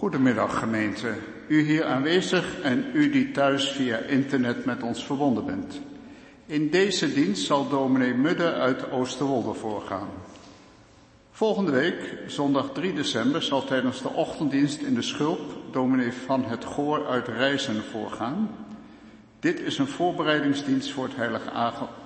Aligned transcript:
Goedemiddag 0.00 0.58
gemeente, 0.58 1.14
u 1.48 1.62
hier 1.62 1.84
aanwezig 1.84 2.60
en 2.60 2.90
u 2.92 3.10
die 3.10 3.30
thuis 3.30 3.70
via 3.70 3.96
internet 3.96 4.64
met 4.64 4.82
ons 4.82 5.04
verbonden 5.04 5.46
bent. 5.46 5.80
In 6.46 6.70
deze 6.70 7.12
dienst 7.12 7.46
zal 7.46 7.68
dominee 7.68 8.14
Mudde 8.14 8.52
uit 8.52 8.90
Oosterwolde 8.90 9.54
voorgaan. 9.54 10.08
Volgende 11.30 11.70
week, 11.70 12.18
zondag 12.26 12.70
3 12.72 12.92
december, 12.92 13.42
zal 13.42 13.64
tijdens 13.64 14.02
de 14.02 14.08
ochtenddienst 14.08 14.80
in 14.80 14.94
de 14.94 15.02
Schulp 15.02 15.40
dominee 15.70 16.12
van 16.12 16.44
het 16.44 16.64
Goor 16.64 17.06
uit 17.06 17.28
Rijzen 17.28 17.82
voorgaan. 17.90 18.50
Dit 19.40 19.60
is 19.60 19.78
een 19.78 19.88
voorbereidingsdienst 19.88 20.92
voor 20.92 21.04
het 21.04 21.16
heilige 21.16 21.50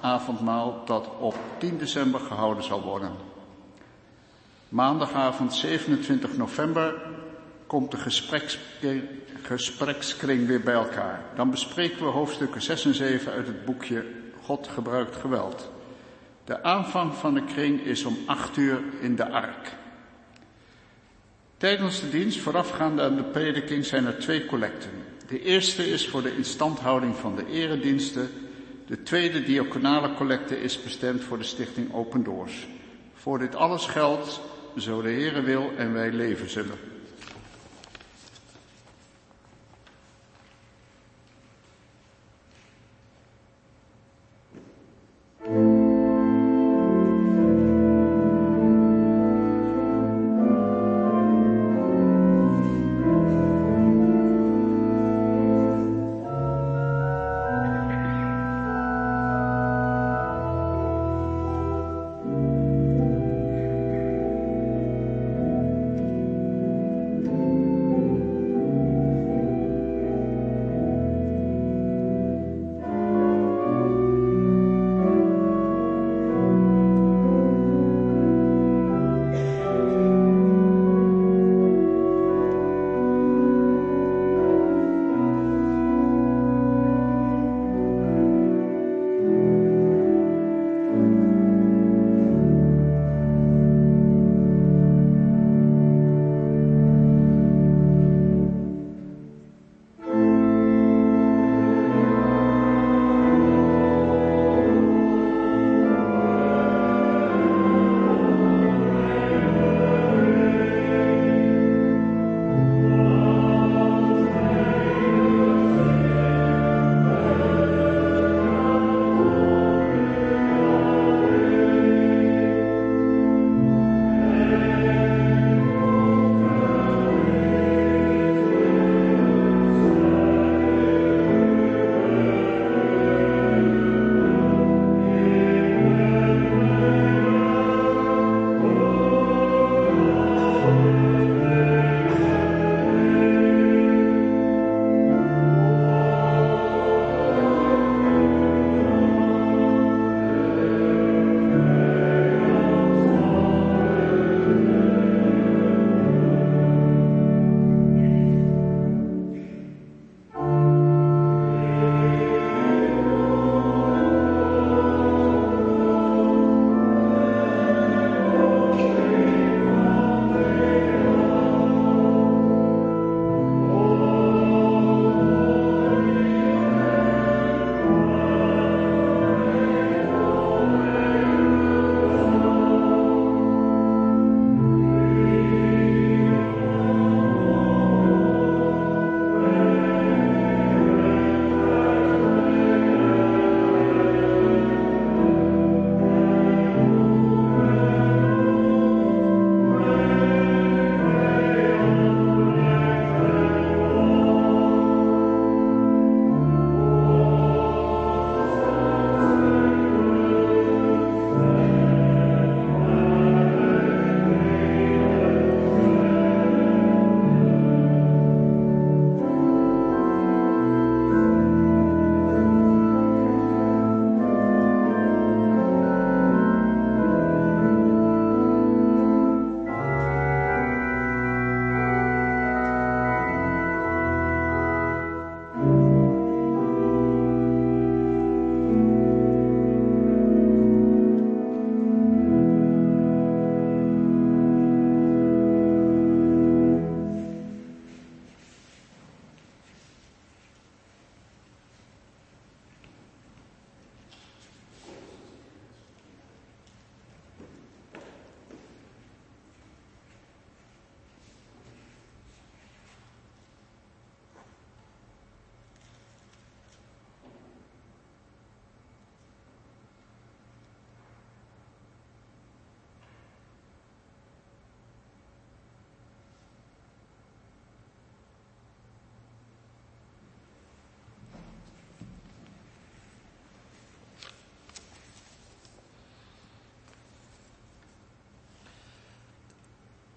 avondmaal 0.00 0.82
dat 0.84 1.08
op 1.18 1.36
10 1.58 1.78
december 1.78 2.20
gehouden 2.20 2.64
zal 2.64 2.82
worden. 2.82 3.10
Maandagavond 4.68 5.54
27 5.54 6.36
november 6.36 7.03
komt 7.74 7.90
de 7.90 8.10
gesprekskring 9.42 10.46
weer 10.46 10.60
bij 10.60 10.74
elkaar. 10.74 11.20
Dan 11.36 11.50
bespreken 11.50 11.98
we 11.98 12.10
hoofdstukken 12.10 12.62
6 12.62 12.84
en 12.84 12.94
7 12.94 13.32
uit 13.32 13.46
het 13.46 13.64
boekje 13.64 14.04
God 14.42 14.68
gebruikt 14.68 15.16
geweld. 15.16 15.70
De 16.44 16.62
aanvang 16.62 17.14
van 17.14 17.34
de 17.34 17.44
kring 17.44 17.80
is 17.80 18.04
om 18.04 18.16
8 18.26 18.56
uur 18.56 18.82
in 19.00 19.16
de 19.16 19.30
ark. 19.30 19.72
Tijdens 21.56 22.00
de 22.00 22.10
dienst 22.10 22.38
voorafgaande 22.38 23.02
aan 23.02 23.16
de 23.16 23.22
prediking 23.22 23.84
zijn 23.84 24.06
er 24.06 24.18
twee 24.18 24.46
collecten. 24.46 24.90
De 25.28 25.42
eerste 25.42 25.90
is 25.90 26.08
voor 26.08 26.22
de 26.22 26.36
instandhouding 26.36 27.16
van 27.16 27.36
de 27.36 27.46
erediensten. 27.46 28.30
De 28.86 29.02
tweede 29.02 29.42
diaconale 29.42 30.14
collecte 30.14 30.60
is 30.60 30.82
bestemd 30.82 31.24
voor 31.24 31.38
de 31.38 31.44
stichting 31.44 31.94
Open 31.94 32.22
Doors. 32.22 32.66
Voor 33.14 33.38
dit 33.38 33.54
alles 33.54 33.86
geldt, 33.86 34.40
zo 34.76 35.02
de 35.02 35.10
Heere 35.10 35.42
wil 35.42 35.70
en 35.76 35.92
wij 35.92 36.12
leven 36.12 36.50
zullen. 36.50 36.93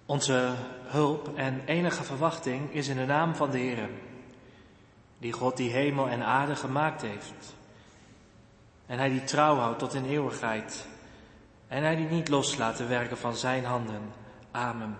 Onze 0.08 0.54
hulp 0.86 1.36
en 1.36 1.62
enige 1.64 2.02
verwachting 2.02 2.72
is 2.72 2.88
in 2.88 2.96
de 2.96 3.04
naam 3.04 3.34
van 3.34 3.50
de 3.50 3.58
Heer, 3.58 3.88
die 5.18 5.32
God 5.32 5.56
die 5.56 5.70
hemel 5.70 6.08
en 6.08 6.22
aarde 6.22 6.56
gemaakt 6.56 7.02
heeft. 7.02 7.56
En 8.86 8.98
hij 8.98 9.08
die 9.08 9.24
trouw 9.24 9.56
houdt 9.56 9.78
tot 9.78 9.94
in 9.94 10.04
eeuwigheid. 10.04 10.86
En 11.66 11.82
hij 11.82 11.96
die 11.96 12.06
niet 12.06 12.28
loslaat 12.28 12.76
de 12.76 12.86
werken 12.86 13.18
van 13.18 13.36
zijn 13.36 13.64
handen. 13.64 14.02
Amen. 14.50 14.96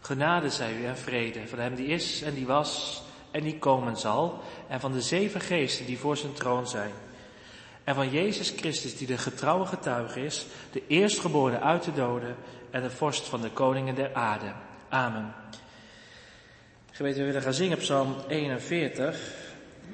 Genade 0.00 0.50
zij 0.50 0.76
u 0.76 0.84
en 0.84 0.98
vrede 0.98 1.48
van 1.48 1.58
hem 1.58 1.74
die 1.74 1.86
is 1.86 2.22
en 2.22 2.34
die 2.34 2.46
was 2.46 3.02
en 3.30 3.42
die 3.42 3.58
komen 3.58 3.96
zal. 3.96 4.40
En 4.68 4.80
van 4.80 4.92
de 4.92 5.02
zeven 5.02 5.40
geesten 5.40 5.86
die 5.86 5.98
voor 5.98 6.16
zijn 6.16 6.32
troon 6.32 6.66
zijn. 6.66 6.92
En 7.88 7.94
van 7.94 8.10
Jezus 8.10 8.50
Christus 8.56 8.96
die 8.96 9.06
de 9.06 9.18
getrouwe 9.18 9.66
getuige 9.66 10.24
is, 10.24 10.46
de 10.72 10.82
eerstgeboren 10.86 11.62
uit 11.62 11.84
de 11.84 11.92
doden 11.92 12.36
en 12.70 12.82
de 12.82 12.90
vorst 12.90 13.28
van 13.28 13.40
de 13.40 13.50
koningen 13.50 13.94
der 13.94 14.14
aarde. 14.14 14.52
Amen. 14.88 15.34
Geweten, 16.90 17.20
we 17.20 17.26
willen 17.26 17.42
gaan 17.42 17.54
zingen 17.54 17.78
Psalm 17.78 18.14
41. 18.28 19.20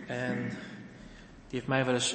En 0.07 0.49
die 1.49 1.59
heeft 1.59 1.67
mij 1.67 1.85
wel 1.85 1.95
eens 1.95 2.15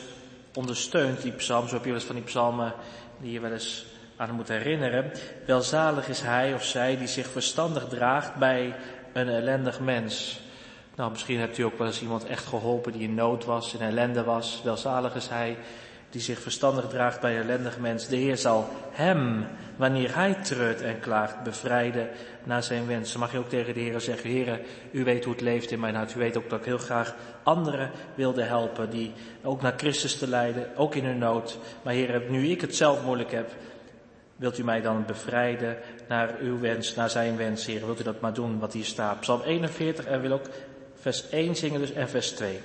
ondersteunt, 0.54 1.22
die 1.22 1.32
psalm. 1.32 1.68
Zo 1.68 1.74
heb 1.74 1.84
je 1.84 1.90
wel 1.90 2.00
eens 2.00 2.08
van 2.08 2.16
die 2.16 2.26
psalmen 2.26 2.74
die 3.18 3.32
je 3.32 3.40
wel 3.40 3.52
eens 3.52 3.86
aan 4.16 4.36
moet 4.36 4.48
herinneren. 4.48 5.12
Welzalig 5.46 6.08
is 6.08 6.22
hij 6.22 6.54
of 6.54 6.64
zij 6.64 6.98
die 6.98 7.08
zich 7.08 7.28
verstandig 7.28 7.88
draagt 7.88 8.36
bij 8.36 8.76
een 9.14 9.30
ellendig 9.30 9.80
mens. 9.80 10.40
Nou, 11.00 11.12
misschien 11.12 11.40
hebt 11.40 11.58
u 11.58 11.64
ook 11.64 11.78
wel 11.78 11.88
eens 11.88 12.02
iemand 12.02 12.26
echt 12.26 12.46
geholpen 12.46 12.92
die 12.92 13.02
in 13.02 13.14
nood 13.14 13.46
was, 13.46 13.74
in 13.74 13.82
ellende 13.82 14.24
was. 14.24 14.62
Welzalig 14.64 15.16
is 15.16 15.28
hij 15.28 15.58
die 16.10 16.22
zich 16.22 16.40
verstandig 16.40 16.88
draagt 16.88 17.22
bij 17.22 17.38
ellendig 17.38 17.80
mens. 17.80 18.08
De 18.08 18.16
Heer 18.16 18.38
zal 18.38 18.68
hem, 18.92 19.48
wanneer 19.76 20.16
hij 20.16 20.34
treurt 20.34 20.82
en 20.82 21.00
klaagt, 21.00 21.44
bevrijden 21.44 22.10
naar 22.44 22.64
zijn 22.64 22.88
wensen. 22.88 23.20
Mag 23.20 23.32
je 23.32 23.38
ook 23.38 23.50
tegen 23.50 23.74
de 23.74 23.80
Heer 23.80 24.02
zeggen, 24.02 24.30
Heer, 24.30 24.60
u 24.92 25.04
weet 25.04 25.24
hoe 25.24 25.34
het 25.34 25.42
leeft 25.42 25.72
in 25.72 25.80
mijn 25.80 25.96
hart. 25.96 26.16
U 26.16 26.20
weet 26.20 26.38
ook 26.38 26.50
dat 26.50 26.60
ik 26.60 26.66
heel 26.66 26.78
graag 26.78 27.16
anderen 27.44 27.92
wilde 28.16 28.44
helpen, 28.44 28.90
die 28.90 29.14
ook 29.44 29.62
naar 29.62 29.74
Christus 29.78 30.18
te 30.18 30.28
leiden, 30.28 30.78
ook 30.78 30.96
in 30.96 31.06
hun 31.06 31.18
nood. 31.18 31.58
Maar 31.82 31.94
Heer, 31.94 32.22
nu 32.30 32.48
ik 32.48 32.62
het 32.62 32.76
zelf 32.76 33.04
moeilijk 33.04 33.32
heb, 33.32 33.52
wilt 34.36 34.58
u 34.58 34.64
mij 34.64 34.82
dan 34.82 35.04
bevrijden 35.06 35.78
naar 36.08 36.36
uw 36.40 36.60
wens, 36.60 36.96
naar 36.96 37.10
zijn 37.10 37.38
wens, 37.38 37.66
Heer. 37.66 37.86
Wilt 37.86 38.00
u 38.00 38.04
dat 38.04 38.22
maar 38.22 38.34
doen 38.34 38.60
wat 38.60 38.74
hier 38.74 38.86
staat. 38.86 39.20
Psalm 39.20 39.42
41 39.42 40.06
en 40.06 40.22
wil 40.22 40.32
ook 40.32 40.46
vers 41.10 41.30
1 41.30 41.56
zingen 41.56 41.80
dus 41.80 41.94
en 41.94 42.10
vers 42.10 42.30
2. 42.30 42.60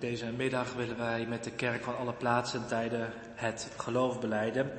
Deze 0.00 0.26
middag 0.26 0.72
willen 0.72 0.98
wij 0.98 1.26
met 1.26 1.44
de 1.44 1.50
kerk 1.50 1.82
van 1.82 1.96
alle 1.96 2.12
plaatsen 2.12 2.60
en 2.60 2.66
tijden 2.66 3.12
het 3.34 3.68
geloof 3.76 4.20
beleiden. 4.20 4.70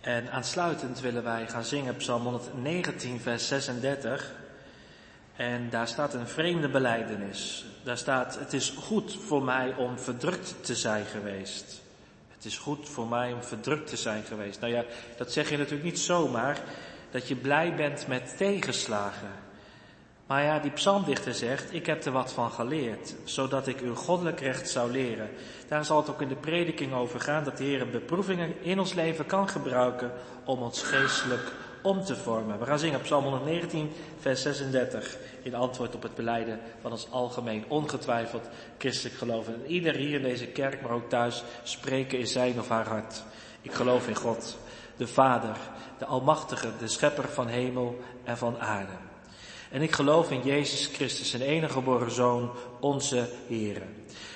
En 0.00 0.30
aansluitend 0.30 1.00
willen 1.00 1.22
wij 1.22 1.48
gaan 1.48 1.64
zingen 1.64 1.96
Psalm 1.96 2.22
119, 2.22 3.20
vers 3.20 3.48
36. 3.48 4.32
En 5.36 5.70
daar 5.70 5.88
staat 5.88 6.14
een 6.14 6.28
vreemde 6.28 6.68
beleidenis. 6.68 7.64
Daar 7.84 7.98
staat, 7.98 8.38
het 8.38 8.52
is 8.52 8.70
goed 8.70 9.16
voor 9.26 9.42
mij 9.42 9.74
om 9.74 9.98
verdrukt 9.98 10.64
te 10.64 10.74
zijn 10.74 11.04
geweest. 11.04 11.80
Het 12.34 12.44
is 12.44 12.58
goed 12.58 12.88
voor 12.88 13.06
mij 13.06 13.32
om 13.32 13.42
verdrukt 13.42 13.88
te 13.88 13.96
zijn 13.96 14.22
geweest. 14.22 14.60
Nou 14.60 14.72
ja, 14.72 14.84
dat 15.16 15.32
zeg 15.32 15.50
je 15.50 15.56
natuurlijk 15.56 15.84
niet 15.84 15.98
zomaar, 15.98 16.60
dat 17.10 17.28
je 17.28 17.36
blij 17.36 17.74
bent 17.74 18.06
met 18.06 18.36
tegenslagen. 18.36 19.47
Maar 20.28 20.42
ja, 20.42 20.58
die 20.58 20.70
psalmdichter 20.70 21.34
zegt, 21.34 21.74
ik 21.74 21.86
heb 21.86 22.04
er 22.04 22.12
wat 22.12 22.32
van 22.32 22.50
geleerd, 22.50 23.14
zodat 23.24 23.66
ik 23.66 23.80
uw 23.80 23.94
goddelijk 23.94 24.40
recht 24.40 24.70
zou 24.70 24.90
leren. 24.90 25.30
Daar 25.68 25.84
zal 25.84 25.96
het 25.96 26.10
ook 26.10 26.20
in 26.22 26.28
de 26.28 26.36
prediking 26.36 26.92
over 26.92 27.20
gaan, 27.20 27.44
dat 27.44 27.56
de 27.56 27.64
Heer 27.64 27.88
beproevingen 27.88 28.62
in 28.62 28.78
ons 28.78 28.94
leven 28.94 29.26
kan 29.26 29.48
gebruiken 29.48 30.12
om 30.44 30.62
ons 30.62 30.82
geestelijk 30.82 31.52
om 31.82 32.04
te 32.04 32.16
vormen. 32.16 32.58
We 32.58 32.64
gaan 32.64 32.78
zingen 32.78 33.00
Psalm 33.00 33.24
119, 33.24 33.92
vers 34.20 34.42
36, 34.42 35.16
in 35.42 35.54
antwoord 35.54 35.94
op 35.94 36.02
het 36.02 36.14
beleiden 36.14 36.60
van 36.80 36.90
ons 36.90 37.10
algemeen 37.10 37.64
ongetwijfeld 37.68 38.48
christelijk 38.78 39.16
geloven. 39.16 39.54
En 39.54 39.70
ieder 39.70 39.94
hier 39.94 40.16
in 40.16 40.22
deze 40.22 40.46
kerk, 40.46 40.82
maar 40.82 40.90
ook 40.90 41.08
thuis, 41.08 41.42
spreken 41.62 42.18
in 42.18 42.26
zijn 42.26 42.58
of 42.58 42.68
haar 42.68 42.88
hart. 42.88 43.22
Ik 43.62 43.72
geloof 43.72 44.08
in 44.08 44.16
God, 44.16 44.58
de 44.96 45.06
Vader, 45.06 45.56
de 45.98 46.04
Almachtige, 46.04 46.68
de 46.78 46.88
Schepper 46.88 47.28
van 47.28 47.46
hemel 47.46 48.00
en 48.24 48.38
van 48.38 48.58
aarde. 48.60 49.07
En 49.70 49.82
ik 49.82 49.92
geloof 49.92 50.30
in 50.30 50.42
Jezus 50.42 50.86
Christus, 50.86 51.30
zijn 51.30 51.42
enige 51.42 51.72
geboren 51.72 52.10
Zoon, 52.10 52.50
onze 52.80 53.28
Heer. 53.48 53.82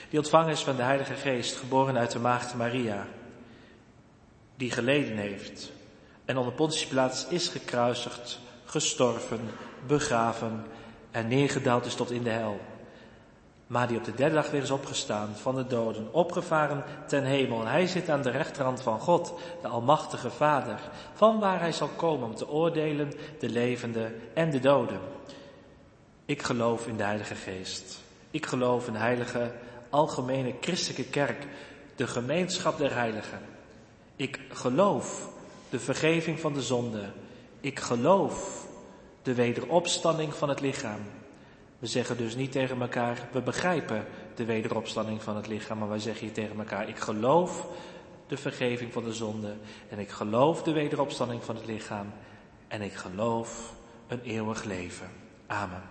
Die 0.08 0.18
ontvangen 0.18 0.52
is 0.52 0.60
van 0.60 0.76
de 0.76 0.82
Heilige 0.82 1.14
Geest, 1.14 1.56
geboren 1.56 1.96
uit 1.96 2.10
de 2.10 2.18
Maagd 2.18 2.54
Maria. 2.54 3.06
Die 4.56 4.70
geleden 4.70 5.16
heeft 5.16 5.72
en 6.24 6.36
onder 6.36 6.52
Pontius 6.52 6.86
Pilatus 6.86 7.26
is 7.28 7.48
gekruisigd, 7.48 8.38
gestorven, 8.64 9.40
begraven 9.86 10.64
en 11.10 11.28
neergedaald 11.28 11.86
is 11.86 11.94
tot 11.94 12.10
in 12.10 12.22
de 12.22 12.30
hel. 12.30 12.60
Maar 13.72 13.88
die 13.88 13.96
op 13.96 14.04
de 14.04 14.14
derde 14.14 14.34
dag 14.34 14.50
weer 14.50 14.62
is 14.62 14.70
opgestaan 14.70 15.28
van 15.36 15.54
de 15.54 15.66
doden, 15.66 16.08
opgevaren 16.10 16.84
ten 17.06 17.24
hemel. 17.24 17.66
Hij 17.66 17.86
zit 17.86 18.08
aan 18.08 18.22
de 18.22 18.30
rechterhand 18.30 18.82
van 18.82 19.00
God, 19.00 19.34
de 19.62 19.68
Almachtige 19.68 20.30
Vader, 20.30 20.80
van 21.14 21.38
waar 21.38 21.60
hij 21.60 21.72
zal 21.72 21.88
komen 21.88 22.28
om 22.28 22.34
te 22.34 22.48
oordelen 22.48 23.12
de 23.38 23.48
levenden 23.48 24.14
en 24.34 24.50
de 24.50 24.60
doden. 24.60 25.00
Ik 26.24 26.42
geloof 26.42 26.86
in 26.86 26.96
de 26.96 27.02
Heilige 27.02 27.34
Geest. 27.34 28.00
Ik 28.30 28.46
geloof 28.46 28.86
in 28.86 28.92
de 28.92 28.98
heilige, 28.98 29.52
algemene 29.90 30.54
christelijke 30.60 31.10
kerk, 31.10 31.46
de 31.96 32.06
gemeenschap 32.06 32.78
der 32.78 32.94
heiligen. 32.94 33.40
Ik 34.16 34.40
geloof 34.50 35.28
de 35.70 35.78
vergeving 35.78 36.40
van 36.40 36.52
de 36.52 36.62
zonde. 36.62 37.04
Ik 37.60 37.80
geloof 37.80 38.66
de 39.22 39.34
wederopstanding 39.34 40.34
van 40.34 40.48
het 40.48 40.60
lichaam. 40.60 41.00
We 41.82 41.88
zeggen 41.88 42.16
dus 42.16 42.36
niet 42.36 42.52
tegen 42.52 42.80
elkaar, 42.80 43.28
we 43.32 43.40
begrijpen 43.40 44.04
de 44.34 44.44
wederopstanding 44.44 45.22
van 45.22 45.36
het 45.36 45.46
lichaam, 45.46 45.78
maar 45.78 45.88
wij 45.88 45.98
zeggen 45.98 46.26
hier 46.26 46.34
tegen 46.34 46.58
elkaar, 46.58 46.88
ik 46.88 46.98
geloof 46.98 47.66
de 48.26 48.36
vergeving 48.36 48.92
van 48.92 49.04
de 49.04 49.12
zonde 49.12 49.54
en 49.88 49.98
ik 49.98 50.10
geloof 50.10 50.62
de 50.62 50.72
wederopstanding 50.72 51.44
van 51.44 51.56
het 51.56 51.66
lichaam 51.66 52.12
en 52.68 52.82
ik 52.82 52.92
geloof 52.92 53.74
een 54.08 54.20
eeuwig 54.20 54.64
leven. 54.64 55.08
Amen. 55.46 55.82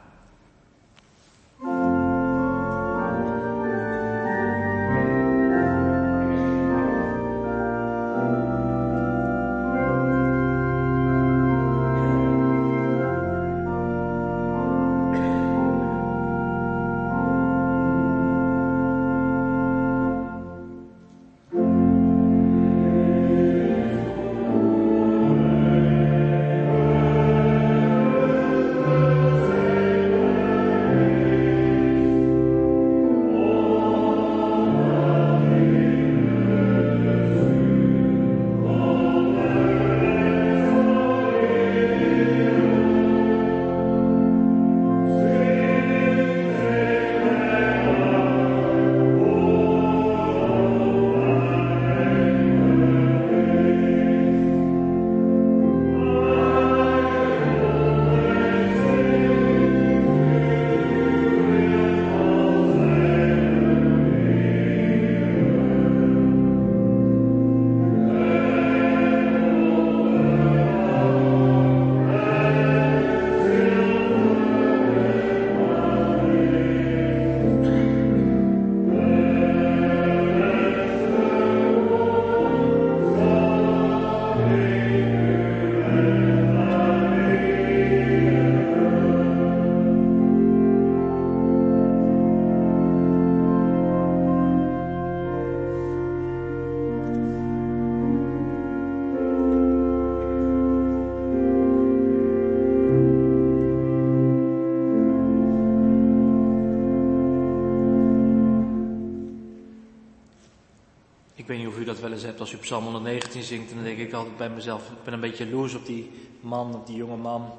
Als 112.39 112.53
u 112.53 112.57
Psalm 112.57 112.83
119 112.83 113.43
zingt, 113.43 113.73
dan 113.73 113.83
denk 113.83 113.97
ik 113.97 114.13
altijd 114.13 114.37
bij 114.37 114.49
mezelf, 114.49 114.89
ik 114.89 115.03
ben 115.03 115.13
een 115.13 115.19
beetje 115.19 115.49
loos 115.49 115.73
op 115.73 115.85
die 115.85 116.11
man, 116.39 116.75
op 116.75 116.87
die 116.87 116.95
jonge 116.95 117.17
man. 117.17 117.53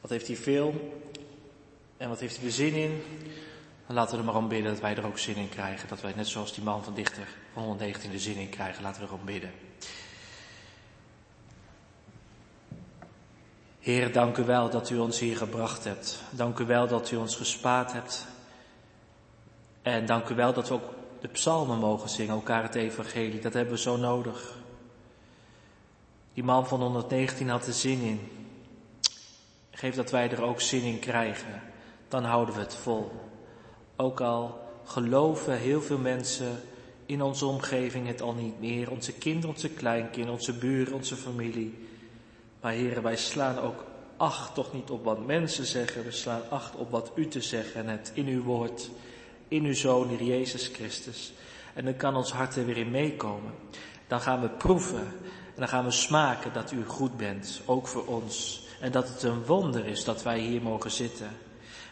Wat 0.00 0.10
heeft 0.10 0.26
hij 0.26 0.36
veel 0.36 1.00
en 1.96 2.08
wat 2.08 2.20
heeft 2.20 2.36
hij 2.36 2.46
er 2.46 2.52
zin 2.52 2.74
in? 2.74 3.02
Dan 3.86 3.96
laten 3.96 4.12
we 4.12 4.18
er 4.18 4.24
maar 4.24 4.42
om 4.42 4.48
bidden 4.48 4.72
dat 4.72 4.80
wij 4.80 4.96
er 4.96 5.06
ook 5.06 5.18
zin 5.18 5.36
in 5.36 5.48
krijgen. 5.48 5.88
Dat 5.88 6.00
wij 6.00 6.12
net 6.16 6.28
zoals 6.28 6.54
die 6.54 6.64
man 6.64 6.84
van 6.84 6.94
dichter 6.94 7.28
van 7.52 7.62
119 7.62 8.12
er 8.12 8.20
zin 8.20 8.36
in 8.36 8.48
krijgen. 8.48 8.82
Laten 8.82 9.02
we 9.02 9.06
erom 9.06 9.24
bidden. 9.24 9.50
Heer, 13.80 14.12
dank 14.12 14.36
u 14.36 14.44
wel 14.44 14.70
dat 14.70 14.90
u 14.90 14.98
ons 14.98 15.18
hier 15.18 15.36
gebracht 15.36 15.84
hebt. 15.84 16.22
Dank 16.30 16.58
u 16.58 16.64
wel 16.64 16.86
dat 16.86 17.10
u 17.10 17.16
ons 17.16 17.36
gespaard 17.36 17.92
hebt. 17.92 18.26
En 19.82 20.06
dank 20.06 20.28
u 20.28 20.34
wel 20.34 20.52
dat 20.52 20.68
we 20.68 20.74
ook 20.74 21.01
de 21.22 21.28
psalmen 21.28 21.78
mogen 21.78 22.08
zingen, 22.08 22.34
elkaar 22.34 22.62
het 22.62 22.74
evangelie. 22.74 23.40
Dat 23.40 23.52
hebben 23.52 23.74
we 23.74 23.80
zo 23.80 23.96
nodig. 23.96 24.58
Die 26.34 26.44
man 26.44 26.66
van 26.66 26.80
119 26.80 27.48
had 27.48 27.66
er 27.66 27.72
zin 27.72 28.00
in. 28.00 28.20
Geef 29.70 29.94
dat 29.94 30.10
wij 30.10 30.30
er 30.30 30.42
ook 30.42 30.60
zin 30.60 30.82
in 30.82 30.98
krijgen. 30.98 31.62
Dan 32.08 32.24
houden 32.24 32.54
we 32.54 32.60
het 32.60 32.74
vol. 32.74 33.10
Ook 33.96 34.20
al 34.20 34.60
geloven 34.84 35.58
heel 35.58 35.82
veel 35.82 35.98
mensen 35.98 36.60
in 37.06 37.22
onze 37.22 37.46
omgeving 37.46 38.06
het 38.06 38.22
al 38.22 38.34
niet 38.34 38.60
meer. 38.60 38.90
Onze 38.90 39.12
kinderen, 39.12 39.50
onze 39.50 39.68
kleinkinderen, 39.68 40.32
onze 40.32 40.58
buren, 40.58 40.94
onze 40.94 41.16
familie. 41.16 41.88
Maar 42.60 42.72
heren, 42.72 43.02
wij 43.02 43.16
slaan 43.16 43.58
ook 43.58 43.84
acht 44.16 44.54
toch 44.54 44.72
niet 44.72 44.90
op 44.90 45.04
wat 45.04 45.26
mensen 45.26 45.66
zeggen. 45.66 46.04
We 46.04 46.10
slaan 46.10 46.42
acht 46.48 46.76
op 46.76 46.90
wat 46.90 47.12
u 47.14 47.28
te 47.28 47.40
zeggen 47.40 47.80
en 47.80 47.88
het 47.88 48.10
in 48.14 48.26
uw 48.26 48.42
woord 48.42 48.90
in 49.52 49.64
uw 49.64 49.74
Zoon, 49.74 50.08
Heer 50.08 50.22
Jezus 50.22 50.66
Christus. 50.66 51.32
En 51.74 51.84
dan 51.84 51.96
kan 51.96 52.16
ons 52.16 52.32
hart 52.32 52.56
er 52.56 52.66
weer 52.66 52.76
in 52.76 52.90
meekomen. 52.90 53.52
Dan 54.06 54.20
gaan 54.20 54.40
we 54.40 54.48
proeven 54.48 55.06
en 55.54 55.58
dan 55.58 55.68
gaan 55.68 55.84
we 55.84 55.90
smaken 55.90 56.52
dat 56.52 56.72
u 56.72 56.84
goed 56.84 57.16
bent, 57.16 57.60
ook 57.64 57.86
voor 57.86 58.06
ons. 58.06 58.66
En 58.80 58.92
dat 58.92 59.08
het 59.08 59.22
een 59.22 59.44
wonder 59.44 59.86
is 59.86 60.04
dat 60.04 60.22
wij 60.22 60.38
hier 60.38 60.62
mogen 60.62 60.90
zitten. 60.90 61.30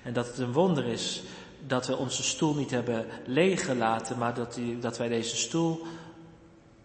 En 0.03 0.13
dat 0.13 0.27
het 0.27 0.39
een 0.39 0.53
wonder 0.53 0.87
is 0.87 1.23
dat 1.67 1.87
we 1.87 1.97
onze 1.97 2.23
stoel 2.23 2.55
niet 2.55 2.71
hebben 2.71 3.07
leeggelaten, 3.27 4.19
maar 4.19 4.35
dat, 4.35 4.59
dat 4.81 4.99
wij 4.99 5.09
deze 5.09 5.37
stoel, 5.37 5.87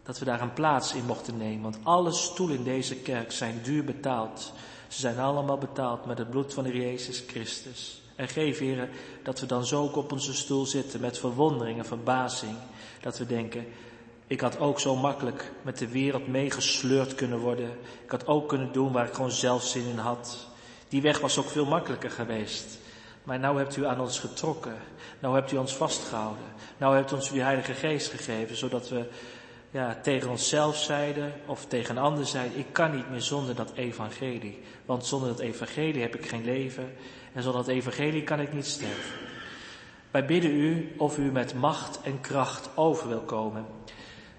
dat 0.03 0.19
we 0.19 0.25
daar 0.25 0.41
een 0.41 0.53
plaats 0.53 0.93
in 0.93 1.05
mochten 1.05 1.37
nemen. 1.37 1.61
Want 1.61 1.79
alle 1.83 2.11
stoelen 2.11 2.57
in 2.57 2.63
deze 2.63 2.95
kerk 2.95 3.31
zijn 3.31 3.59
duur 3.63 3.83
betaald. 3.83 4.53
Ze 4.87 4.99
zijn 4.99 5.19
allemaal 5.19 5.57
betaald 5.57 6.05
met 6.05 6.17
het 6.17 6.29
bloed 6.29 6.53
van 6.53 6.63
de 6.63 6.77
Jezus 6.77 7.23
Christus. 7.27 8.03
En 8.15 8.27
geef, 8.27 8.59
heren, 8.59 8.89
dat 9.23 9.39
we 9.39 9.45
dan 9.45 9.65
zo 9.65 9.81
ook 9.81 9.95
op 9.95 10.11
onze 10.11 10.33
stoel 10.33 10.65
zitten 10.65 11.01
met 11.01 11.19
verwondering 11.19 11.77
en 11.77 11.85
verbazing. 11.85 12.57
Dat 13.01 13.17
we 13.17 13.25
denken, 13.25 13.65
ik 14.27 14.41
had 14.41 14.59
ook 14.59 14.79
zo 14.79 14.95
makkelijk 14.95 15.51
met 15.61 15.77
de 15.77 15.87
wereld 15.87 16.27
meegesleurd 16.27 17.15
kunnen 17.15 17.39
worden. 17.39 17.69
Ik 18.03 18.11
had 18.11 18.27
ook 18.27 18.49
kunnen 18.49 18.71
doen 18.71 18.91
waar 18.91 19.07
ik 19.07 19.13
gewoon 19.13 19.31
zelf 19.31 19.63
zin 19.63 19.85
in 19.85 19.97
had. 19.97 20.47
Die 20.89 21.01
weg 21.01 21.19
was 21.19 21.37
ook 21.37 21.49
veel 21.49 21.65
makkelijker 21.65 22.11
geweest. 22.11 22.77
Maar 23.23 23.39
nou 23.39 23.57
hebt 23.57 23.75
u 23.75 23.85
aan 23.85 23.99
ons 23.99 24.19
getrokken. 24.19 24.75
Nou 25.19 25.35
hebt 25.35 25.51
u 25.51 25.57
ons 25.57 25.75
vastgehouden. 25.75 26.45
Nou 26.77 26.95
hebt 26.95 27.11
u 27.11 27.15
ons 27.15 27.31
uw 27.31 27.41
Heilige 27.41 27.73
Geest 27.73 28.09
gegeven, 28.09 28.55
zodat 28.55 28.89
we 28.89 29.05
ja, 29.71 29.99
tegen 30.01 30.29
onszelf 30.29 30.77
zeiden 30.77 31.33
of 31.45 31.65
tegen 31.65 31.97
een 31.97 32.03
ander 32.03 32.25
zeiden, 32.25 32.57
ik 32.57 32.65
kan 32.71 32.95
niet 32.95 33.09
meer 33.09 33.21
zonder 33.21 33.55
dat 33.55 33.71
evangelie. 33.73 34.59
Want 34.85 35.05
zonder 35.05 35.29
dat 35.29 35.39
evangelie 35.39 36.01
heb 36.01 36.15
ik 36.15 36.25
geen 36.25 36.43
leven 36.43 36.93
en 37.35 37.43
zonder 37.43 37.63
dat 37.63 37.73
evangelie 37.73 38.23
kan 38.23 38.39
ik 38.39 38.53
niet 38.53 38.65
sterven. 38.65 39.19
Wij 40.11 40.25
bidden 40.25 40.51
u 40.51 40.93
of 40.97 41.17
u 41.17 41.31
met 41.31 41.53
macht 41.53 42.01
en 42.01 42.21
kracht 42.21 42.69
over 42.75 43.07
wil 43.07 43.21
komen. 43.21 43.65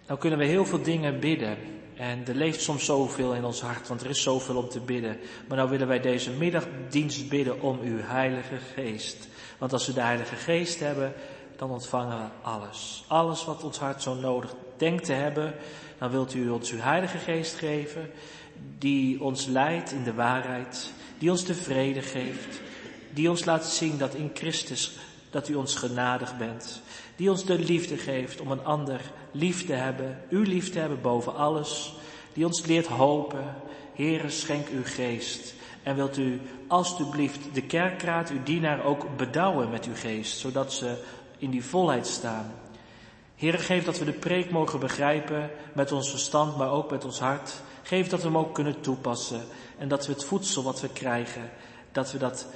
Nou 0.07 0.19
kunnen 0.19 0.39
we 0.39 0.45
heel 0.45 0.65
veel 0.65 0.83
dingen 0.83 1.21
bidden. 1.21 1.57
En 1.95 2.27
er 2.27 2.35
leeft 2.35 2.61
soms 2.61 2.85
zoveel 2.85 3.35
in 3.35 3.45
ons 3.45 3.61
hart, 3.61 3.89
want 3.89 4.01
er 4.01 4.11
is 4.11 4.23
zoveel 4.23 4.57
om 4.57 4.69
te 4.69 4.81
bidden. 4.81 5.19
Maar 5.49 5.57
nou 5.57 5.71
willen 5.71 5.87
wij 5.87 6.01
deze 6.01 6.31
middagdienst 6.31 7.29
bidden 7.29 7.61
om 7.63 7.81
uw 7.83 7.99
Heilige 8.01 8.57
Geest. 8.75 9.29
Want 9.59 9.73
als 9.73 9.87
we 9.87 9.93
de 9.93 10.01
Heilige 10.01 10.37
Geest 10.37 10.81
hebben, 10.81 11.13
dan 11.57 11.71
ontvangen 11.71 12.19
we 12.19 12.49
alles. 12.49 13.05
Alles 13.09 13.45
wat 13.45 13.65
ons 13.65 13.79
hart 13.79 14.03
zo 14.03 14.15
nodig 14.15 14.55
denkt 14.77 15.05
te 15.05 15.13
hebben, 15.13 15.55
dan 15.99 16.11
wilt 16.11 16.35
u 16.35 16.49
ons 16.49 16.71
uw 16.71 16.81
Heilige 16.81 17.19
Geest 17.19 17.55
geven, 17.55 18.11
die 18.79 19.23
ons 19.23 19.47
leidt 19.47 19.93
in 19.93 20.03
de 20.03 20.15
waarheid, 20.15 20.93
die 21.19 21.31
ons 21.31 21.45
de 21.45 21.55
vrede 21.55 22.03
geeft, 22.03 22.61
die 23.17 23.31
ons 23.31 23.45
laat 23.45 23.65
zien 23.65 23.99
dat 23.99 24.15
in 24.15 24.31
Christus, 24.35 24.93
dat 25.31 25.49
u 25.49 25.55
ons 25.55 25.75
genadig 25.75 26.37
bent, 26.37 26.81
die 27.17 27.31
ons 27.31 27.45
de 27.45 27.59
liefde 27.59 27.97
geeft 27.97 28.41
om 28.41 28.51
een 28.51 28.65
ander 28.65 29.01
lief 29.31 29.67
te 29.67 29.73
hebben, 29.73 30.23
u 30.29 30.47
lief 30.47 30.71
te 30.71 30.79
hebben 30.79 31.01
boven 31.01 31.35
alles, 31.35 31.95
die 32.33 32.47
ons 32.47 32.67
leert 32.67 32.87
hopen. 32.87 33.55
Heere, 33.95 34.31
schenk 34.31 34.69
uw 34.69 34.85
geest. 34.85 35.55
En 35.83 35.97
wilt 35.97 36.17
u 36.17 36.41
alstublieft 36.67 37.41
de 37.53 37.63
kerkraad, 37.63 38.31
uw 38.31 38.43
dienaar, 38.43 38.85
ook 38.85 39.17
bedouwen 39.17 39.71
met 39.71 39.85
uw 39.85 39.95
geest, 39.95 40.39
zodat 40.39 40.73
ze 40.73 40.97
in 41.39 41.51
die 41.51 41.65
volheid 41.65 42.07
staan. 42.07 42.55
Heere, 43.37 43.59
geef 43.59 43.85
dat 43.85 43.99
we 43.99 44.05
de 44.05 44.13
preek 44.13 44.51
mogen 44.51 44.81
begrijpen 44.81 45.51
met 45.75 45.93
ons 45.93 46.11
verstand, 46.11 46.57
maar 46.57 46.71
ook 46.71 46.91
met 46.91 47.05
ons 47.05 47.19
hart. 47.19 47.61
Geef 47.83 48.09
dat 48.09 48.21
we 48.21 48.27
hem 48.27 48.39
ook 48.39 48.55
kunnen 48.55 48.81
toepassen 48.81 49.41
en 49.79 49.89
dat 49.89 50.07
we 50.07 50.13
het 50.13 50.25
voedsel 50.25 50.63
wat 50.63 50.81
we 50.81 50.89
krijgen, 50.89 51.51
dat 51.93 52.13
we 52.13 52.19
dat 52.19 52.47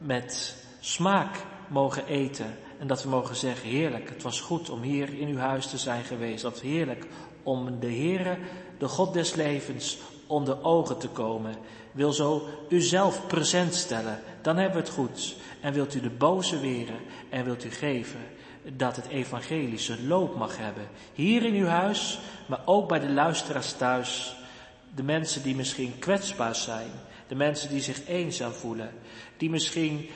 met 0.00 0.56
smaak 0.80 1.36
mogen 1.68 2.06
eten 2.06 2.56
en 2.78 2.86
dat 2.86 3.02
we 3.02 3.08
mogen 3.08 3.36
zeggen, 3.36 3.68
heerlijk, 3.68 4.08
het 4.08 4.22
was 4.22 4.40
goed 4.40 4.70
om 4.70 4.82
hier 4.82 5.18
in 5.18 5.28
uw 5.28 5.38
huis 5.38 5.66
te 5.66 5.78
zijn 5.78 6.04
geweest. 6.04 6.42
Dat 6.42 6.60
heerlijk 6.60 7.06
om 7.42 7.80
de 7.80 7.86
Heere, 7.86 8.38
de 8.78 8.88
God 8.88 9.12
des 9.12 9.34
levens, 9.34 9.98
onder 10.26 10.64
ogen 10.64 10.98
te 10.98 11.08
komen. 11.08 11.54
Wil 11.92 12.12
zo 12.12 12.48
uzelf 12.68 13.26
present 13.26 13.74
stellen, 13.74 14.20
dan 14.42 14.56
hebben 14.56 14.80
we 14.80 14.86
het 14.86 14.96
goed. 14.96 15.36
En 15.60 15.72
wilt 15.72 15.94
u 15.94 16.00
de 16.00 16.10
boze 16.10 16.60
weren 16.60 16.98
en 17.30 17.44
wilt 17.44 17.64
u 17.64 17.70
geven 17.70 18.20
dat 18.76 18.96
het 18.96 19.06
evangelische 19.06 20.02
loop 20.02 20.36
mag 20.36 20.56
hebben. 20.56 20.88
Hier 21.14 21.44
in 21.44 21.54
uw 21.54 21.66
huis, 21.66 22.20
maar 22.46 22.60
ook 22.64 22.88
bij 22.88 23.00
de 23.00 23.10
luisteraars 23.10 23.72
thuis. 23.72 24.36
De 24.94 25.02
mensen 25.02 25.42
die 25.42 25.56
misschien 25.56 25.98
kwetsbaar 25.98 26.54
zijn. 26.54 26.90
De 27.28 27.34
mensen 27.34 27.68
die 27.68 27.80
zich 27.80 28.06
eenzaam 28.06 28.52
voelen. 28.52 28.90
Die 29.40 29.50
misschien 29.50 30.08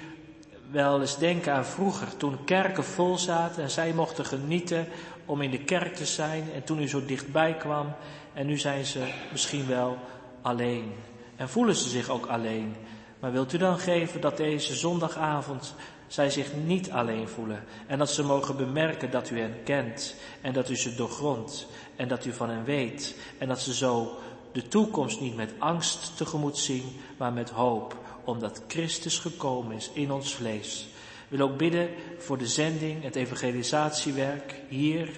wel 0.70 1.00
eens 1.00 1.18
denken 1.18 1.52
aan 1.52 1.64
vroeger, 1.64 2.16
toen 2.16 2.44
kerken 2.44 2.84
vol 2.84 3.18
zaten 3.18 3.62
en 3.62 3.70
zij 3.70 3.92
mochten 3.92 4.24
genieten 4.24 4.86
om 5.24 5.42
in 5.42 5.50
de 5.50 5.64
kerk 5.64 5.94
te 5.94 6.06
zijn 6.06 6.52
en 6.54 6.64
toen 6.64 6.80
u 6.80 6.88
zo 6.88 7.04
dichtbij 7.04 7.54
kwam 7.54 7.94
en 8.34 8.46
nu 8.46 8.58
zijn 8.58 8.84
ze 8.84 9.12
misschien 9.32 9.66
wel 9.66 9.98
alleen. 10.42 10.92
En 11.36 11.48
voelen 11.48 11.74
ze 11.74 11.88
zich 11.88 12.08
ook 12.08 12.26
alleen. 12.26 12.74
Maar 13.20 13.32
wilt 13.32 13.52
u 13.52 13.58
dan 13.58 13.78
geven 13.78 14.20
dat 14.20 14.36
deze 14.36 14.74
zondagavond 14.74 15.74
zij 16.06 16.30
zich 16.30 16.54
niet 16.64 16.90
alleen 16.90 17.28
voelen 17.28 17.64
en 17.86 17.98
dat 17.98 18.10
ze 18.10 18.24
mogen 18.24 18.56
bemerken 18.56 19.10
dat 19.10 19.30
u 19.30 19.40
hen 19.40 19.62
kent 19.64 20.14
en 20.40 20.52
dat 20.52 20.70
u 20.70 20.76
ze 20.76 20.94
doorgrondt 20.94 21.66
en 21.96 22.08
dat 22.08 22.24
u 22.24 22.32
van 22.32 22.50
hen 22.50 22.64
weet 22.64 23.16
en 23.38 23.48
dat 23.48 23.60
ze 23.60 23.74
zo 23.74 24.18
de 24.52 24.68
toekomst 24.68 25.20
niet 25.20 25.36
met 25.36 25.54
angst 25.58 26.16
tegemoet 26.16 26.58
zien, 26.58 27.00
maar 27.16 27.32
met 27.32 27.50
hoop 27.50 28.03
omdat 28.24 28.62
Christus 28.66 29.18
gekomen 29.18 29.76
is 29.76 29.90
in 29.92 30.12
ons 30.12 30.34
vlees. 30.34 30.86
Ik 31.28 31.38
wil 31.38 31.48
ook 31.48 31.56
bidden 31.56 31.88
voor 32.18 32.38
de 32.38 32.46
zending, 32.46 33.02
het 33.02 33.16
evangelisatiewerk 33.16 34.62
hier. 34.68 35.08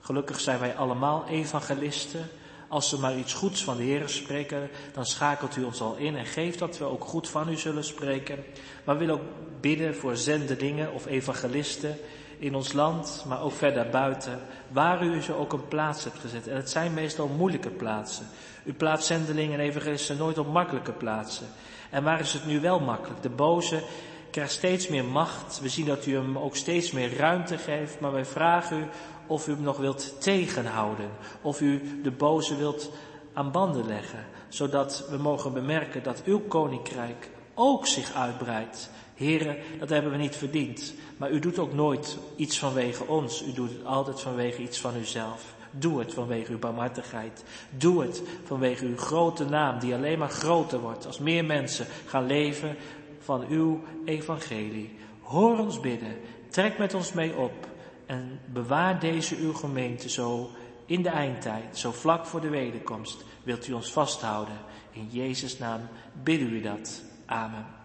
Gelukkig 0.00 0.40
zijn 0.40 0.58
wij 0.58 0.74
allemaal 0.74 1.26
evangelisten. 1.28 2.28
Als 2.68 2.88
ze 2.88 2.98
maar 2.98 3.18
iets 3.18 3.32
goeds 3.32 3.64
van 3.64 3.76
de 3.76 3.82
Heer 3.82 4.08
spreken, 4.08 4.70
dan 4.92 5.06
schakelt 5.06 5.56
u 5.56 5.64
ons 5.64 5.80
al 5.80 5.96
in 5.96 6.16
en 6.16 6.26
geeft 6.26 6.58
dat 6.58 6.78
we 6.78 6.84
ook 6.84 7.04
goed 7.04 7.28
van 7.28 7.48
u 7.48 7.56
zullen 7.56 7.84
spreken. 7.84 8.44
Maar 8.84 8.94
we 8.94 9.00
willen 9.00 9.20
ook 9.20 9.60
bidden 9.60 9.96
voor 9.96 10.16
zendelingen 10.16 10.92
of 10.92 11.06
evangelisten 11.06 11.98
in 12.38 12.54
ons 12.54 12.72
land, 12.72 13.24
maar 13.28 13.42
ook 13.42 13.52
verder 13.52 13.88
buiten, 13.90 14.40
waar 14.68 15.04
u 15.04 15.22
ze 15.22 15.34
ook 15.34 15.52
een 15.52 15.68
plaats 15.68 16.04
hebt 16.04 16.18
gezet. 16.18 16.48
En 16.48 16.56
het 16.56 16.70
zijn 16.70 16.94
meestal 16.94 17.28
moeilijke 17.28 17.70
plaatsen. 17.70 18.26
U 18.64 18.72
plaatst 18.72 19.06
zendelingen 19.06 19.58
en 19.58 19.64
evangelisten 19.64 20.16
nooit 20.16 20.38
op 20.38 20.52
makkelijke 20.52 20.92
plaatsen. 20.92 21.46
En 21.90 22.04
waar 22.04 22.20
is 22.20 22.32
het 22.32 22.46
nu 22.46 22.60
wel 22.60 22.80
makkelijk? 22.80 23.22
De 23.22 23.28
boze 23.28 23.82
krijgt 24.30 24.52
steeds 24.52 24.88
meer 24.88 25.04
macht. 25.04 25.60
We 25.60 25.68
zien 25.68 25.86
dat 25.86 26.06
u 26.06 26.14
hem 26.14 26.38
ook 26.38 26.56
steeds 26.56 26.90
meer 26.90 27.16
ruimte 27.16 27.58
geeft. 27.58 28.00
Maar 28.00 28.12
wij 28.12 28.24
vragen 28.24 28.78
u 28.78 28.86
of 29.26 29.48
u 29.48 29.52
hem 29.52 29.62
nog 29.62 29.76
wilt 29.76 30.22
tegenhouden. 30.22 31.10
Of 31.42 31.60
u 31.60 32.00
de 32.02 32.10
boze 32.10 32.56
wilt 32.56 32.90
aan 33.32 33.50
banden 33.50 33.86
leggen. 33.86 34.26
Zodat 34.48 35.06
we 35.10 35.16
mogen 35.16 35.52
bemerken 35.52 36.02
dat 36.02 36.22
uw 36.24 36.40
koninkrijk 36.40 37.30
ook 37.54 37.86
zich 37.86 38.14
uitbreidt. 38.14 38.90
Heren, 39.14 39.56
dat 39.78 39.88
hebben 39.88 40.10
we 40.10 40.16
niet 40.16 40.36
verdiend. 40.36 40.94
Maar 41.16 41.30
u 41.30 41.38
doet 41.38 41.58
ook 41.58 41.72
nooit 41.72 42.18
iets 42.36 42.58
vanwege 42.58 43.06
ons. 43.06 43.42
U 43.42 43.52
doet 43.52 43.70
het 43.70 43.84
altijd 43.84 44.20
vanwege 44.20 44.62
iets 44.62 44.80
van 44.80 44.96
uzelf. 44.96 45.54
Doe 45.70 45.98
het 45.98 46.14
vanwege 46.14 46.52
uw 46.52 46.58
barmhartigheid. 46.58 47.44
Doe 47.70 48.02
het 48.02 48.22
vanwege 48.44 48.84
uw 48.84 48.96
grote 48.96 49.44
naam, 49.44 49.78
die 49.78 49.94
alleen 49.94 50.18
maar 50.18 50.30
groter 50.30 50.80
wordt 50.80 51.06
als 51.06 51.18
meer 51.18 51.44
mensen 51.44 51.86
gaan 52.06 52.26
leven 52.26 52.76
van 53.18 53.46
uw 53.48 53.82
evangelie. 54.04 54.98
Hoor 55.20 55.58
ons 55.58 55.80
bidden, 55.80 56.16
trek 56.48 56.78
met 56.78 56.94
ons 56.94 57.12
mee 57.12 57.36
op 57.36 57.68
en 58.06 58.40
bewaar 58.46 59.00
deze 59.00 59.36
uw 59.36 59.52
gemeente 59.52 60.08
zo 60.08 60.50
in 60.86 61.02
de 61.02 61.08
eindtijd, 61.08 61.78
zo 61.78 61.92
vlak 61.92 62.26
voor 62.26 62.40
de 62.40 62.48
wederkomst. 62.48 63.24
Wilt 63.42 63.68
u 63.68 63.72
ons 63.72 63.92
vasthouden? 63.92 64.58
In 64.90 65.08
Jezus' 65.10 65.58
naam 65.58 65.80
bidden 66.22 66.52
u 66.52 66.60
dat. 66.60 67.02
Amen. 67.26 67.83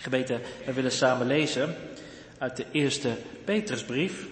Gebeten, 0.00 0.40
we 0.64 0.72
willen 0.72 0.92
samen 0.92 1.26
lezen 1.26 1.76
uit 2.38 2.56
de 2.56 2.64
eerste 2.72 3.16
Petrusbrief. 3.44 4.26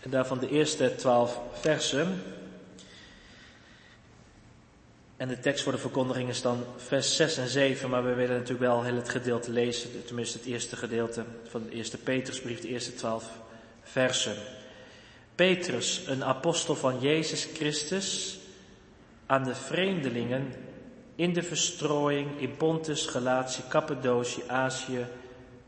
En 0.00 0.10
daarvan 0.10 0.38
de 0.38 0.48
eerste 0.48 0.94
twaalf 0.96 1.40
versen. 1.52 2.22
En 5.16 5.28
de 5.28 5.38
tekst 5.38 5.62
voor 5.62 5.72
de 5.72 5.78
verkondiging 5.78 6.28
is 6.28 6.42
dan 6.42 6.64
vers 6.76 7.16
6 7.16 7.36
en 7.36 7.48
7, 7.48 7.90
maar 7.90 8.04
we 8.04 8.14
willen 8.14 8.36
natuurlijk 8.36 8.60
wel 8.60 8.82
heel 8.82 8.96
het 8.96 9.08
gedeelte 9.08 9.50
lezen, 9.50 10.04
tenminste 10.04 10.38
het 10.38 10.46
eerste 10.46 10.76
gedeelte 10.76 11.24
van 11.48 11.62
de 11.62 11.70
eerste 11.70 11.98
Petrusbrief, 11.98 12.60
de 12.60 12.68
eerste 12.68 12.94
twaalf 12.94 13.30
versen. 13.82 14.36
Petrus, 15.34 16.02
een 16.06 16.24
apostel 16.24 16.76
van 16.76 17.00
Jezus 17.00 17.48
Christus, 17.54 18.38
aan 19.26 19.44
de 19.44 19.54
vreemdelingen 19.54 20.52
in 21.14 21.32
de 21.32 21.42
verstrooiing 21.42 22.40
in 22.40 22.56
Pontus, 22.56 23.06
Galatië, 23.06 23.62
Cappadocië, 23.68 24.42
Azië 24.46 25.06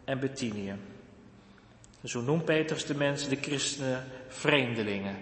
en 0.05 0.19
Bithynië 0.19 0.75
zo 2.09 2.21
noemt 2.21 2.45
Petrus 2.45 2.87
de 2.87 2.95
mensen, 2.95 3.31
de 3.31 3.37
christenen, 3.37 4.05
vreemdelingen. 4.29 5.17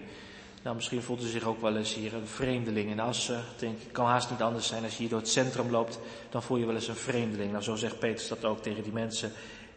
Nou, 0.63 0.75
misschien 0.75 1.01
voelt 1.01 1.23
u 1.23 1.27
zich 1.27 1.43
ook 1.43 1.61
wel 1.61 1.77
eens 1.77 1.93
hier 1.93 2.13
een 2.13 2.27
vreemdeling 2.27 2.89
in 2.89 2.99
Assen. 2.99 3.37
Ik 3.37 3.59
denk, 3.59 3.79
het 3.79 3.91
kan 3.91 4.05
haast 4.05 4.29
niet 4.29 4.41
anders 4.41 4.67
zijn 4.67 4.83
als 4.83 4.91
je 4.91 4.97
hier 4.97 5.09
door 5.09 5.19
het 5.19 5.29
centrum 5.29 5.71
loopt, 5.71 5.99
dan 6.29 6.43
voel 6.43 6.57
je 6.57 6.65
wel 6.65 6.75
eens 6.75 6.87
een 6.87 6.95
vreemdeling. 6.95 7.51
Nou, 7.51 7.63
zo 7.63 7.75
zegt 7.75 7.99
Petrus 7.99 8.27
dat 8.27 8.45
ook 8.45 8.61
tegen 8.61 8.83
die 8.83 8.91
mensen 8.91 9.31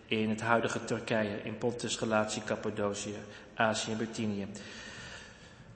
in 0.07 0.29
het 0.29 0.41
huidige 0.41 0.85
Turkije, 0.85 1.41
in 1.43 1.59
Pontus, 1.59 1.97
Galatië, 1.97 2.43
Cappadocië, 2.45 3.15
Azië 3.55 3.91
en 3.91 3.99
Bithynië. 3.99 4.47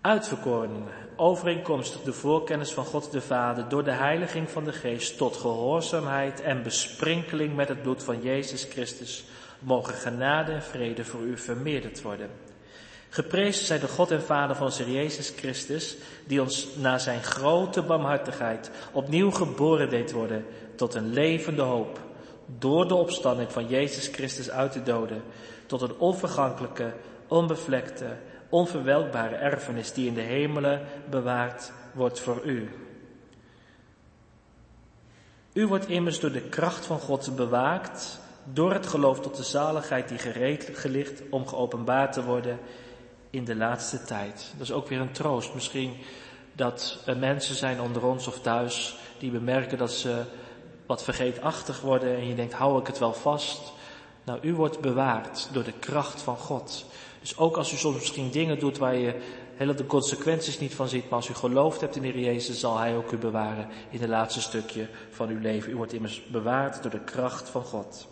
Uitverkorenen, 0.02 0.84
overeenkomstig 1.16 2.02
de 2.02 2.12
voorkennis 2.12 2.72
van 2.72 2.84
God 2.84 3.12
de 3.12 3.20
Vader, 3.20 3.68
door 3.68 3.84
de 3.84 3.90
heiliging 3.90 4.50
van 4.50 4.64
de 4.64 4.72
Geest, 4.72 5.16
tot 5.16 5.36
gehoorzaamheid 5.36 6.40
en 6.40 6.62
besprinkeling 6.62 7.56
met 7.56 7.68
het 7.68 7.82
bloed 7.82 8.02
van 8.02 8.22
Jezus 8.22 8.64
Christus, 8.64 9.24
mogen 9.58 9.94
genade 9.94 10.52
en 10.52 10.62
vrede 10.62 11.04
voor 11.04 11.20
u 11.20 11.38
vermeerderd 11.38 12.02
worden. 12.02 12.30
Geprezen 13.08 13.64
zij 13.64 13.78
de 13.78 13.88
God 13.88 14.10
en 14.10 14.22
Vader 14.22 14.56
van 14.56 14.66
onze 14.66 14.92
Jezus 14.92 15.32
Christus, 15.36 15.96
die 16.26 16.40
ons 16.40 16.68
na 16.76 16.98
zijn 16.98 17.22
grote 17.22 17.82
barmhartigheid 17.82 18.70
opnieuw 18.92 19.30
geboren 19.30 19.88
deed 19.88 20.12
worden 20.12 20.44
tot 20.76 20.94
een 20.94 21.12
levende 21.12 21.62
hoop, 21.62 22.00
door 22.58 22.88
de 22.88 22.94
opstanding 22.94 23.52
van 23.52 23.66
Jezus 23.66 24.06
Christus 24.06 24.50
uit 24.50 24.72
de 24.72 24.82
doden, 24.82 25.22
tot 25.66 25.82
een 25.82 25.98
onvergankelijke, 25.98 26.92
onbevlekte, 27.28 28.16
onverwelkbare 28.52 29.34
erfenis 29.34 29.92
die 29.92 30.06
in 30.06 30.14
de 30.14 30.20
hemelen 30.20 30.80
bewaard 31.10 31.72
wordt 31.92 32.20
voor 32.20 32.40
u. 32.44 32.70
U 35.52 35.66
wordt 35.66 35.88
immers 35.88 36.20
door 36.20 36.32
de 36.32 36.48
kracht 36.48 36.86
van 36.86 36.98
God 36.98 37.36
bewaakt, 37.36 38.20
door 38.44 38.72
het 38.72 38.86
geloof 38.86 39.20
tot 39.20 39.36
de 39.36 39.42
zaligheid 39.42 40.08
die 40.08 40.18
gereed 40.18 40.70
gelicht 40.72 41.22
om 41.30 41.46
geopenbaard 41.46 42.12
te 42.12 42.24
worden 42.24 42.58
in 43.30 43.44
de 43.44 43.56
laatste 43.56 44.02
tijd. 44.02 44.52
Dat 44.52 44.66
is 44.66 44.72
ook 44.72 44.88
weer 44.88 45.00
een 45.00 45.12
troost. 45.12 45.54
Misschien 45.54 45.96
dat 46.52 47.02
er 47.06 47.16
mensen 47.16 47.54
zijn 47.54 47.80
onder 47.80 48.04
ons 48.04 48.26
of 48.26 48.40
thuis 48.40 48.96
die 49.18 49.30
bemerken 49.30 49.78
dat 49.78 49.92
ze 49.92 50.24
wat 50.86 51.04
vergeetachtig 51.04 51.80
worden 51.80 52.16
en 52.16 52.26
je 52.26 52.34
denkt, 52.34 52.52
hou 52.52 52.80
ik 52.80 52.86
het 52.86 52.98
wel 52.98 53.14
vast? 53.14 53.72
Nou, 54.24 54.38
u 54.42 54.54
wordt 54.54 54.80
bewaard 54.80 55.48
door 55.52 55.64
de 55.64 55.78
kracht 55.78 56.22
van 56.22 56.36
God. 56.36 56.84
Dus 57.22 57.36
ook 57.36 57.56
als 57.56 57.72
u 57.72 57.76
soms 57.76 57.98
misschien 57.98 58.30
dingen 58.30 58.58
doet 58.58 58.78
waar 58.78 58.96
je 58.96 59.14
hele 59.56 59.74
de 59.74 59.86
consequenties 59.86 60.58
niet 60.58 60.74
van 60.74 60.88
ziet, 60.88 61.04
maar 61.04 61.18
als 61.18 61.28
u 61.28 61.34
geloofd 61.34 61.80
hebt 61.80 61.96
in 61.96 62.02
de 62.02 62.08
Heer 62.08 62.24
Jezus, 62.24 62.60
zal 62.60 62.78
Hij 62.78 62.96
ook 62.96 63.12
u 63.12 63.16
bewaren 63.16 63.68
in 63.90 64.00
het 64.00 64.08
laatste 64.08 64.40
stukje 64.40 64.88
van 65.10 65.28
uw 65.28 65.38
leven. 65.38 65.72
U 65.72 65.76
wordt 65.76 65.92
immers 65.92 66.22
bewaard 66.26 66.82
door 66.82 66.90
de 66.90 67.04
kracht 67.04 67.48
van 67.48 67.62
God. 67.62 68.06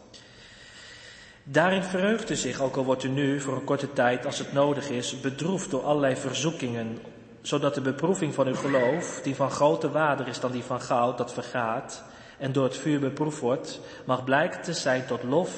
Daarin 1.42 1.82
verheugt 1.82 2.30
u 2.30 2.34
zich, 2.34 2.60
ook 2.60 2.76
al 2.76 2.84
wordt 2.84 3.04
u 3.04 3.08
nu 3.08 3.40
voor 3.40 3.54
een 3.54 3.64
korte 3.64 3.92
tijd, 3.92 4.26
als 4.26 4.38
het 4.38 4.52
nodig 4.52 4.90
is, 4.90 5.20
bedroefd 5.20 5.70
door 5.70 5.84
allerlei 5.84 6.16
verzoekingen, 6.16 6.98
zodat 7.42 7.74
de 7.74 7.80
beproeving 7.80 8.34
van 8.34 8.46
uw 8.46 8.54
geloof, 8.54 9.20
die 9.22 9.34
van 9.34 9.50
grote 9.50 9.90
waarde 9.90 10.24
is 10.24 10.40
dan 10.40 10.52
die 10.52 10.62
van 10.62 10.80
goud 10.80 11.18
dat 11.18 11.32
vergaat 11.32 12.02
en 12.38 12.52
door 12.52 12.64
het 12.64 12.76
vuur 12.76 13.00
beproefd 13.00 13.40
wordt, 13.40 13.80
mag 14.04 14.24
blijken 14.24 14.62
te 14.62 14.72
zijn 14.72 15.06
tot 15.06 15.22
lof 15.22 15.50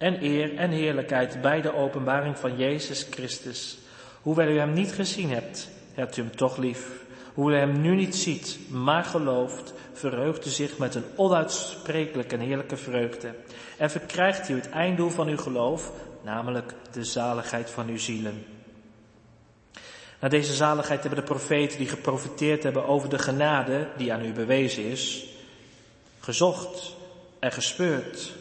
en 0.00 0.24
eer 0.24 0.56
en 0.56 0.70
heerlijkheid 0.70 1.40
bij 1.40 1.60
de 1.60 1.74
openbaring 1.74 2.38
van 2.38 2.56
Jezus 2.56 3.06
Christus. 3.10 3.78
Hoewel 4.22 4.48
u 4.48 4.58
hem 4.58 4.72
niet 4.72 4.92
gezien 4.92 5.30
hebt, 5.30 5.68
hebt 5.94 6.16
u 6.16 6.22
hem 6.22 6.36
toch 6.36 6.56
lief. 6.56 6.90
Hoewel 7.34 7.56
u 7.56 7.58
hem 7.58 7.80
nu 7.80 7.94
niet 7.94 8.16
ziet, 8.16 8.58
maar 8.70 9.04
gelooft, 9.04 9.72
verheugt 9.92 10.46
u 10.46 10.50
zich 10.50 10.78
met 10.78 10.94
een 10.94 11.04
onuitsprekelijke 11.16 12.34
en 12.34 12.40
heerlijke 12.40 12.76
vreugde. 12.76 13.34
En 13.78 13.90
verkrijgt 13.90 14.48
u 14.48 14.54
het 14.54 14.68
einddoel 14.68 15.10
van 15.10 15.28
uw 15.28 15.36
geloof, 15.36 15.92
namelijk 16.22 16.74
de 16.92 17.04
zaligheid 17.04 17.70
van 17.70 17.88
uw 17.88 17.98
zielen. 17.98 18.44
Na 20.20 20.28
deze 20.28 20.54
zaligheid 20.54 21.00
hebben 21.00 21.20
de 21.20 21.32
profeten 21.34 21.78
die 21.78 21.88
geprofiteerd 21.88 22.62
hebben 22.62 22.86
over 22.86 23.08
de 23.08 23.18
genade 23.18 23.88
die 23.96 24.12
aan 24.12 24.24
u 24.24 24.32
bewezen 24.32 24.84
is, 24.84 25.26
gezocht 26.20 26.96
en 27.38 27.52
gespeurd, 27.52 28.38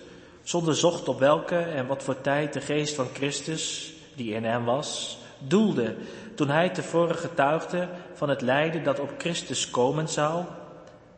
zonder 0.49 0.75
zocht 0.75 1.07
op 1.07 1.19
welke 1.19 1.57
en 1.57 1.87
wat 1.87 2.03
voor 2.03 2.21
tijd 2.21 2.53
de 2.53 2.61
geest 2.61 2.95
van 2.95 3.07
Christus, 3.13 3.93
die 4.15 4.33
in 4.33 4.43
hem 4.43 4.65
was, 4.65 5.17
doelde 5.39 5.95
toen 6.35 6.49
hij 6.49 6.69
tevoren 6.69 7.15
getuigde 7.15 7.87
van 8.13 8.29
het 8.29 8.41
lijden 8.41 8.83
dat 8.83 8.99
op 8.99 9.13
Christus 9.17 9.69
komen 9.69 10.07
zou, 10.07 10.43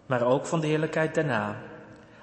maar 0.06 0.22
ook 0.22 0.46
van 0.46 0.60
de 0.60 0.68
heerlijkheid 0.68 1.16
daarna. 1.16 1.56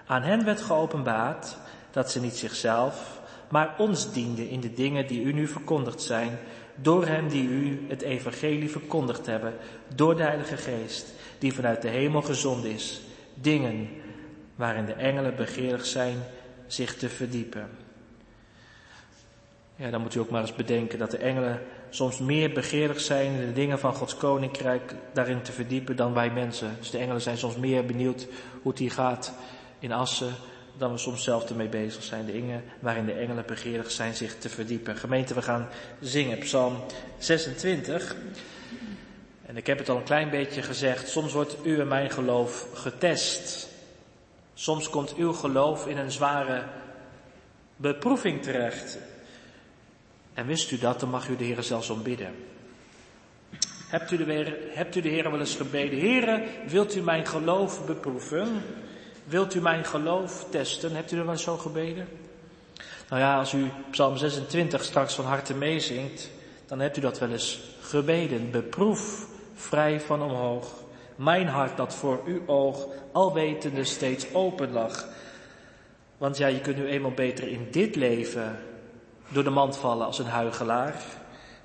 Aan 0.07 0.23
hen 0.23 0.45
werd 0.45 0.61
geopenbaard 0.61 1.57
dat 1.91 2.11
ze 2.11 2.21
niet 2.21 2.37
zichzelf, 2.37 3.21
maar 3.49 3.75
ons 3.79 4.13
dienden 4.13 4.49
in 4.49 4.61
de 4.61 4.73
dingen 4.73 5.07
die 5.07 5.23
u 5.23 5.33
nu 5.33 5.47
verkondigd 5.47 6.03
zijn, 6.03 6.39
door 6.75 7.07
hem 7.07 7.29
die 7.29 7.49
u 7.49 7.87
het 7.89 8.03
evangelie 8.03 8.71
verkondigd 8.71 9.27
hebben, 9.27 9.55
door 9.95 10.17
de 10.17 10.23
Heilige 10.23 10.57
Geest, 10.57 11.07
die 11.39 11.55
vanuit 11.55 11.83
de 11.83 11.89
hemel 11.89 12.23
gezond 12.23 12.65
is, 12.65 13.01
dingen 13.35 13.89
waarin 14.55 14.85
de 14.85 14.93
engelen 14.93 15.37
begeerig 15.37 15.87
zijn 15.87 16.17
zich 16.69 16.97
te 16.97 17.09
verdiepen. 17.09 17.69
Ja, 19.77 19.91
dan 19.91 20.01
moet 20.01 20.15
u 20.15 20.19
ook 20.19 20.31
maar 20.31 20.41
eens 20.41 20.55
bedenken 20.55 20.99
dat 20.99 21.11
de 21.11 21.17
engelen 21.17 21.61
soms 21.91 22.19
meer 22.19 22.53
begeerig 22.53 23.01
zijn 23.01 23.37
de 23.37 23.53
dingen 23.53 23.79
van 23.79 23.95
Gods 23.95 24.17
koninkrijk 24.17 24.95
daarin 25.13 25.43
te 25.43 25.53
verdiepen 25.53 25.97
dan 25.97 26.15
wij 26.15 26.31
mensen. 26.31 26.77
Dus 26.79 26.91
de 26.91 26.99
engelen 26.99 27.21
zijn 27.21 27.39
soms 27.39 27.57
meer 27.57 27.85
benieuwd 27.85 28.27
hoe 28.63 28.71
het 28.71 28.81
hier 28.81 28.91
gaat 28.91 29.33
in 29.79 29.93
Assen 29.93 30.33
dan 30.79 30.93
we 30.93 30.99
soms 30.99 31.25
zelf 31.25 31.49
ermee 31.49 31.69
bezig 31.69 32.03
zijn. 32.03 32.27
De 32.27 32.33
dingen 32.33 32.65
waarin 32.81 33.07
de 33.07 33.13
engelen 33.13 33.45
begeerig 33.47 33.91
zijn 33.91 34.15
zich 34.15 34.39
te 34.39 34.49
verdiepen. 34.49 34.97
Gemeente, 34.97 35.35
we 35.35 35.43
gaan 35.43 35.69
zingen, 36.01 36.39
Psalm 36.39 36.85
26. 37.19 38.17
En 39.47 39.57
ik 39.57 39.67
heb 39.67 39.79
het 39.79 39.89
al 39.89 39.97
een 39.97 40.03
klein 40.03 40.31
beetje 40.31 40.63
gezegd, 40.63 41.09
soms 41.09 41.33
wordt 41.33 41.57
u 41.63 41.81
en 41.81 41.89
mijn 41.89 42.11
geloof 42.11 42.67
getest. 42.75 43.68
Soms 44.59 44.91
komt 44.91 45.15
uw 45.15 45.33
geloof 45.33 45.87
in 45.87 45.99
een 45.99 46.11
zware 46.11 46.65
beproeving 47.77 48.43
terecht. 48.43 48.99
En 50.35 50.47
wist 50.47 50.71
u 50.71 50.79
dat, 50.79 51.01
dan 51.01 51.09
mag 51.09 51.29
u 51.29 51.37
de 51.37 51.45
Heer 51.45 51.63
zelfs 51.63 51.91
om 51.91 52.03
bidden. 52.03 52.35
Hebt 53.89 54.11
u, 54.11 54.17
de, 54.17 54.71
hebt 54.73 54.97
u 54.97 55.01
de 55.01 55.09
Heer 55.09 55.31
wel 55.31 55.41
eens 55.41 55.55
gebeden? 55.55 56.01
Heere, 56.01 56.45
wilt 56.67 56.97
u 56.97 57.01
mijn 57.01 57.27
geloof 57.27 57.87
beproeven? 57.87 58.63
Wilt 59.25 59.55
u 59.55 59.61
mijn 59.61 59.85
geloof 59.85 60.47
testen? 60.51 60.95
Hebt 60.95 61.13
u 61.13 61.17
er 61.17 61.25
wel 61.25 61.33
eens 61.33 61.43
zo 61.43 61.57
gebeden? 61.57 62.09
Nou 63.09 63.23
ja, 63.23 63.39
als 63.39 63.53
u 63.53 63.71
Psalm 63.91 64.17
26 64.17 64.85
straks 64.85 65.15
van 65.15 65.25
harte 65.25 65.55
meezingt, 65.55 66.31
dan 66.67 66.81
hebt 66.81 66.97
u 66.97 67.01
dat 67.01 67.19
wel 67.19 67.31
eens 67.31 67.61
gebeden. 67.81 68.51
Beproef 68.51 69.27
vrij 69.55 70.01
van 70.01 70.23
omhoog. 70.23 70.73
Mijn 71.17 71.47
hart 71.49 71.77
dat 71.77 71.95
voor 71.95 72.23
uw 72.27 72.43
oog 72.47 72.87
alwetende 73.19 73.85
steeds 73.85 74.35
open 74.35 74.73
lag. 74.73 75.09
Want 76.19 76.37
ja, 76.37 76.47
je 76.47 76.61
kunt 76.61 76.77
nu 76.77 76.87
eenmaal 76.87 77.11
beter 77.11 77.49
in 77.49 77.69
dit 77.71 77.97
leven 77.97 78.59
door 79.29 79.45
de 79.45 79.51
mand 79.51 79.77
vallen 79.77 80.07
als 80.07 80.19
een 80.19 80.27
huigelaar, 80.27 81.03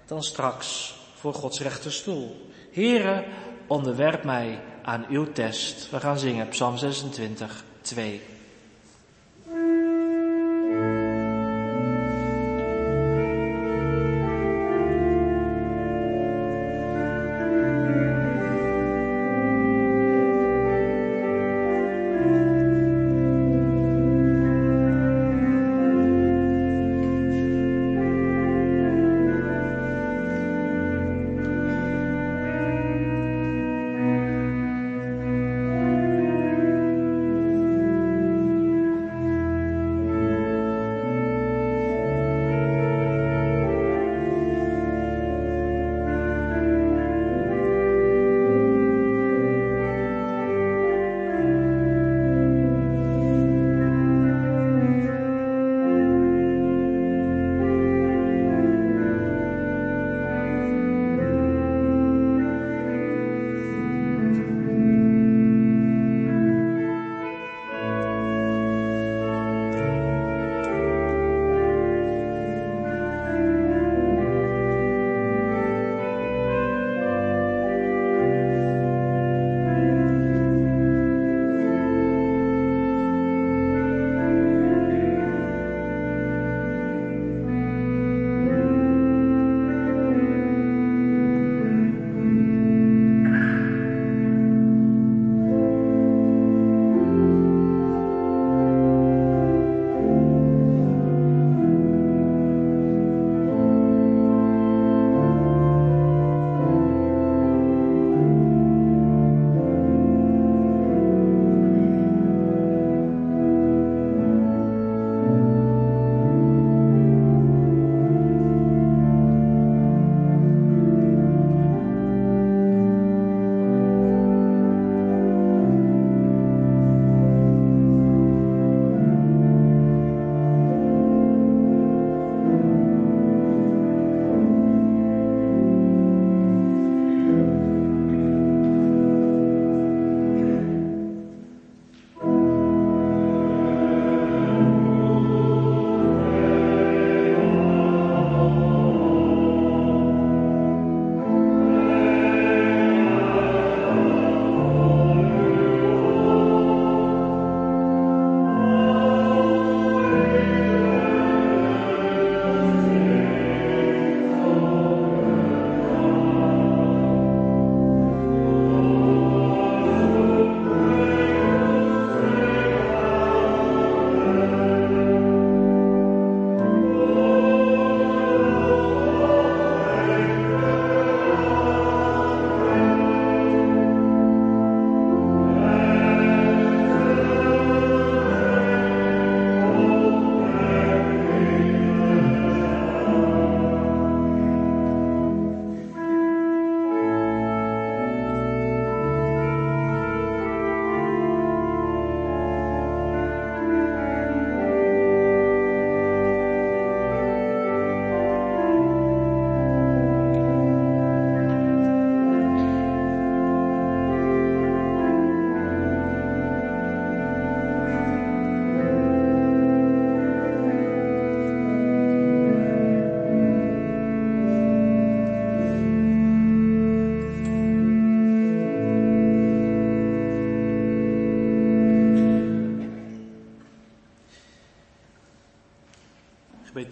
dan 0.05 0.23
straks 0.23 0.95
voor 1.15 1.33
Gods 1.33 1.59
rechterstoel. 1.59 2.49
Here, 2.71 3.25
onderwerp 3.67 4.23
mij 4.23 4.59
aan 4.81 5.05
uw 5.09 5.31
test. 5.31 5.89
We 5.89 5.99
gaan 5.99 6.19
zingen, 6.19 6.47
Psalm 6.47 6.77
26, 6.77 7.63
2. 7.81 8.21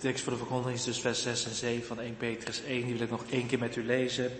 Tekst 0.02 0.24
voor 0.24 0.32
de 0.32 0.38
verkondiging 0.38 0.78
is 0.78 0.84
dus 0.84 1.00
vers 1.00 1.22
6 1.22 1.46
en 1.46 1.54
7 1.54 1.86
van 1.86 2.00
1 2.00 2.18
Petrus 2.18 2.64
1. 2.64 2.86
Die 2.86 2.94
wil 2.94 3.04
ik 3.04 3.10
nog 3.10 3.24
één 3.30 3.48
keer 3.48 3.60
met 3.60 3.76
u 3.76 3.86
lezen. 3.86 4.32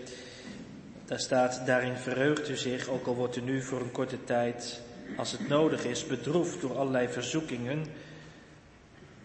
Daar 1.04 1.20
staat, 1.20 1.66
daarin 1.66 1.96
verheugt 1.96 2.48
u 2.48 2.56
zich, 2.56 2.88
ook 2.88 3.06
al 3.06 3.14
wordt 3.14 3.36
u 3.36 3.40
nu 3.40 3.62
voor 3.62 3.80
een 3.80 3.92
korte 3.92 4.24
tijd, 4.24 4.80
als 5.16 5.32
het 5.32 5.48
nodig 5.48 5.84
is, 5.84 6.06
bedroefd 6.06 6.60
door 6.60 6.78
allerlei 6.78 7.08
verzoekingen. 7.08 7.86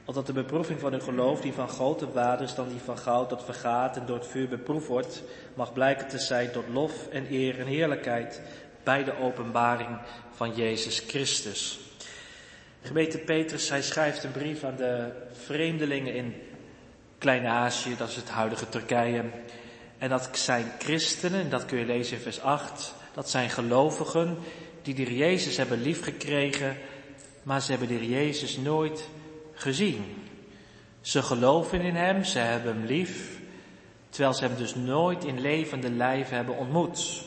Omdat 0.06 0.26
de 0.26 0.34
beproeving 0.34 0.80
van 0.80 0.94
uw 0.94 1.00
geloof, 1.00 1.42
die 1.42 1.54
van 1.54 1.70
grote 1.70 2.12
waarde 2.12 2.44
is 2.44 2.56
dan 2.56 2.70
die 2.70 2.82
van 2.86 2.98
goud 2.98 3.30
dat 3.30 3.46
vergaat 3.46 3.98
en 3.98 4.06
door 4.06 4.18
het 4.18 4.28
vuur 4.28 4.48
beproefd 4.48 4.88
wordt, 4.88 5.24
mag 5.54 5.74
blijken 5.74 6.08
te 6.08 6.20
zijn 6.20 6.52
tot 6.52 6.68
lof 6.68 7.08
en 7.08 7.34
eer 7.34 7.60
en 7.60 7.68
heerlijkheid 7.68 8.42
bij 8.84 9.04
de 9.04 9.20
openbaring 9.20 9.98
van 10.36 10.56
Jezus 10.56 11.00
Christus. 11.00 11.87
Gemeente 12.88 13.18
Petrus, 13.18 13.70
hij 13.70 13.82
schrijft 13.82 14.24
een 14.24 14.32
brief 14.32 14.64
aan 14.64 14.76
de 14.76 15.12
vreemdelingen 15.32 16.14
in 16.14 16.34
Klein-Azië, 17.18 17.96
dat 17.98 18.10
is 18.10 18.16
het 18.16 18.30
huidige 18.30 18.70
Turkije. 18.70 19.24
En 19.98 20.10
dat 20.10 20.30
zijn 20.32 20.72
christenen, 20.80 21.42
en 21.42 21.50
dat 21.50 21.66
kun 21.66 21.78
je 21.78 21.86
lezen 21.86 22.18
in 22.18 22.24
vers 22.24 22.42
8, 22.42 22.94
dat 23.14 23.30
zijn 23.30 23.50
gelovigen 23.50 24.38
die 24.82 24.96
de 24.96 25.16
Jezus 25.16 25.58
hebben 25.58 25.82
liefgekregen, 25.82 26.78
maar 27.44 27.62
ze 27.62 27.72
hebben 27.72 27.88
de 27.88 28.10
Jezus 28.10 28.58
nooit 28.58 29.10
gezien. 29.54 30.06
Ze 31.02 31.22
geloven 31.22 31.82
in 31.82 31.96
Hem, 31.96 32.24
ze 32.24 32.40
hebben 32.40 32.76
Hem 32.76 32.86
lief, 32.86 33.40
terwijl 34.10 34.34
ze 34.34 34.46
Hem 34.46 34.58
dus 34.58 34.76
nooit 34.76 35.24
in 35.24 35.42
levende 35.42 35.92
lijf 35.92 36.30
hebben 36.30 36.58
ontmoet. 36.58 37.27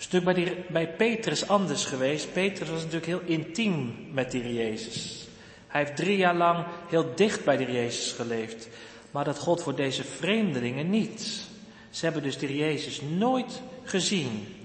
Stuk 0.00 0.24
bij, 0.24 0.34
die, 0.34 0.56
bij 0.68 0.88
Petrus 0.88 1.48
anders 1.48 1.84
geweest. 1.84 2.32
Petrus 2.32 2.68
was 2.68 2.78
natuurlijk 2.78 3.06
heel 3.06 3.36
intiem 3.36 3.94
met 4.12 4.30
die 4.30 4.54
Jezus. 4.54 5.28
Hij 5.66 5.80
heeft 5.80 5.96
drie 5.96 6.16
jaar 6.16 6.34
lang 6.34 6.66
heel 6.88 7.14
dicht 7.14 7.44
bij 7.44 7.56
de 7.56 7.72
Jezus 7.72 8.12
geleefd. 8.12 8.68
Maar 9.10 9.24
dat 9.24 9.38
God 9.38 9.62
voor 9.62 9.74
deze 9.74 10.04
vreemdelingen 10.04 10.90
niet. 10.90 11.48
Ze 11.90 12.04
hebben 12.04 12.22
dus 12.22 12.38
de 12.38 12.56
Jezus 12.56 13.00
nooit 13.00 13.62
gezien. 13.84 14.56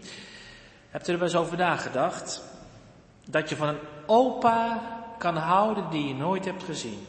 Hebt 0.89 1.07
u 1.07 1.11
er 1.11 1.19
wel 1.19 1.27
eens 1.27 1.37
over 1.37 1.57
nagedacht? 1.57 2.43
Dat 3.29 3.49
je 3.49 3.55
van 3.55 3.67
een 3.67 3.79
opa 4.05 4.81
kan 5.17 5.35
houden 5.35 5.89
die 5.89 6.07
je 6.07 6.13
nooit 6.13 6.45
hebt 6.45 6.63
gezien. 6.63 7.05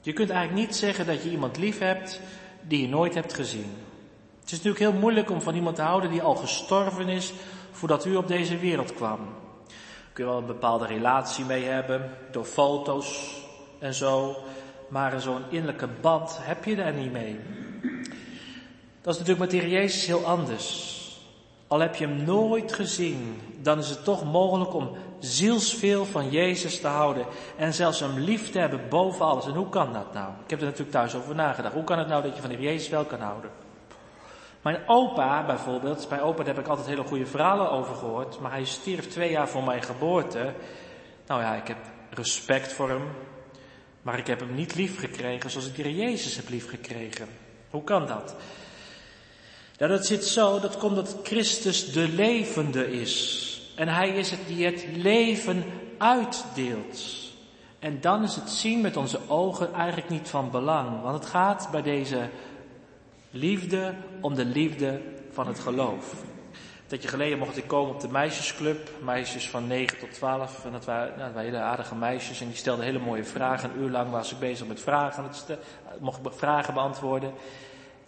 Je 0.00 0.12
kunt 0.12 0.30
eigenlijk 0.30 0.66
niet 0.66 0.76
zeggen 0.76 1.06
dat 1.06 1.22
je 1.22 1.30
iemand 1.30 1.56
lief 1.56 1.78
hebt 1.78 2.20
die 2.62 2.80
je 2.80 2.88
nooit 2.88 3.14
hebt 3.14 3.34
gezien. 3.34 3.85
Het 4.46 4.54
is 4.54 4.62
natuurlijk 4.62 4.92
heel 4.92 5.00
moeilijk 5.00 5.30
om 5.30 5.40
van 5.40 5.54
iemand 5.54 5.76
te 5.76 5.82
houden 5.82 6.10
die 6.10 6.22
al 6.22 6.34
gestorven 6.34 7.08
is 7.08 7.32
voordat 7.70 8.04
u 8.04 8.16
op 8.16 8.28
deze 8.28 8.58
wereld 8.58 8.94
kwam. 8.94 9.18
Kun 10.12 10.24
je 10.24 10.30
wel 10.30 10.38
een 10.38 10.46
bepaalde 10.46 10.86
relatie 10.86 11.44
mee 11.44 11.64
hebben, 11.64 12.10
door 12.30 12.44
foto's 12.44 13.40
en 13.78 13.94
zo, 13.94 14.36
maar 14.88 15.20
zo'n 15.20 15.42
innerlijke 15.50 15.88
band 16.00 16.38
heb 16.40 16.64
je 16.64 16.76
daar 16.76 16.92
niet 16.92 17.12
mee. 17.12 17.40
Dat 19.00 19.14
is 19.14 19.20
natuurlijk 19.20 19.38
met 19.38 19.50
de 19.50 19.56
Heer 19.56 19.68
Jezus 19.68 20.06
heel 20.06 20.24
anders. 20.24 20.94
Al 21.66 21.80
heb 21.80 21.94
je 21.94 22.06
hem 22.06 22.24
nooit 22.24 22.72
gezien, 22.72 23.40
dan 23.62 23.78
is 23.78 23.88
het 23.88 24.04
toch 24.04 24.24
mogelijk 24.24 24.74
om 24.74 24.90
zielsveel 25.18 26.04
van 26.04 26.30
Jezus 26.30 26.80
te 26.80 26.88
houden 26.88 27.26
en 27.56 27.74
zelfs 27.74 28.00
hem 28.00 28.18
lief 28.18 28.50
te 28.50 28.58
hebben 28.58 28.88
boven 28.88 29.26
alles. 29.26 29.46
En 29.46 29.54
hoe 29.54 29.68
kan 29.68 29.92
dat 29.92 30.12
nou? 30.12 30.30
Ik 30.44 30.50
heb 30.50 30.58
er 30.58 30.64
natuurlijk 30.64 30.92
thuis 30.92 31.14
over 31.14 31.34
nagedacht. 31.34 31.74
Hoe 31.74 31.84
kan 31.84 31.98
het 31.98 32.08
nou 32.08 32.22
dat 32.22 32.34
je 32.34 32.40
van 32.40 32.50
de 32.50 32.56
Heer 32.56 32.64
Jezus 32.64 32.88
wel 32.88 33.04
kan 33.04 33.20
houden? 33.20 33.65
Mijn 34.66 34.88
opa 34.88 35.44
bijvoorbeeld, 35.46 36.08
bij 36.08 36.20
opa 36.20 36.44
heb 36.44 36.58
ik 36.58 36.66
altijd 36.66 36.86
hele 36.86 37.02
goede 37.02 37.26
verhalen 37.26 37.70
over 37.70 37.94
gehoord, 37.94 38.40
maar 38.40 38.50
hij 38.50 38.64
stierf 38.64 39.08
twee 39.08 39.30
jaar 39.30 39.48
voor 39.48 39.64
mijn 39.64 39.82
geboorte. 39.82 40.54
Nou 41.26 41.40
ja, 41.40 41.54
ik 41.54 41.68
heb 41.68 41.76
respect 42.10 42.72
voor 42.72 42.88
hem, 42.88 43.02
maar 44.02 44.18
ik 44.18 44.26
heb 44.26 44.40
hem 44.40 44.54
niet 44.54 44.74
lief 44.74 44.98
gekregen 44.98 45.50
zoals 45.50 45.66
ik 45.66 45.76
de 45.76 45.94
Jezus 45.94 46.36
heb 46.36 46.48
lief 46.48 46.68
gekregen. 46.68 47.28
Hoe 47.70 47.84
kan 47.84 48.06
dat? 48.06 48.36
Ja, 49.76 49.86
dat 49.86 50.06
zit 50.06 50.24
zo, 50.24 50.60
dat 50.60 50.78
komt 50.78 50.96
dat 50.96 51.16
Christus 51.22 51.92
de 51.92 52.08
levende 52.08 52.92
is. 53.00 53.72
En 53.76 53.88
hij 53.88 54.08
is 54.08 54.30
het 54.30 54.46
die 54.46 54.64
het 54.64 54.86
leven 54.96 55.64
uitdeelt. 55.98 57.24
En 57.78 58.00
dan 58.00 58.22
is 58.22 58.34
het 58.34 58.50
zien 58.50 58.80
met 58.80 58.96
onze 58.96 59.18
ogen 59.28 59.74
eigenlijk 59.74 60.08
niet 60.08 60.28
van 60.28 60.50
belang. 60.50 61.02
Want 61.02 61.14
het 61.14 61.26
gaat 61.26 61.68
bij 61.70 61.82
deze 61.82 62.28
liefde 63.30 63.94
om 64.20 64.34
de 64.34 64.44
liefde 64.44 65.00
van 65.30 65.46
het 65.46 65.58
geloof. 65.58 66.14
Dat 66.86 67.02
je 67.02 67.08
geleden 67.08 67.38
mocht 67.38 67.56
ik 67.56 67.66
komen 67.66 67.94
op 67.94 68.00
de 68.00 68.08
meisjesclub, 68.08 68.90
meisjes 69.02 69.50
van 69.50 69.66
9 69.66 69.98
tot 69.98 70.12
12. 70.12 70.64
En 70.64 70.72
dat 70.72 70.84
waren, 70.84 71.18
nou, 71.18 71.38
hele 71.44 71.58
aardige 71.58 71.94
meisjes 71.94 72.40
en 72.40 72.46
die 72.46 72.56
stelden 72.56 72.84
hele 72.84 72.98
mooie 72.98 73.24
vragen. 73.24 73.70
Een 73.70 73.80
uur 73.80 73.90
lang 73.90 74.10
was 74.10 74.32
ik 74.32 74.38
bezig 74.38 74.66
met 74.66 74.80
vragen, 74.80 75.24
mocht 75.98 76.26
ik 76.26 76.32
vragen 76.32 76.74
beantwoorden. 76.74 77.32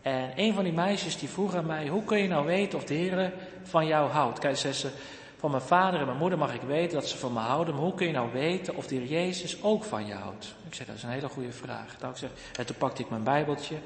En 0.02 0.32
een 0.36 0.54
van 0.54 0.64
die 0.64 0.72
meisjes 0.72 1.18
die 1.18 1.28
vroeg 1.28 1.54
aan 1.54 1.66
mij, 1.66 1.88
hoe 1.88 2.04
kun 2.04 2.18
je 2.18 2.28
nou 2.28 2.46
weten 2.46 2.78
of 2.78 2.84
de 2.84 2.94
Heer 2.94 3.32
van 3.62 3.86
jou 3.86 4.10
houdt? 4.10 4.38
Kijk, 4.38 4.56
zei 4.56 4.72
ze, 4.72 4.90
van 5.38 5.50
mijn 5.50 5.62
vader 5.62 6.00
en 6.00 6.06
mijn 6.06 6.18
moeder 6.18 6.38
mag 6.38 6.54
ik 6.54 6.60
weten 6.60 7.00
dat 7.00 7.08
ze 7.08 7.18
van 7.18 7.32
me 7.32 7.38
houden, 7.38 7.74
maar 7.74 7.82
hoe 7.82 7.94
kun 7.94 8.06
je 8.06 8.12
nou 8.12 8.32
weten 8.32 8.76
of 8.76 8.86
de 8.86 8.94
Heer 8.94 9.06
Jezus 9.06 9.62
ook 9.62 9.84
van 9.84 10.06
je 10.06 10.14
houdt? 10.14 10.54
Ik 10.66 10.74
zei, 10.74 10.88
dat 10.88 10.96
is 10.96 11.02
een 11.02 11.10
hele 11.10 11.28
goede 11.28 11.52
vraag. 11.52 11.96
Nou, 12.00 12.12
ik 12.12 12.18
zeg, 12.18 12.30
en 12.58 12.66
toen 12.66 12.76
pakte 12.76 13.02
ik 13.02 13.10
mijn 13.10 13.22
bijbeltje. 13.22 13.76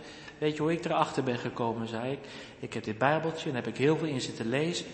Weet 0.42 0.56
je 0.56 0.62
hoe 0.62 0.72
ik 0.72 0.84
erachter 0.84 1.22
ben 1.22 1.38
gekomen, 1.38 1.88
zei 1.88 2.12
ik. 2.12 2.18
Ik 2.58 2.74
heb 2.74 2.84
dit 2.84 2.98
bijbeltje 2.98 3.48
en 3.48 3.54
heb 3.54 3.66
ik 3.66 3.76
heel 3.76 3.96
veel 3.96 4.08
in 4.08 4.20
zitten 4.20 4.48
lezen. 4.48 4.86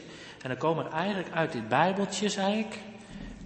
En 0.43 0.49
dan 0.49 0.59
komen 0.59 0.85
er 0.85 0.93
eigenlijk 0.93 1.31
uit 1.35 1.53
dit 1.53 1.69
bijbeltje, 1.69 2.29
zei 2.29 2.59
ik, 2.59 2.79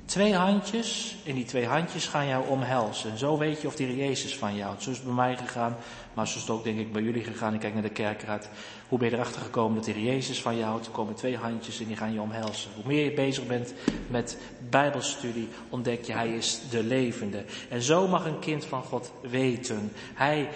Twee 0.05 0.35
handjes, 0.35 1.17
en 1.27 1.35
die 1.35 1.45
twee 1.45 1.67
handjes 1.67 2.07
gaan 2.07 2.27
jou 2.27 2.49
omhelzen. 2.49 3.11
En 3.11 3.19
zo 3.19 3.39
weet 3.39 3.61
je 3.61 3.67
of 3.67 3.77
die 3.77 3.97
Jezus 3.97 4.37
van 4.37 4.55
jou 4.55 4.65
houdt. 4.65 4.83
Zo 4.83 4.91
is 4.91 4.97
het 4.97 5.07
bij 5.07 5.15
mij 5.15 5.37
gegaan, 5.37 5.77
maar 6.15 6.29
zo 6.29 6.35
is 6.35 6.41
het 6.41 6.51
ook 6.51 6.65
denk 6.65 6.79
ik 6.79 6.93
bij 6.93 7.03
jullie 7.03 7.25
gegaan. 7.25 7.55
Ik 7.55 7.61
kijk 7.61 7.73
naar 7.73 7.83
de 7.83 7.89
kerkraad. 7.89 8.49
Hoe 8.89 8.99
ben 8.99 9.11
je 9.11 9.15
erachter 9.15 9.43
gekomen 9.43 9.77
dat 9.77 9.85
die 9.85 10.05
Jezus 10.05 10.43
van 10.43 10.57
jou 10.57 10.69
houdt? 10.69 10.87
Er 10.87 10.93
komen 10.93 11.15
twee 11.15 11.37
handjes 11.37 11.81
en 11.81 11.87
die 11.87 11.97
gaan 11.97 12.13
je 12.13 12.21
omhelzen. 12.21 12.71
Hoe 12.75 12.85
meer 12.87 13.05
je 13.05 13.13
bezig 13.13 13.47
bent 13.47 13.75
met 14.09 14.39
bijbelstudie, 14.71 15.49
ontdek 15.69 16.05
je, 16.05 16.13
hij 16.13 16.29
is 16.29 16.61
de 16.71 16.83
levende. 16.83 17.45
En 17.69 17.83
zo 17.83 18.09
mag 18.09 18.25
een 18.25 18.39
kind 18.39 18.65
van 18.65 18.83
God 18.83 19.13
weten. 19.21 19.93
Hij 20.15 20.49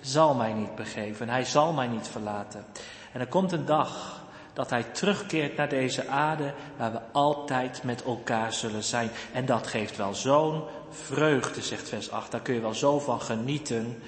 zal 0.00 0.34
mij 0.34 0.52
niet 0.52 0.74
begeven. 0.74 1.28
Hij 1.28 1.44
zal 1.44 1.72
mij 1.72 1.86
niet 1.86 2.08
verlaten. 2.08 2.64
En 3.12 3.20
er 3.20 3.26
komt 3.26 3.52
een 3.52 3.64
dag 3.64 4.22
dat 4.52 4.70
hij 4.70 4.82
terugkeert 4.82 5.56
naar 5.56 5.68
deze 5.68 6.06
aarde 6.06 6.54
waar 6.76 6.92
we 6.92 7.00
altijd 7.12 7.82
met 7.82 8.04
elkaar 8.04 8.52
zullen 8.52 8.82
zijn. 8.82 9.10
En 9.32 9.46
dat 9.46 9.66
geeft 9.66 9.96
wel 9.96 10.14
zo'n 10.14 10.62
vreugde, 10.90 11.62
zegt 11.62 11.88
vers 11.88 12.10
8. 12.10 12.30
Daar 12.30 12.40
kun 12.40 12.54
je 12.54 12.60
wel 12.60 12.74
zo 12.74 12.98
van 12.98 13.20
genieten. 13.20 14.02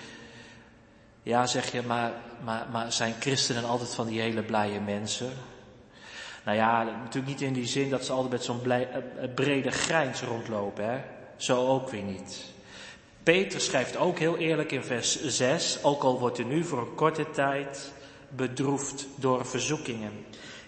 Ja, 1.23 1.47
zeg 1.47 1.73
je, 1.73 1.83
maar, 1.83 2.13
maar, 2.45 2.67
maar 2.73 2.93
zijn 2.93 3.15
christenen 3.21 3.65
altijd 3.65 3.95
van 3.95 4.07
die 4.07 4.21
hele 4.21 4.43
blije 4.43 4.81
mensen? 4.81 5.33
Nou 6.45 6.57
ja, 6.57 6.83
natuurlijk 6.83 7.27
niet 7.27 7.41
in 7.41 7.53
die 7.53 7.67
zin 7.67 7.91
dat 7.91 8.05
ze 8.05 8.13
altijd 8.13 8.33
met 8.33 8.45
zo'n 8.45 8.71
eh, 8.71 8.87
brede 9.35 9.71
grijns 9.71 10.23
rondlopen, 10.23 10.91
hè. 10.91 11.01
Zo 11.37 11.67
ook 11.67 11.89
weer 11.91 12.03
niet. 12.03 12.50
Peter 13.31 13.61
schrijft 13.61 13.97
ook 13.97 14.19
heel 14.19 14.37
eerlijk 14.37 14.73
in 14.73 14.83
vers 14.83 15.25
6, 15.25 15.83
ook 15.83 16.03
al 16.03 16.19
wordt 16.19 16.39
u 16.39 16.45
nu 16.45 16.65
voor 16.65 16.79
een 16.79 16.95
korte 16.95 17.31
tijd 17.31 17.93
bedroefd 18.29 19.07
door 19.15 19.47
verzoekingen. 19.47 20.11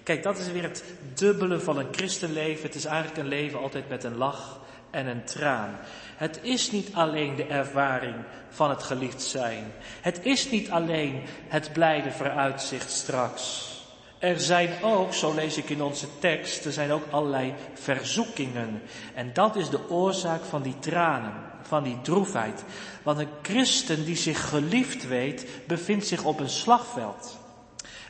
Kijk, 0.03 0.23
dat 0.23 0.39
is 0.39 0.53
weer 0.53 0.63
het 0.63 0.85
dubbele 1.15 1.61
van 1.61 1.79
een 1.79 1.87
christenleven. 1.91 2.63
Het 2.63 2.75
is 2.75 2.85
eigenlijk 2.85 3.19
een 3.19 3.29
leven 3.29 3.59
altijd 3.59 3.89
met 3.89 4.05
een 4.05 4.17
lach 4.17 4.61
en 4.91 5.07
een 5.07 5.25
traan. 5.25 5.79
Het 6.17 6.39
is 6.43 6.71
niet 6.71 6.95
alleen 6.95 7.37
de 7.37 7.45
ervaring 7.45 8.15
van 8.49 8.71
het 8.71 8.83
geliefd 8.83 9.23
zijn. 9.23 9.73
Het 10.01 10.21
is 10.23 10.51
niet 10.51 10.71
alleen 10.71 11.23
het 11.49 11.73
blijde 11.73 12.11
vooruitzicht 12.11 12.91
straks. 12.91 13.71
Er 14.19 14.41
zijn 14.41 14.83
ook, 14.83 15.15
zo 15.15 15.35
lees 15.35 15.57
ik 15.57 15.71
in 15.71 15.83
onze 15.83 16.07
tekst, 16.19 16.65
er 16.65 16.73
zijn 16.73 16.93
ook 16.93 17.05
allerlei 17.11 17.55
verzoekingen. 17.75 18.83
En 19.15 19.33
dat 19.33 19.57
is 19.57 19.71
de 19.71 19.89
oorzaak 19.89 20.45
van 20.45 20.63
die 20.63 20.79
tranen, 20.79 21.51
van 21.73 21.83
die 21.83 22.01
droefheid. 22.03 22.65
Want 23.03 23.19
een 23.19 23.29
christen 23.43 24.05
die 24.05 24.17
zich 24.17 24.49
geliefd 24.49 25.09
weet, 25.09 25.47
bevindt 25.67 26.07
zich 26.07 26.25
op 26.25 26.41
een 26.41 26.49
slagveld. 26.49 27.39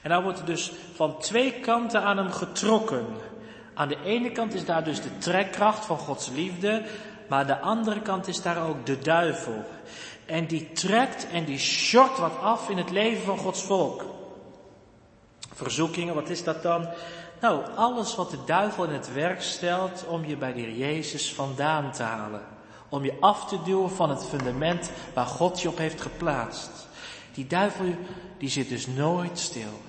En 0.03 0.11
nou 0.11 0.23
wordt 0.23 0.47
dus 0.47 0.73
van 0.95 1.19
twee 1.19 1.53
kanten 1.53 2.03
aan 2.03 2.17
hem 2.17 2.31
getrokken. 2.31 3.07
Aan 3.75 3.89
de 3.89 3.99
ene 4.05 4.33
kant 4.33 4.55
is 4.55 4.65
daar 4.65 4.85
dus 4.85 5.01
de 5.01 5.19
trekkracht 5.19 5.85
van 5.85 5.99
Gods 5.99 6.29
liefde, 6.29 6.83
maar 7.29 7.41
aan 7.41 7.47
de 7.47 7.59
andere 7.59 8.01
kant 8.01 8.29
is 8.29 8.43
daar 8.43 8.69
ook 8.69 8.87
de 8.87 8.99
duivel. 8.99 9.65
En 10.27 10.47
die 10.47 10.73
trekt 10.73 11.27
en 11.31 11.45
die 11.45 11.59
short 11.59 12.19
wat 12.19 12.39
af 12.41 12.69
in 12.69 12.77
het 12.77 12.91
leven 12.91 13.25
van 13.25 13.39
Gods 13.39 13.63
volk. 13.63 14.05
Verzoekingen, 15.55 16.15
wat 16.15 16.29
is 16.29 16.45
dat 16.45 16.63
dan? 16.63 16.89
Nou, 17.41 17.63
alles 17.77 18.15
wat 18.15 18.31
de 18.31 18.45
duivel 18.47 18.85
in 18.85 18.93
het 18.93 19.13
werk 19.13 19.43
stelt 19.43 20.05
om 20.07 20.25
je 20.25 20.37
bij 20.37 20.53
de 20.53 20.61
Heer 20.61 20.77
Jezus 20.77 21.35
vandaan 21.35 21.93
te 21.93 22.03
halen. 22.03 22.52
Om 22.93 23.05
je 23.05 23.17
af 23.21 23.47
te 23.47 23.63
duwen 23.63 23.91
van 23.91 24.11
het 24.11 24.25
fundament 24.25 24.91
waar 25.15 25.27
God 25.27 25.61
je 25.61 25.69
op 25.69 25.79
heeft 25.79 26.01
geplaatst. 26.01 26.71
Die 27.35 27.47
duivel, 27.47 27.95
die 28.39 28.49
zit 28.49 28.69
dus 28.69 28.87
nooit 28.87 29.39
stil. 29.39 29.81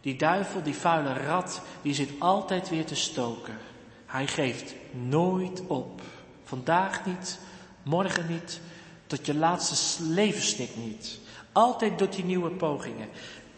Die 0.00 0.16
duivel, 0.16 0.62
die 0.62 0.74
vuile 0.74 1.12
rat, 1.12 1.60
die 1.82 1.94
zit 1.94 2.10
altijd 2.18 2.68
weer 2.68 2.84
te 2.84 2.94
stoken. 2.94 3.58
Hij 4.06 4.26
geeft 4.26 4.74
nooit 4.90 5.62
op. 5.66 6.00
Vandaag 6.44 7.06
niet, 7.06 7.38
morgen 7.82 8.26
niet, 8.28 8.60
Tot 9.06 9.26
je 9.26 9.34
laatste 9.34 10.02
levenssnik 10.02 10.76
niet. 10.76 11.18
Altijd 11.52 11.98
doet 11.98 12.14
hij 12.14 12.24
nieuwe 12.24 12.50
pogingen. 12.50 13.08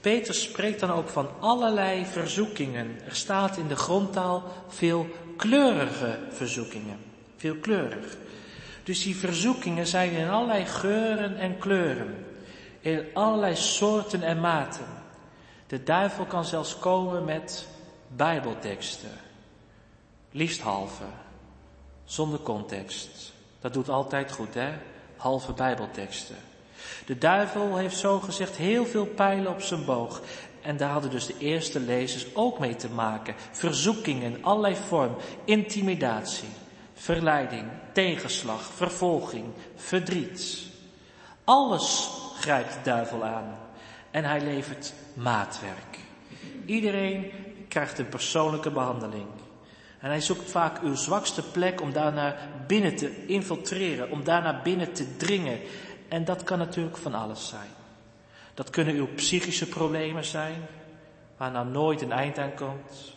Peter 0.01 0.35
spreekt 0.35 0.81
dan 0.81 0.91
ook 0.91 1.09
van 1.09 1.29
allerlei 1.41 2.05
verzoekingen. 2.05 2.97
Er 3.05 3.17
staat 3.17 3.57
in 3.57 3.69
de 3.69 3.77
grondtaal 3.77 4.43
veel 4.69 5.07
kleurige 5.37 6.19
verzoekingen. 6.31 6.99
Veel 7.37 7.55
kleurig. 7.55 8.17
Dus 8.89 9.03
die 9.03 9.17
verzoekingen 9.17 9.87
zijn 9.87 10.11
in 10.11 10.29
allerlei 10.29 10.65
geuren 10.65 11.39
en 11.39 11.59
kleuren. 11.59 12.27
In 12.81 13.05
allerlei 13.15 13.57
soorten 13.57 14.23
en 14.23 14.41
maten. 14.41 14.87
De 15.67 15.83
duivel 15.83 16.25
kan 16.25 16.45
zelfs 16.45 16.79
komen 16.79 17.25
met 17.25 17.67
bijbelteksten. 18.17 19.11
Liefst 20.31 20.61
halve. 20.61 21.05
Zonder 22.05 22.41
context. 22.41 23.33
Dat 23.61 23.73
doet 23.73 23.89
altijd 23.89 24.33
goed, 24.33 24.55
hè? 24.55 24.73
Halve 25.17 25.53
bijbelteksten. 25.53 26.37
De 27.07 27.19
duivel 27.19 27.77
heeft 27.77 27.97
zo 27.97 28.21
gezegd 28.21 28.57
heel 28.57 28.87
veel 28.87 29.07
pijlen 29.07 29.53
op 29.53 29.61
zijn 29.61 29.85
boog. 29.85 30.21
En 30.63 30.77
daar 30.77 30.91
hadden 30.91 31.11
dus 31.11 31.27
de 31.27 31.39
eerste 31.39 31.81
lezers 31.81 32.35
ook 32.35 32.59
mee 32.59 32.77
te 32.77 32.91
maken. 32.91 33.35
Verzoekingen, 33.51 34.45
allerlei 34.45 34.77
vorm, 34.77 35.17
intimidatie, 35.45 36.49
verleiding, 36.99 37.65
tegenslag, 37.93 38.63
vervolging, 38.63 39.45
verdriet. 39.77 40.67
Alles 41.45 42.11
grijpt 42.35 42.73
de 42.73 42.79
duivel 42.83 43.25
aan. 43.25 43.59
En 44.11 44.25
hij 44.25 44.41
levert 44.41 44.93
maatwerk. 45.15 45.99
Iedereen 46.67 47.33
krijgt 47.69 47.99
een 47.99 48.09
persoonlijke 48.09 48.71
behandeling. 48.71 49.27
En 49.99 50.09
hij 50.09 50.21
zoekt 50.21 50.51
vaak 50.51 50.83
uw 50.83 50.95
zwakste 50.95 51.43
plek 51.43 51.81
om 51.81 51.93
daar 51.93 52.13
naar 52.13 52.49
binnen 52.67 52.97
te 52.97 53.27
infiltreren, 53.27 54.11
om 54.11 54.25
daar 54.25 54.43
naar 54.43 54.61
binnen 54.63 54.93
te 54.93 55.17
dringen. 55.17 55.61
En 56.09 56.25
dat 56.25 56.43
kan 56.43 56.59
natuurlijk 56.59 56.97
van 56.97 57.15
alles 57.15 57.49
zijn. 57.49 57.71
Dat 58.55 58.71
kunnen 58.71 58.95
uw 58.95 59.09
psychische 59.15 59.69
problemen 59.69 60.25
zijn, 60.25 60.67
waar 61.37 61.51
nou 61.51 61.69
nooit 61.69 62.03
een 62.03 62.13
eind 62.13 62.39
aan 62.39 62.55
komt. 62.55 63.17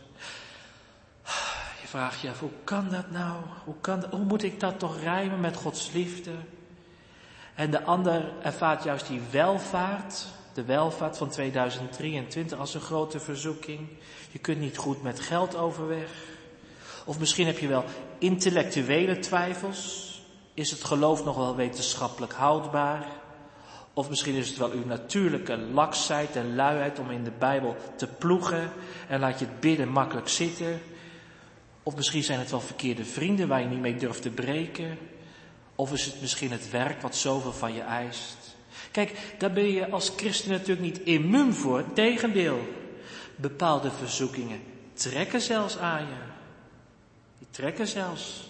Je 1.92 1.98
vraagt 1.98 2.22
je 2.22 2.30
af, 2.30 2.40
hoe 2.40 2.50
kan 2.64 2.90
dat 2.90 3.12
nou? 3.12 3.36
Hoe, 3.64 3.76
kan 3.82 4.06
hoe 4.10 4.24
moet 4.24 4.44
ik 4.44 4.60
dat 4.60 4.80
toch 4.80 5.00
rijmen 5.00 5.40
met 5.40 5.56
Gods 5.56 5.92
liefde? 5.92 6.32
En 7.56 7.72
de 7.72 7.84
ander 7.84 8.32
ervaart 8.42 8.84
juist 8.84 9.08
die 9.08 9.22
welvaart, 9.32 10.26
de 10.54 10.64
welvaart 10.64 11.18
van 11.18 11.30
2023 11.30 12.60
als 12.60 12.74
een 12.74 12.82
grote 12.82 13.20
verzoeking. 13.20 13.88
Je 14.32 14.40
kunt 14.40 14.60
niet 14.60 14.78
goed 14.78 15.02
met 15.02 15.20
geld 15.20 15.56
overweg. 15.56 16.10
Of 17.06 17.20
misschien 17.20 17.46
heb 17.46 17.58
je 17.58 17.68
wel 17.68 17.84
intellectuele 18.18 19.20
twijfels. 19.20 20.10
Is 20.54 20.72
het 20.72 20.84
geloof 20.84 21.24
nog 21.24 21.36
wel 21.36 21.56
wetenschappelijk 21.56 22.34
houdbaar? 22.34 23.06
Of 23.94 24.10
misschien 24.10 24.36
is 24.36 24.48
het 24.48 24.58
wel 24.58 24.72
uw 24.72 24.86
natuurlijke 24.86 25.58
laksheid 25.58 26.36
en 26.36 26.56
luiheid 26.56 27.00
om 27.00 27.12
in 27.12 27.24
de 27.24 27.34
Bijbel 27.40 27.76
te 27.96 28.08
ploegen 28.08 28.72
en 29.08 29.20
laat 29.20 29.40
je 29.40 29.46
het 29.46 29.60
bidden 29.60 29.90
makkelijk 29.90 30.28
zitten. 30.28 30.82
Of 31.84 31.96
misschien 31.96 32.24
zijn 32.24 32.40
het 32.40 32.52
wel 32.52 32.62
verkeerde 32.62 33.06
vrienden 33.06 33.48
waar 33.48 33.62
je 33.62 33.68
niet 33.68 33.80
mee 33.80 33.96
durft 33.96 34.22
te 34.22 34.30
breken. 34.30 34.98
Of 35.76 35.94
is 35.94 36.06
het 36.06 36.22
misschien 36.22 36.52
het 36.52 36.70
werk 36.70 37.02
wat 37.02 37.16
zoveel 37.16 37.54
van 37.54 37.74
je 37.74 37.82
eist. 37.82 38.38
Kijk, 38.92 39.36
daar 39.38 39.52
ben 39.52 39.72
je 39.72 39.90
als 39.90 40.12
christen 40.16 40.52
natuurlijk 40.52 40.82
niet 40.82 41.00
immuun 41.00 41.54
voor. 41.54 41.94
Tegendeel, 41.94 42.68
bepaalde 43.36 43.92
verzoekingen 43.92 44.60
trekken 44.94 45.42
zelfs 45.42 45.78
aan 45.78 46.06
je. 46.06 46.22
Die 47.38 47.48
trekken 47.52 47.88
zelfs. 47.88 48.50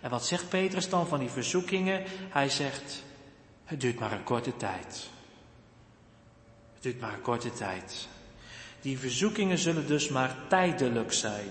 En 0.00 0.10
wat 0.10 0.26
zegt 0.26 0.48
Petrus 0.48 0.88
dan 0.88 1.06
van 1.06 1.18
die 1.18 1.28
verzoekingen? 1.28 2.02
Hij 2.28 2.48
zegt, 2.48 3.02
het 3.64 3.80
duurt 3.80 3.98
maar 3.98 4.12
een 4.12 4.24
korte 4.24 4.56
tijd. 4.56 5.08
Het 6.74 6.82
duurt 6.82 7.00
maar 7.00 7.12
een 7.12 7.20
korte 7.20 7.52
tijd. 7.52 8.08
Die 8.80 8.98
verzoekingen 8.98 9.58
zullen 9.58 9.86
dus 9.86 10.08
maar 10.08 10.36
tijdelijk 10.48 11.12
zijn. 11.12 11.50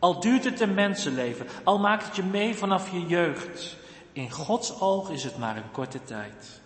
Al 0.00 0.20
duurt 0.20 0.44
het 0.44 0.60
een 0.60 0.74
mensenleven, 0.74 1.46
al 1.64 1.78
maakt 1.78 2.06
het 2.06 2.16
je 2.16 2.22
mee 2.22 2.54
vanaf 2.54 2.92
je 2.92 3.06
jeugd. 3.06 3.76
In 4.12 4.30
Gods 4.30 4.80
oog 4.80 5.10
is 5.10 5.24
het 5.24 5.38
maar 5.38 5.56
een 5.56 5.70
korte 5.70 6.02
tijd. 6.04 6.60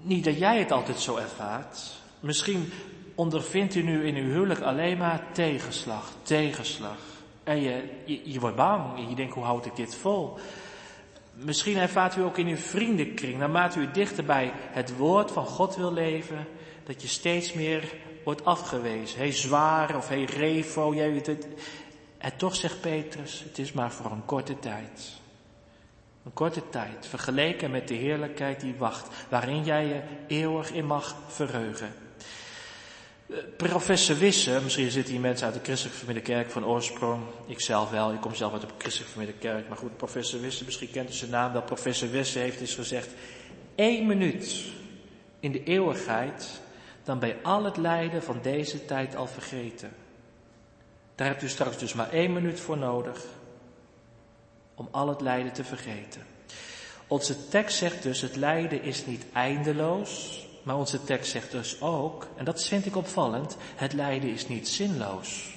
Niet 0.00 0.24
dat 0.24 0.38
jij 0.38 0.58
het 0.58 0.72
altijd 0.72 1.00
zo 1.00 1.16
ervaart. 1.16 1.78
Misschien 2.20 2.72
ondervindt 3.14 3.74
u 3.74 3.82
nu 3.82 4.06
in 4.06 4.14
uw 4.14 4.30
huwelijk 4.30 4.60
alleen 4.60 4.98
maar 4.98 5.22
tegenslag, 5.32 6.12
tegenslag. 6.22 6.98
En 7.44 7.62
je, 7.62 7.82
je, 8.24 8.40
wordt 8.40 8.56
bang 8.56 8.96
en 8.96 9.08
je 9.08 9.14
denkt, 9.14 9.34
hoe 9.34 9.44
houd 9.44 9.66
ik 9.66 9.76
dit 9.76 9.94
vol? 9.94 10.38
Misschien 11.34 11.76
ervaart 11.76 12.16
u 12.16 12.22
ook 12.22 12.38
in 12.38 12.46
uw 12.46 12.56
vriendenkring, 12.56 13.38
naarmate 13.38 13.80
u 13.80 13.90
dichter 13.90 14.24
bij 14.24 14.52
het 14.54 14.96
woord 14.96 15.30
van 15.30 15.46
God 15.46 15.76
wil 15.76 15.92
leven, 15.92 16.46
dat 16.84 17.02
je 17.02 17.08
steeds 17.08 17.52
meer 17.52 17.94
wordt 18.28 18.44
afgewezen. 18.44 19.18
Hey 19.18 19.32
zwaar 19.32 19.96
of 19.96 20.08
hey 20.08 20.24
revo, 20.24 20.94
jij 20.94 21.12
weet 21.12 21.26
het. 21.26 21.46
En 22.18 22.36
toch 22.36 22.56
zegt 22.56 22.80
Petrus, 22.80 23.42
het 23.44 23.58
is 23.58 23.72
maar 23.72 23.92
voor 23.92 24.10
een 24.10 24.24
korte 24.24 24.58
tijd. 24.58 25.12
Een 26.24 26.32
korte 26.32 26.68
tijd, 26.68 27.06
vergeleken 27.06 27.70
met 27.70 27.88
de 27.88 27.94
heerlijkheid 27.94 28.60
die 28.60 28.74
wacht, 28.78 29.08
waarin 29.28 29.64
jij 29.64 29.86
je 29.86 30.00
eeuwig 30.26 30.72
in 30.72 30.86
mag 30.86 31.16
verheugen. 31.28 31.92
Professor 33.56 34.16
Wisse, 34.16 34.60
misschien 34.62 34.90
zitten 34.90 35.12
hier 35.12 35.22
mensen 35.22 35.46
uit 35.46 35.54
de 35.54 35.62
Christelijke 35.62 35.98
Familiekerk 35.98 36.50
van 36.50 36.64
oorsprong. 36.64 37.22
Ik 37.46 37.60
zelf 37.60 37.90
wel, 37.90 38.12
ik 38.12 38.20
kom 38.20 38.34
zelf 38.34 38.52
uit 38.52 38.62
de 38.62 38.68
Christelijke 38.78 39.12
Familiekerk. 39.12 39.68
Maar 39.68 39.78
goed, 39.78 39.96
professor 39.96 40.40
Wisse, 40.40 40.64
misschien 40.64 40.90
kent 40.90 41.10
u 41.10 41.12
zijn 41.12 41.30
naam 41.30 41.52
wel. 41.52 41.62
Professor 41.62 42.10
Wisse 42.10 42.38
heeft 42.38 42.60
eens 42.60 42.74
gezegd, 42.74 43.08
één 43.74 44.06
minuut 44.06 44.64
in 45.40 45.52
de 45.52 45.62
eeuwigheid, 45.62 46.60
dan 47.08 47.28
je 47.28 47.42
al 47.42 47.64
het 47.64 47.76
lijden 47.76 48.22
van 48.22 48.38
deze 48.42 48.84
tijd 48.84 49.16
al 49.16 49.26
vergeten. 49.26 49.92
Daar 51.14 51.26
hebt 51.26 51.42
u 51.42 51.48
straks 51.48 51.78
dus 51.78 51.94
maar 51.94 52.10
één 52.10 52.32
minuut 52.32 52.60
voor 52.60 52.78
nodig 52.78 53.24
om 54.74 54.88
al 54.90 55.08
het 55.08 55.20
lijden 55.20 55.52
te 55.52 55.64
vergeten. 55.64 56.26
Onze 57.06 57.48
tekst 57.48 57.78
zegt 57.78 58.02
dus, 58.02 58.20
het 58.20 58.36
lijden 58.36 58.82
is 58.82 59.06
niet 59.06 59.24
eindeloos, 59.32 60.42
maar 60.62 60.76
onze 60.76 61.04
tekst 61.04 61.30
zegt 61.30 61.50
dus 61.50 61.80
ook, 61.80 62.26
en 62.36 62.44
dat 62.44 62.64
vind 62.64 62.86
ik 62.86 62.96
opvallend, 62.96 63.56
het 63.76 63.92
lijden 63.92 64.30
is 64.30 64.48
niet 64.48 64.68
zinloos. 64.68 65.54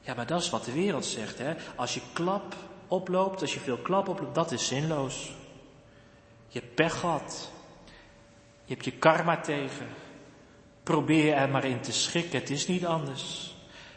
Ja, 0.00 0.14
maar 0.14 0.26
dat 0.26 0.40
is 0.40 0.50
wat 0.50 0.64
de 0.64 0.72
wereld 0.72 1.04
zegt, 1.04 1.38
hè. 1.38 1.54
Als 1.76 1.94
je 1.94 2.00
klap 2.12 2.54
oploopt, 2.88 3.40
als 3.40 3.54
je 3.54 3.60
veel 3.60 3.78
klap 3.78 4.08
oploopt, 4.08 4.34
dat 4.34 4.52
is 4.52 4.66
zinloos. 4.66 5.32
Je 6.48 6.62
pech 6.62 7.00
gehad. 7.00 7.52
Je 8.64 8.72
hebt 8.72 8.84
je 8.84 8.92
karma 8.92 9.40
tegen. 9.40 9.86
Probeer 10.82 11.34
er 11.34 11.48
maar 11.48 11.64
in 11.64 11.80
te 11.80 11.92
schikken, 11.92 12.40
het 12.40 12.50
is 12.50 12.66
niet 12.66 12.86
anders. 12.86 13.54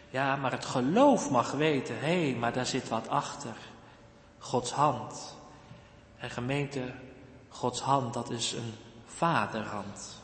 Ja, 0.09 0.35
maar 0.35 0.51
het 0.51 0.65
geloof 0.65 1.29
mag 1.29 1.51
weten, 1.51 1.99
hé, 1.99 2.35
maar 2.39 2.53
daar 2.53 2.65
zit 2.65 2.89
wat 2.89 3.07
achter. 3.07 3.55
Gods 4.39 4.71
hand. 4.71 5.37
En 6.17 6.29
gemeente, 6.29 6.93
Gods 7.49 7.81
hand, 7.81 8.13
dat 8.13 8.29
is 8.29 8.51
een 8.51 8.73
vaderhand. 9.05 10.21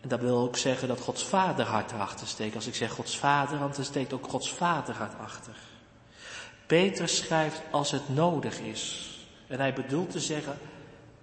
En 0.00 0.08
dat 0.08 0.20
wil 0.20 0.38
ook 0.38 0.56
zeggen 0.56 0.88
dat 0.88 1.00
Gods 1.00 1.24
vaderhart 1.24 1.92
erachter 1.92 2.26
steekt. 2.26 2.54
Als 2.54 2.66
ik 2.66 2.74
zeg 2.74 2.92
Gods 2.92 3.18
vaderhand, 3.18 3.76
dan 3.76 3.84
steekt 3.84 4.12
ook 4.12 4.28
Gods 4.28 4.52
vaderhart 4.52 5.18
achter. 5.18 5.56
Peter 6.66 7.08
schrijft 7.08 7.62
als 7.70 7.90
het 7.90 8.08
nodig 8.08 8.58
is. 8.58 9.10
En 9.46 9.58
hij 9.58 9.74
bedoelt 9.74 10.10
te 10.10 10.20
zeggen 10.20 10.58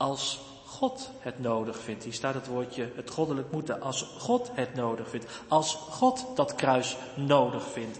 als 0.02 0.40
God 0.66 1.10
het 1.20 1.40
nodig 1.40 1.80
vindt. 1.80 2.04
Hier 2.04 2.14
staat 2.14 2.34
het 2.34 2.48
woordje 2.48 2.92
het 2.96 3.10
goddelijk 3.10 3.52
moeten. 3.52 3.82
Als 3.82 4.16
God 4.18 4.52
het 4.54 4.76
nodig 4.76 5.10
vindt. 5.10 5.26
Als 5.48 5.74
God 5.90 6.26
dat 6.36 6.56
kruis 6.56 6.98
nodig 7.16 7.72
vindt. 7.72 8.00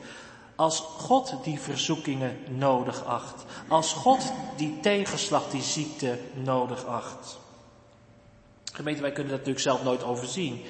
Als 0.56 0.80
God 0.80 1.36
die 1.44 1.60
verzoekingen 1.60 2.38
nodig 2.50 3.06
acht. 3.06 3.46
Als 3.68 3.94
God 3.94 4.34
die 4.58 4.80
tegenslag, 4.80 5.50
die 5.50 5.62
ziekte 5.62 6.20
nodig 6.34 6.86
acht. 6.86 7.40
Gemeente, 8.74 9.02
wij 9.02 9.12
kunnen 9.12 9.32
dat 9.32 9.40
natuurlijk 9.40 9.66
zelf 9.66 9.84
nooit 9.84 10.04
overzien. 10.04 10.62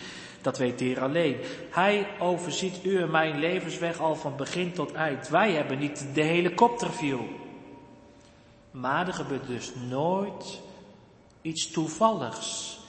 Dat 0.42 0.58
weet 0.58 0.80
de 0.80 0.86
Heer 0.86 1.02
alleen. 1.02 1.38
Hij 1.70 2.08
overziet 2.20 2.86
u 2.86 3.02
en 3.02 3.12
mijn 3.12 3.40
levensweg 3.40 4.00
al 4.00 4.16
van 4.16 4.36
begin 4.36 4.74
tot 4.74 4.92
eind. 4.92 5.28
Wij 5.28 5.52
hebben 5.52 5.80
niet 5.80 6.06
de 6.14 6.24
helikopterview. 6.24 7.22
Maar 8.72 9.08
er 9.08 9.14
gebeurt 9.14 9.48
dus 9.48 9.72
nooit 9.90 10.62
iets 11.42 11.72
toevalligs 11.72 12.80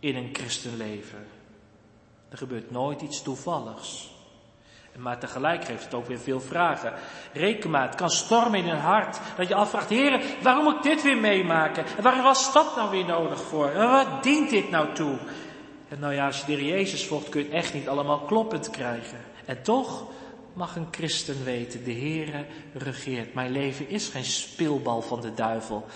in 0.00 0.16
een 0.16 0.28
christenleven. 0.32 1.26
Er 2.28 2.38
gebeurt 2.38 2.70
nooit 2.70 3.00
iets 3.00 3.22
toevalligs. 3.22 4.10
Maar 4.98 5.18
tegelijk 5.18 5.64
geeft 5.64 5.84
het 5.84 5.94
ook 5.94 6.06
weer 6.06 6.18
veel 6.18 6.40
vragen. 6.40 6.92
Reken 7.32 7.70
maar, 7.70 7.86
het 7.86 7.94
kan 7.94 8.10
stormen 8.10 8.58
in 8.58 8.68
een 8.68 8.78
hart. 8.78 9.20
Dat 9.36 9.48
je 9.48 9.54
afvraagt, 9.54 9.88
heren, 9.88 10.20
waarom 10.42 10.64
moet 10.64 10.74
ik 10.74 10.82
dit 10.82 11.02
weer 11.02 11.16
meemaken? 11.16 11.84
En 11.96 12.02
waar 12.02 12.22
was 12.22 12.52
dat 12.52 12.76
nou 12.76 12.90
weer 12.90 13.04
nodig 13.04 13.42
voor? 13.42 13.70
En 13.70 13.90
wat 13.90 14.22
dient 14.22 14.50
dit 14.50 14.70
nou 14.70 14.94
toe? 14.94 15.18
En 15.88 16.00
nou 16.00 16.14
ja, 16.14 16.26
als 16.26 16.40
je 16.40 16.56
de 16.56 16.64
Jezus 16.64 17.06
volgt, 17.06 17.28
kun 17.28 17.42
je 17.42 17.48
echt 17.48 17.74
niet 17.74 17.88
allemaal 17.88 18.20
kloppend 18.20 18.70
krijgen. 18.70 19.18
En 19.44 19.62
toch 19.62 20.06
mag 20.52 20.76
een 20.76 20.88
christen 20.90 21.44
weten, 21.44 21.84
de 21.84 21.92
Heere 21.92 22.44
regeert. 22.72 23.34
Mijn 23.34 23.50
leven 23.50 23.88
is 23.88 24.08
geen 24.08 24.24
speelbal 24.24 25.02
van 25.02 25.20
de 25.20 25.34
duivel. 25.34 25.86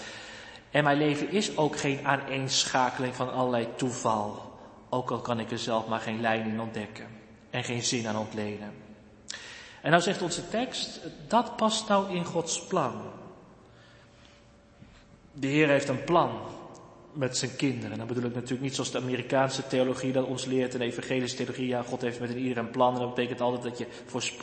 En 0.73 0.85
mijn 0.85 0.99
leven 0.99 1.31
is 1.31 1.57
ook 1.57 1.77
geen 1.77 2.07
aaneenschakeling 2.07 3.15
van 3.15 3.33
allerlei 3.33 3.69
toeval. 3.77 4.53
Ook 4.89 5.11
al 5.11 5.19
kan 5.19 5.41
ik 5.41 5.51
er 5.51 5.59
zelf 5.59 5.87
maar 5.87 6.01
geen 6.01 6.21
lijn 6.21 6.47
in 6.47 6.61
ontdekken 6.61 7.07
en 7.51 7.65
geen 7.65 7.83
zin 7.83 8.07
aan 8.07 8.17
ontlenen. 8.17 8.73
En 9.83 9.91
nou 9.91 10.03
zegt 10.03 10.23
onze 10.23 10.49
tekst, 10.49 11.01
dat 11.29 11.57
past 11.57 11.89
nou 11.89 12.15
in 12.15 12.25
Gods 12.25 12.67
plan. 12.67 13.03
De 15.33 15.47
Heer 15.47 15.69
heeft 15.69 15.89
een 15.89 16.05
plan 16.05 16.31
met 17.13 17.37
zijn 17.37 17.57
kinderen. 17.57 17.93
En 17.93 17.99
dan 17.99 18.07
bedoel 18.07 18.25
ik 18.25 18.35
natuurlijk 18.35 18.63
niet 18.63 18.75
zoals 18.75 18.91
de 18.91 18.99
Amerikaanse 18.99 19.67
theologie 19.67 20.13
dat 20.13 20.27
ons 20.27 20.45
leert, 20.45 20.73
en 20.73 20.79
de 20.79 20.85
evangelische 20.85 21.37
theologie, 21.37 21.67
ja, 21.67 21.83
God 21.83 22.01
heeft 22.01 22.21
met 22.21 22.31
een 22.31 22.39
ieder 22.39 22.59
een 22.59 22.71
plan 22.71 22.95
en 22.95 23.01
dat 23.01 23.15
betekent 23.15 23.41
altijd 23.41 23.63
dat 23.63 23.79
je 23.79 23.87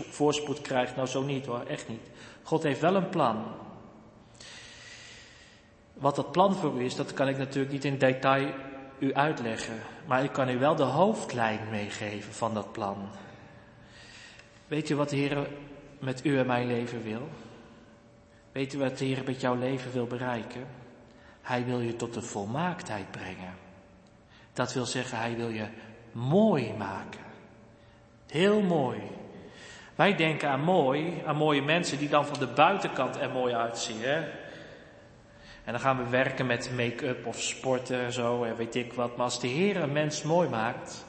voorspoed 0.09 0.61
krijgt. 0.61 0.95
Nou, 0.95 1.07
zo 1.07 1.23
niet 1.23 1.45
hoor, 1.45 1.63
echt 1.67 1.88
niet. 1.88 2.09
God 2.43 2.63
heeft 2.63 2.82
wel 2.82 2.95
een 2.95 3.09
plan. 3.09 3.43
Wat 5.99 6.15
dat 6.15 6.31
plan 6.31 6.55
voor 6.55 6.81
u 6.81 6.83
is, 6.83 6.95
dat 6.95 7.13
kan 7.13 7.27
ik 7.27 7.37
natuurlijk 7.37 7.73
niet 7.73 7.85
in 7.85 7.97
detail 7.97 8.53
u 8.99 9.13
uitleggen. 9.13 9.79
Maar 10.05 10.23
ik 10.23 10.31
kan 10.31 10.49
u 10.49 10.57
wel 10.57 10.75
de 10.75 10.83
hoofdlijn 10.83 11.59
meegeven 11.69 12.33
van 12.33 12.53
dat 12.53 12.71
plan. 12.71 13.09
Weet 14.67 14.89
u 14.89 14.95
wat 14.95 15.09
de 15.09 15.15
Heer 15.15 15.47
met 15.99 16.25
u 16.25 16.37
en 16.37 16.45
mijn 16.45 16.67
leven 16.67 17.03
wil? 17.03 17.27
Weet 18.51 18.73
u 18.73 18.77
wat 18.77 18.97
de 18.97 19.05
Heer 19.05 19.23
met 19.25 19.41
jouw 19.41 19.55
leven 19.55 19.91
wil 19.91 20.07
bereiken? 20.07 20.67
Hij 21.41 21.65
wil 21.65 21.79
je 21.79 21.95
tot 21.95 22.13
de 22.13 22.21
volmaaktheid 22.21 23.11
brengen. 23.11 23.53
Dat 24.53 24.73
wil 24.73 24.85
zeggen, 24.85 25.17
hij 25.17 25.35
wil 25.35 25.49
je 25.49 25.67
mooi 26.11 26.73
maken. 26.77 27.21
Heel 28.27 28.61
mooi. 28.61 29.01
Wij 29.95 30.15
denken 30.15 30.49
aan 30.49 30.61
mooi, 30.61 31.21
aan 31.25 31.35
mooie 31.35 31.61
mensen 31.61 31.97
die 31.97 32.09
dan 32.09 32.25
van 32.25 32.39
de 32.39 32.47
buitenkant 32.47 33.15
er 33.15 33.29
mooi 33.29 33.53
uitzien. 33.53 34.01
Hè? 34.01 34.38
En 35.70 35.76
dan 35.76 35.84
gaan 35.84 36.03
we 36.03 36.09
werken 36.09 36.45
met 36.45 36.72
make-up 36.76 37.26
of 37.26 37.41
sporten 37.41 37.99
en 37.99 38.13
zo 38.13 38.43
en 38.43 38.55
weet 38.55 38.76
ik 38.76 38.93
wat. 38.93 39.15
Maar 39.15 39.26
als 39.26 39.39
de 39.39 39.47
Heer 39.47 39.78
een 39.78 39.91
mens 39.91 40.24
mooi 40.24 40.49
maakt, 40.49 41.05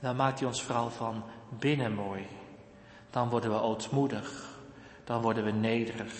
dan 0.00 0.16
maakt 0.16 0.38
hij 0.38 0.48
ons 0.48 0.62
vooral 0.62 0.90
van 0.90 1.24
binnen 1.48 1.92
mooi. 1.92 2.26
Dan 3.10 3.28
worden 3.28 3.50
we 3.50 3.60
ootmoedig. 3.60 4.58
Dan 5.04 5.22
worden 5.22 5.44
we 5.44 5.50
nederig. 5.50 6.12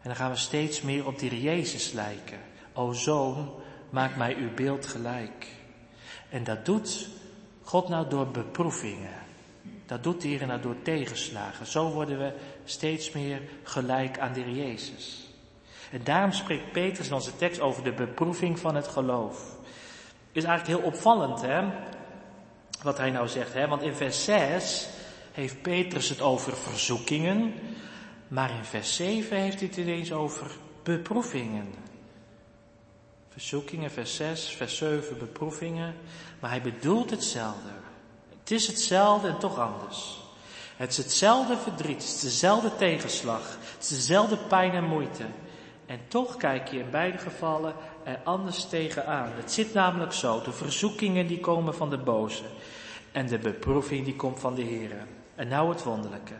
En 0.00 0.08
dan 0.08 0.16
gaan 0.16 0.30
we 0.30 0.36
steeds 0.36 0.82
meer 0.82 1.06
op 1.06 1.18
die 1.18 1.40
Jezus 1.40 1.92
lijken. 1.92 2.38
O 2.72 2.92
zoon, 2.92 3.52
maak 3.90 4.16
mij 4.16 4.36
uw 4.36 4.54
beeld 4.54 4.86
gelijk. 4.86 5.46
En 6.28 6.44
dat 6.44 6.64
doet 6.64 7.08
God 7.62 7.88
nou 7.88 8.08
door 8.08 8.28
beproevingen. 8.28 9.18
Dat 9.86 10.02
doet 10.02 10.20
de 10.20 10.28
Heer 10.28 10.46
nou 10.46 10.60
door 10.60 10.82
tegenslagen. 10.82 11.66
Zo 11.66 11.90
worden 11.90 12.18
we 12.18 12.32
steeds 12.64 13.10
meer 13.10 13.42
gelijk 13.62 14.18
aan 14.18 14.32
de 14.32 14.54
Jezus. 14.54 15.21
En 15.92 16.00
daarom 16.04 16.32
spreekt 16.32 16.72
Petrus 16.72 17.06
in 17.06 17.14
onze 17.14 17.36
tekst 17.36 17.60
over 17.60 17.84
de 17.84 17.92
beproeving 17.92 18.58
van 18.58 18.74
het 18.74 18.88
geloof. 18.88 19.56
Is 20.32 20.44
eigenlijk 20.44 20.78
heel 20.78 20.90
opvallend, 20.90 21.40
hè? 21.40 21.64
Wat 22.82 22.98
hij 22.98 23.10
nou 23.10 23.28
zegt, 23.28 23.52
hè? 23.52 23.68
Want 23.68 23.82
in 23.82 23.94
vers 23.94 24.24
6 24.24 24.88
heeft 25.32 25.62
Petrus 25.62 26.08
het 26.08 26.20
over 26.20 26.56
verzoekingen. 26.56 27.54
Maar 28.28 28.50
in 28.50 28.64
vers 28.64 28.96
7 28.96 29.36
heeft 29.36 29.58
hij 29.58 29.68
het 29.68 29.76
ineens 29.76 30.12
over 30.12 30.46
beproevingen. 30.82 31.74
Verzoekingen, 33.28 33.90
vers 33.90 34.16
6, 34.16 34.48
vers 34.48 34.76
7, 34.76 35.18
beproevingen. 35.18 35.94
Maar 36.40 36.50
hij 36.50 36.62
bedoelt 36.62 37.10
hetzelfde. 37.10 37.70
Het 38.40 38.50
is 38.50 38.66
hetzelfde 38.66 39.28
en 39.28 39.38
toch 39.38 39.58
anders. 39.58 40.20
Het 40.76 40.90
is 40.90 40.96
hetzelfde 40.96 41.56
verdriet, 41.56 42.02
het 42.02 42.12
is 42.12 42.20
dezelfde 42.20 42.76
tegenslag, 42.76 43.58
het 43.74 43.82
is 43.82 43.88
dezelfde 43.88 44.36
pijn 44.36 44.72
en 44.72 44.84
moeite. 44.84 45.24
En 45.86 46.00
toch 46.08 46.36
kijk 46.36 46.68
je 46.68 46.78
in 46.78 46.90
beide 46.90 47.18
gevallen 47.18 47.74
er 48.04 48.20
anders 48.24 48.64
tegenaan. 48.64 49.32
Het 49.34 49.52
zit 49.52 49.72
namelijk 49.72 50.12
zo, 50.12 50.42
de 50.42 50.52
verzoekingen 50.52 51.26
die 51.26 51.40
komen 51.40 51.74
van 51.74 51.90
de 51.90 51.98
boze 51.98 52.44
en 53.12 53.26
de 53.26 53.38
beproeving 53.38 54.04
die 54.04 54.16
komt 54.16 54.40
van 54.40 54.54
de 54.54 54.62
Heer. 54.62 55.06
En 55.34 55.48
nou 55.48 55.68
het 55.68 55.82
wonderlijke. 55.82 56.34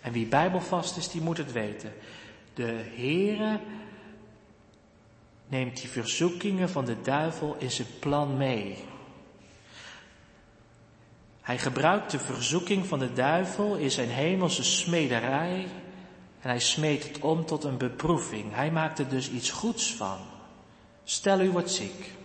En 0.00 0.12
wie 0.12 0.26
bijbelvast 0.26 0.96
is, 0.96 1.08
die 1.08 1.20
moet 1.20 1.36
het 1.36 1.52
weten. 1.52 1.92
De 2.54 2.84
Heere 2.96 3.60
neemt 5.48 5.80
die 5.80 5.88
verzoekingen 5.88 6.68
van 6.68 6.84
de 6.84 7.00
duivel 7.00 7.56
in 7.58 7.70
zijn 7.70 7.88
plan 8.00 8.36
mee. 8.36 8.84
Hij 11.40 11.58
gebruikt 11.58 12.10
de 12.10 12.18
verzoeking 12.18 12.86
van 12.86 12.98
de 12.98 13.12
duivel 13.12 13.76
in 13.76 13.90
zijn 13.90 14.08
hemelse 14.08 14.64
smederij 14.64 15.66
en 16.40 16.48
hij 16.48 16.60
smeet 16.60 17.08
het 17.08 17.20
om 17.20 17.44
tot 17.44 17.64
een 17.64 17.78
beproeving. 17.78 18.54
Hij 18.54 18.70
maakt 18.70 18.98
er 18.98 19.08
dus 19.08 19.30
iets 19.30 19.50
goeds 19.50 19.94
van. 19.94 20.18
Stel 21.04 21.40
u 21.40 21.50
wordt 21.50 21.70
ziek. 21.70 22.16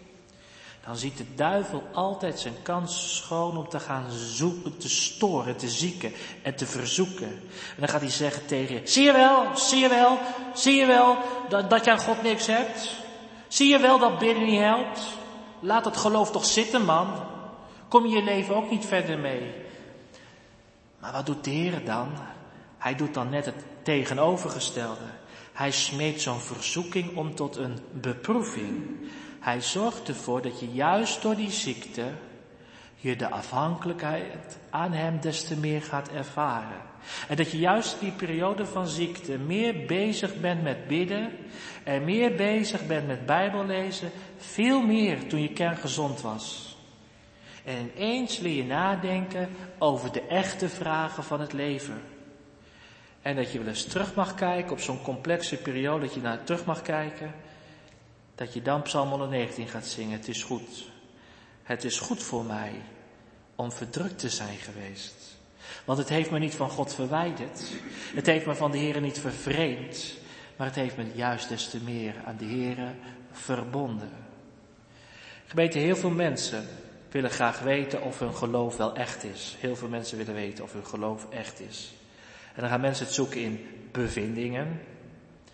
Dan 0.86 0.98
ziet 0.98 1.18
de 1.18 1.36
duivel 1.36 1.84
altijd 1.94 2.40
zijn 2.40 2.62
kans 2.62 3.16
schoon 3.16 3.58
om 3.58 3.70
te 3.70 3.80
gaan 3.80 4.12
zoeken, 4.12 4.78
te 4.78 4.90
storen, 4.90 5.58
te 5.58 5.70
zieken 5.70 6.14
en 6.42 6.56
te 6.56 6.66
verzoeken. 6.66 7.28
En 7.28 7.80
dan 7.80 7.88
gaat 7.88 8.02
hij 8.02 8.10
zeggen 8.10 8.46
tegen 8.46 8.76
je, 8.76 8.82
zie 8.84 9.04
je 9.04 9.12
wel, 9.12 9.58
zie 9.58 9.80
je 9.80 9.90
wel, 9.90 10.18
zie 10.54 10.76
je 10.76 10.86
wel 10.86 11.18
dat, 11.50 11.70
dat 11.70 11.86
je 11.86 11.92
aan 11.92 12.00
God 12.00 12.22
niks 12.22 12.48
hebt? 12.48 12.96
Zie 13.48 13.70
je 13.70 13.80
wel 13.80 14.00
dat 14.00 14.20
bidden 14.20 14.46
niet 14.46 14.60
helpt? 14.60 15.02
Laat 15.60 15.86
het 15.86 15.98
geloof 15.98 16.32
toch 16.32 16.46
zitten, 16.46 16.86
man. 16.86 17.08
Kom 17.88 18.06
je 18.06 18.16
je 18.16 18.24
leven 18.24 18.56
ook 18.56 18.70
niet 18.70 18.86
verder 18.86 19.20
mee. 19.20 19.54
Maar 21.00 21.12
wat 21.12 21.26
doet 21.26 21.44
de 21.44 21.50
Heer 21.50 21.86
dan? 21.86 22.12
Hij 22.78 22.96
doet 22.96 23.14
dan 23.14 23.30
net 23.30 23.46
het 23.46 23.64
tegenovergestelde. 23.84 25.06
Hij 25.54 25.72
smeet 25.72 26.22
zo'n 26.22 26.40
verzoeking 26.40 27.16
om 27.16 27.36
tot 27.36 27.56
een 27.56 27.80
beproeving. 27.92 29.10
Hij 29.40 29.62
zorgt 29.62 30.08
ervoor 30.08 30.42
dat 30.42 30.60
je 30.60 30.68
juist 30.72 31.22
door 31.22 31.36
die 31.36 31.52
ziekte 31.52 32.04
je 32.96 33.16
de 33.16 33.30
afhankelijkheid 33.30 34.58
aan 34.70 34.92
hem 34.92 35.20
des 35.20 35.44
te 35.44 35.58
meer 35.58 35.82
gaat 35.82 36.10
ervaren. 36.10 36.82
En 37.28 37.36
dat 37.36 37.52
je 37.52 37.58
juist 37.58 38.00
die 38.00 38.12
periode 38.12 38.66
van 38.66 38.88
ziekte 38.88 39.38
meer 39.38 39.86
bezig 39.86 40.40
bent 40.40 40.64
met 40.64 40.88
bidden 40.88 41.32
en 41.84 42.04
meer 42.04 42.36
bezig 42.36 42.88
bent 42.88 43.08
met 43.08 43.26
bijbellezen, 43.26 44.12
veel 44.38 44.82
meer 44.82 45.28
toen 45.28 45.42
je 45.42 45.54
kerngezond 45.54 46.22
was. 46.22 46.78
En 47.64 47.92
ineens 47.96 48.38
leer 48.38 48.56
je 48.56 48.64
nadenken 48.64 49.50
over 49.78 50.12
de 50.12 50.22
echte 50.22 50.70
vragen 50.70 51.24
van 51.24 51.40
het 51.40 51.54
leven. 51.54 52.02
En 53.24 53.36
dat 53.36 53.52
je 53.52 53.58
wel 53.58 53.68
eens 53.68 53.84
terug 53.84 54.16
mag 54.16 54.36
kijken 54.36 54.72
op 54.72 54.80
zo'n 54.80 55.02
complexe 55.02 55.58
periode, 55.58 56.06
dat 56.06 56.14
je 56.14 56.22
naar 56.22 56.44
terug 56.44 56.66
mag 56.66 56.82
kijken. 56.82 57.34
Dat 58.36 58.54
je 58.54 58.62
dan 58.62 58.82
Psalm 58.82 59.10
119 59.10 59.68
gaat 59.68 59.86
zingen. 59.86 60.18
Het 60.18 60.28
is 60.28 60.44
goed. 60.44 60.92
Het 61.64 61.84
is 61.84 62.00
goed 62.00 62.24
voor 62.24 62.46
mij 62.46 62.72
om 63.56 63.72
verdrukt 63.72 64.20
te 64.20 64.30
zijn 64.30 64.58
geweest. 64.58 65.38
Want 65.86 65.98
het 65.98 66.10
heeft 66.10 66.32
me 66.32 66.40
niet 66.40 66.56
van 66.56 66.70
God 66.70 66.94
verwijderd. 66.94 67.62
Het 68.16 68.26
heeft 68.26 68.46
me 68.46 68.56
van 68.56 68.72
de 68.72 68.78
Heer 68.78 69.02
niet 69.02 69.20
vervreemd. 69.20 70.18
Maar 70.56 70.68
het 70.68 70.76
heeft 70.76 70.98
me 70.98 71.06
juist 71.14 71.50
des 71.50 71.70
te 71.70 71.78
meer 71.84 72.16
aan 72.26 72.38
de 72.38 72.46
Heer 72.46 72.78
verbonden. 73.32 74.12
Gemeente, 75.46 75.78
heel 75.78 75.96
veel 75.96 76.10
mensen 76.10 76.68
willen 77.12 77.30
graag 77.30 77.60
weten 77.60 78.02
of 78.02 78.20
hun 78.20 78.36
geloof 78.36 78.78
wel 78.78 78.96
echt 78.96 79.24
is. 79.24 79.56
Heel 79.60 79.76
veel 79.76 79.88
mensen 79.88 80.18
willen 80.18 80.34
weten 80.34 80.64
of 80.64 80.74
hun 80.74 80.86
geloof 80.86 81.30
echt 81.30 81.60
is. 81.60 81.94
En 82.54 82.62
dan 82.62 82.70
gaan 82.70 82.82
mensen 82.82 83.06
het 83.06 83.14
zoeken 83.14 83.42
in 83.42 83.66
bevindingen. 83.92 84.66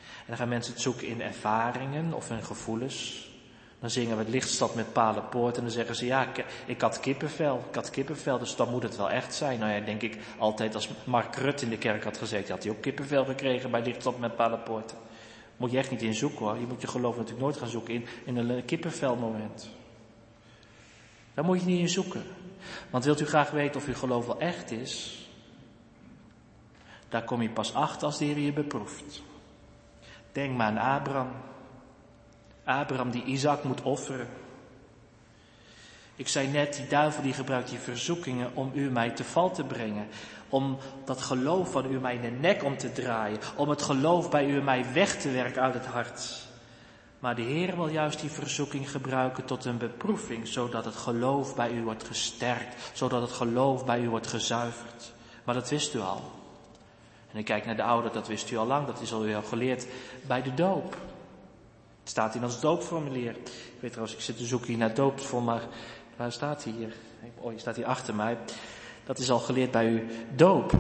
En 0.02 0.26
dan 0.28 0.38
gaan 0.38 0.50
mensen 0.50 0.74
het 0.74 0.82
zoeken 0.82 1.08
in 1.08 1.22
ervaringen 1.22 2.14
of 2.14 2.30
in 2.30 2.44
gevoelens. 2.44 3.28
Dan 3.80 3.90
zingen 3.90 4.18
we 4.18 4.30
lichtstad 4.30 4.76
met 4.76 4.94
palenpoort 4.94 5.58
en 5.58 5.64
dan 5.64 5.72
zeggen 5.72 5.96
ze, 5.96 6.06
ja, 6.06 6.28
ik, 6.28 6.46
ik, 6.66 6.82
had 6.82 7.00
kippenvel, 7.00 7.64
ik 7.70 7.76
had 7.76 7.90
kippenvel, 7.90 8.38
dus 8.38 8.56
dan 8.56 8.70
moet 8.70 8.84
het 8.84 8.98
wel 8.98 9.10
echt 9.10 9.36
zijn. 9.36 9.60
Nou 9.60 9.72
ja, 9.72 9.80
denk 9.80 10.02
ik 10.02 10.18
altijd, 10.38 10.76
als 10.76 10.90
Mark 11.04 11.36
Rutte 11.36 11.64
in 11.64 11.70
de 11.70 11.78
kerk 11.78 12.04
had 12.04 12.18
gezeten, 12.18 12.54
had 12.54 12.64
hij 12.64 12.72
ook 12.72 12.82
kippenvel 12.82 13.26
gekregen 13.26 13.72
bij 13.72 13.82
lichtstad 13.82 14.20
met 14.20 14.36
palenpoort. 14.36 14.94
Moet 15.58 15.72
je 15.72 15.78
echt 15.78 15.92
niet 15.92 16.02
in 16.02 16.14
zoeken 16.14 16.46
hoor, 16.46 16.58
je 16.58 16.66
moet 16.66 16.82
je 16.82 16.88
geloof 16.88 17.16
natuurlijk 17.16 17.42
nooit 17.42 17.58
gaan 17.58 17.68
zoeken 17.68 17.94
in, 17.94 18.06
in 18.26 18.38
een 18.38 18.66
kippenvelmoment. 18.66 19.70
Daar 21.34 21.46
moet 21.46 21.60
je 21.60 21.66
niet 21.66 21.80
in 21.80 21.90
zoeken. 21.90 22.24
Want 22.90 23.06
wilt 23.06 23.22
u 23.22 23.26
graag 23.26 23.52
weten 23.52 23.76
of 23.82 23.88
uw 23.88 23.96
geloof 23.96 24.26
wel 24.26 24.40
echt 24.40 24.72
is, 24.72 25.19
daar 27.10 27.24
kom 27.24 27.42
je 27.42 27.50
pas 27.50 27.74
achter 27.74 28.06
als 28.06 28.18
de 28.18 28.26
Heer 28.26 28.40
je 28.40 28.54
beproeft. 28.54 29.22
Denk 30.32 30.58
maar 30.58 30.68
aan 30.68 31.00
Abraham. 31.00 31.32
Abraham 32.64 33.12
die 33.12 33.24
Isaac 33.24 33.64
moet 33.64 33.82
offeren. 33.82 34.28
Ik 36.16 36.28
zei 36.28 36.48
net, 36.48 36.76
die 36.76 36.88
duivel 36.88 37.24
die 37.24 37.34
gebruikt 37.34 37.70
die 37.70 37.80
verzoekingen 37.80 38.56
om 38.56 38.72
u 38.74 38.90
mij 38.90 39.10
te 39.10 39.24
val 39.24 39.52
te 39.52 39.64
brengen. 39.64 40.08
Om 40.50 40.78
dat 41.06 41.22
geloof 41.22 41.72
van 41.72 41.92
u 41.92 42.00
mij 42.00 42.16
in 42.16 42.22
de 42.22 42.28
nek 42.28 42.64
om 42.64 42.78
te 42.78 42.92
draaien. 42.92 43.40
Om 43.56 43.70
het 43.70 43.82
geloof 43.82 44.30
bij 44.30 44.50
u 44.50 44.62
mij 44.62 44.86
weg 44.94 45.22
te 45.22 45.32
werken 45.32 45.62
uit 45.62 45.74
het 45.74 45.86
hart. 45.86 46.48
Maar 47.20 47.36
de 47.36 47.42
Heer 47.42 47.76
wil 47.76 47.88
juist 47.88 48.20
die 48.20 48.30
verzoeking 48.30 48.92
gebruiken 48.92 49.46
tot 49.46 49.66
een 49.66 49.78
beproeving. 49.78 50.48
Zodat 50.48 50.86
het 50.86 50.96
geloof 50.96 51.56
bij 51.56 51.72
u 51.72 51.84
wordt 51.84 52.04
gesterkt. 52.04 52.92
Zodat 52.94 53.22
het 53.22 53.32
geloof 53.32 53.86
bij 53.86 54.02
u 54.02 54.10
wordt 54.10 54.28
gezuiverd. 54.28 55.14
Maar 55.44 55.56
dat 55.56 55.70
wist 55.70 55.94
u 55.94 56.00
al. 56.00 56.39
En 57.32 57.40
ik 57.40 57.46
kijk 57.46 57.66
naar 57.66 57.76
de 57.76 57.84
ouder, 57.84 58.12
dat 58.12 58.28
wist 58.28 58.52
u 58.52 58.58
al 58.58 58.66
lang, 58.66 58.86
dat 58.86 59.02
is 59.02 59.14
al 59.14 59.44
geleerd 59.44 59.88
bij 60.28 60.42
de 60.42 60.54
doop. 60.54 60.98
Het 62.00 62.10
staat 62.10 62.36
in 62.36 62.44
ons 62.44 62.60
doopformulier. 62.60 63.36
Ik 63.36 63.78
weet 63.80 63.92
trouwens, 63.92 64.18
ik 64.18 64.24
zit 64.24 64.38
te 64.38 64.46
zoeken 64.46 64.68
hier 64.68 64.78
naar 64.78 64.94
doopsvol, 64.94 65.42
maar 65.42 65.62
waar 66.16 66.32
staat 66.32 66.64
hij 66.64 66.74
hier? 66.74 66.94
Oh, 67.38 67.52
je 67.52 67.60
staat 67.60 67.76
hier 67.76 67.86
achter 67.86 68.16
mij. 68.16 68.38
Dat 69.06 69.18
is 69.18 69.32
al 69.32 69.40
geleerd 69.40 69.72
bij 69.72 69.88
uw 69.88 70.02
doop. 70.36 70.72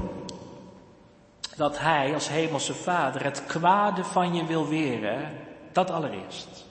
Dat 1.55 1.79
hij 1.79 2.13
als 2.13 2.29
hemelse 2.29 2.73
vader 2.73 3.23
het 3.23 3.45
kwade 3.45 4.03
van 4.03 4.33
je 4.33 4.45
wil 4.45 4.67
weren, 4.67 5.31
dat 5.71 5.91
allereerst. 5.91 6.67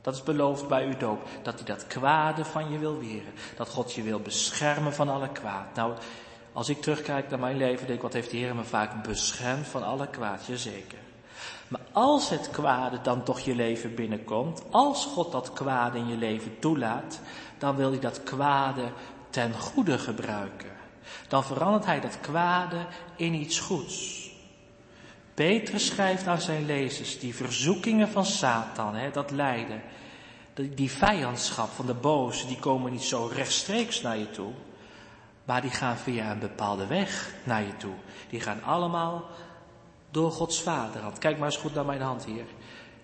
Dat 0.00 0.14
is 0.14 0.22
beloofd 0.22 0.68
bij 0.68 0.86
uw 0.86 0.96
doop. 0.96 1.28
Dat 1.42 1.54
hij 1.54 1.64
dat 1.64 1.86
kwade 1.86 2.44
van 2.44 2.70
je 2.70 2.78
wil 2.78 2.98
weren. 2.98 3.32
Dat 3.56 3.68
God 3.68 3.92
je 3.92 4.02
wil 4.02 4.20
beschermen 4.20 4.92
van 4.92 5.08
alle 5.08 5.28
kwaad. 5.28 5.74
Nou, 5.74 5.94
als 6.52 6.68
ik 6.68 6.80
terugkijk 6.80 7.30
naar 7.30 7.38
mijn 7.38 7.56
leven, 7.56 7.86
denk 7.86 7.98
ik, 7.98 8.02
wat 8.02 8.12
heeft 8.12 8.30
de 8.30 8.36
Heer 8.36 8.54
me 8.54 8.64
vaak 8.64 9.02
beschermd 9.02 9.66
van 9.66 9.82
alle 9.82 10.06
kwaad? 10.06 10.46
Jazeker. 10.46 10.98
Maar 11.68 11.80
als 11.92 12.30
het 12.30 12.50
kwade 12.50 13.00
dan 13.02 13.22
toch 13.22 13.40
je 13.40 13.54
leven 13.54 13.94
binnenkomt, 13.94 14.62
als 14.70 15.04
God 15.04 15.32
dat 15.32 15.52
kwade 15.52 15.98
in 15.98 16.08
je 16.08 16.16
leven 16.16 16.58
toelaat, 16.58 17.20
dan 17.58 17.76
wil 17.76 17.90
hij 17.90 18.00
dat 18.00 18.22
kwade 18.22 18.92
ten 19.30 19.52
goede 19.52 19.98
gebruiken. 19.98 20.70
Dan 21.28 21.44
verandert 21.44 21.84
hij 21.84 22.00
dat 22.00 22.20
kwade 22.20 22.86
in 23.16 23.34
iets 23.34 23.58
goeds. 23.58 24.28
Petrus 25.34 25.86
schrijft 25.86 26.26
aan 26.26 26.40
zijn 26.40 26.66
lezers, 26.66 27.18
die 27.18 27.34
verzoekingen 27.34 28.08
van 28.08 28.24
Satan, 28.24 28.94
hè, 28.94 29.10
dat 29.10 29.30
lijden, 29.30 29.82
die 30.54 30.90
vijandschap 30.90 31.70
van 31.70 31.86
de 31.86 31.94
boze, 31.94 32.46
die 32.46 32.58
komen 32.58 32.92
niet 32.92 33.02
zo 33.02 33.30
rechtstreeks 33.34 34.00
naar 34.00 34.18
je 34.18 34.30
toe, 34.30 34.52
maar 35.50 35.60
die 35.60 35.70
gaan 35.70 35.96
via 35.96 36.30
een 36.30 36.38
bepaalde 36.38 36.86
weg 36.86 37.34
naar 37.44 37.62
je 37.62 37.76
toe. 37.76 37.94
Die 38.28 38.40
gaan 38.40 38.62
allemaal 38.62 39.24
door 40.10 40.30
Gods 40.32 40.62
vaderhand. 40.62 41.18
Kijk 41.18 41.38
maar 41.38 41.46
eens 41.46 41.56
goed 41.56 41.74
naar 41.74 41.84
mijn 41.84 42.00
hand 42.00 42.24
hier. 42.24 42.44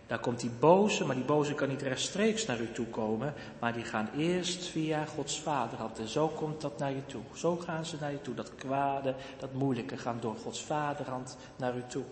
Daar 0.07 0.18
komt 0.18 0.40
die 0.40 0.51
boze, 0.51 1.05
maar 1.05 1.14
die 1.14 1.24
boze 1.24 1.55
kan 1.55 1.68
niet 1.68 1.82
rechtstreeks 1.82 2.47
naar 2.47 2.61
u 2.61 2.72
toe 2.72 2.86
komen, 2.86 3.34
maar 3.59 3.72
die 3.72 3.84
gaan 3.84 4.09
eerst 4.16 4.66
via 4.66 5.05
Gods 5.05 5.40
vaderhand. 5.40 5.99
En 5.99 6.09
zo 6.09 6.28
komt 6.28 6.61
dat 6.61 6.78
naar 6.78 6.90
je 6.90 7.07
toe. 7.07 7.22
Zo 7.34 7.57
gaan 7.57 7.86
ze 7.86 7.97
naar 8.01 8.11
je 8.11 8.22
toe. 8.22 8.34
Dat 8.34 8.55
kwade, 8.55 9.14
dat 9.38 9.53
moeilijke 9.53 9.97
gaan 9.97 10.18
door 10.20 10.36
Gods 10.42 10.62
vaderhand 10.62 11.36
naar 11.57 11.76
u 11.76 11.82
toe. 11.86 12.05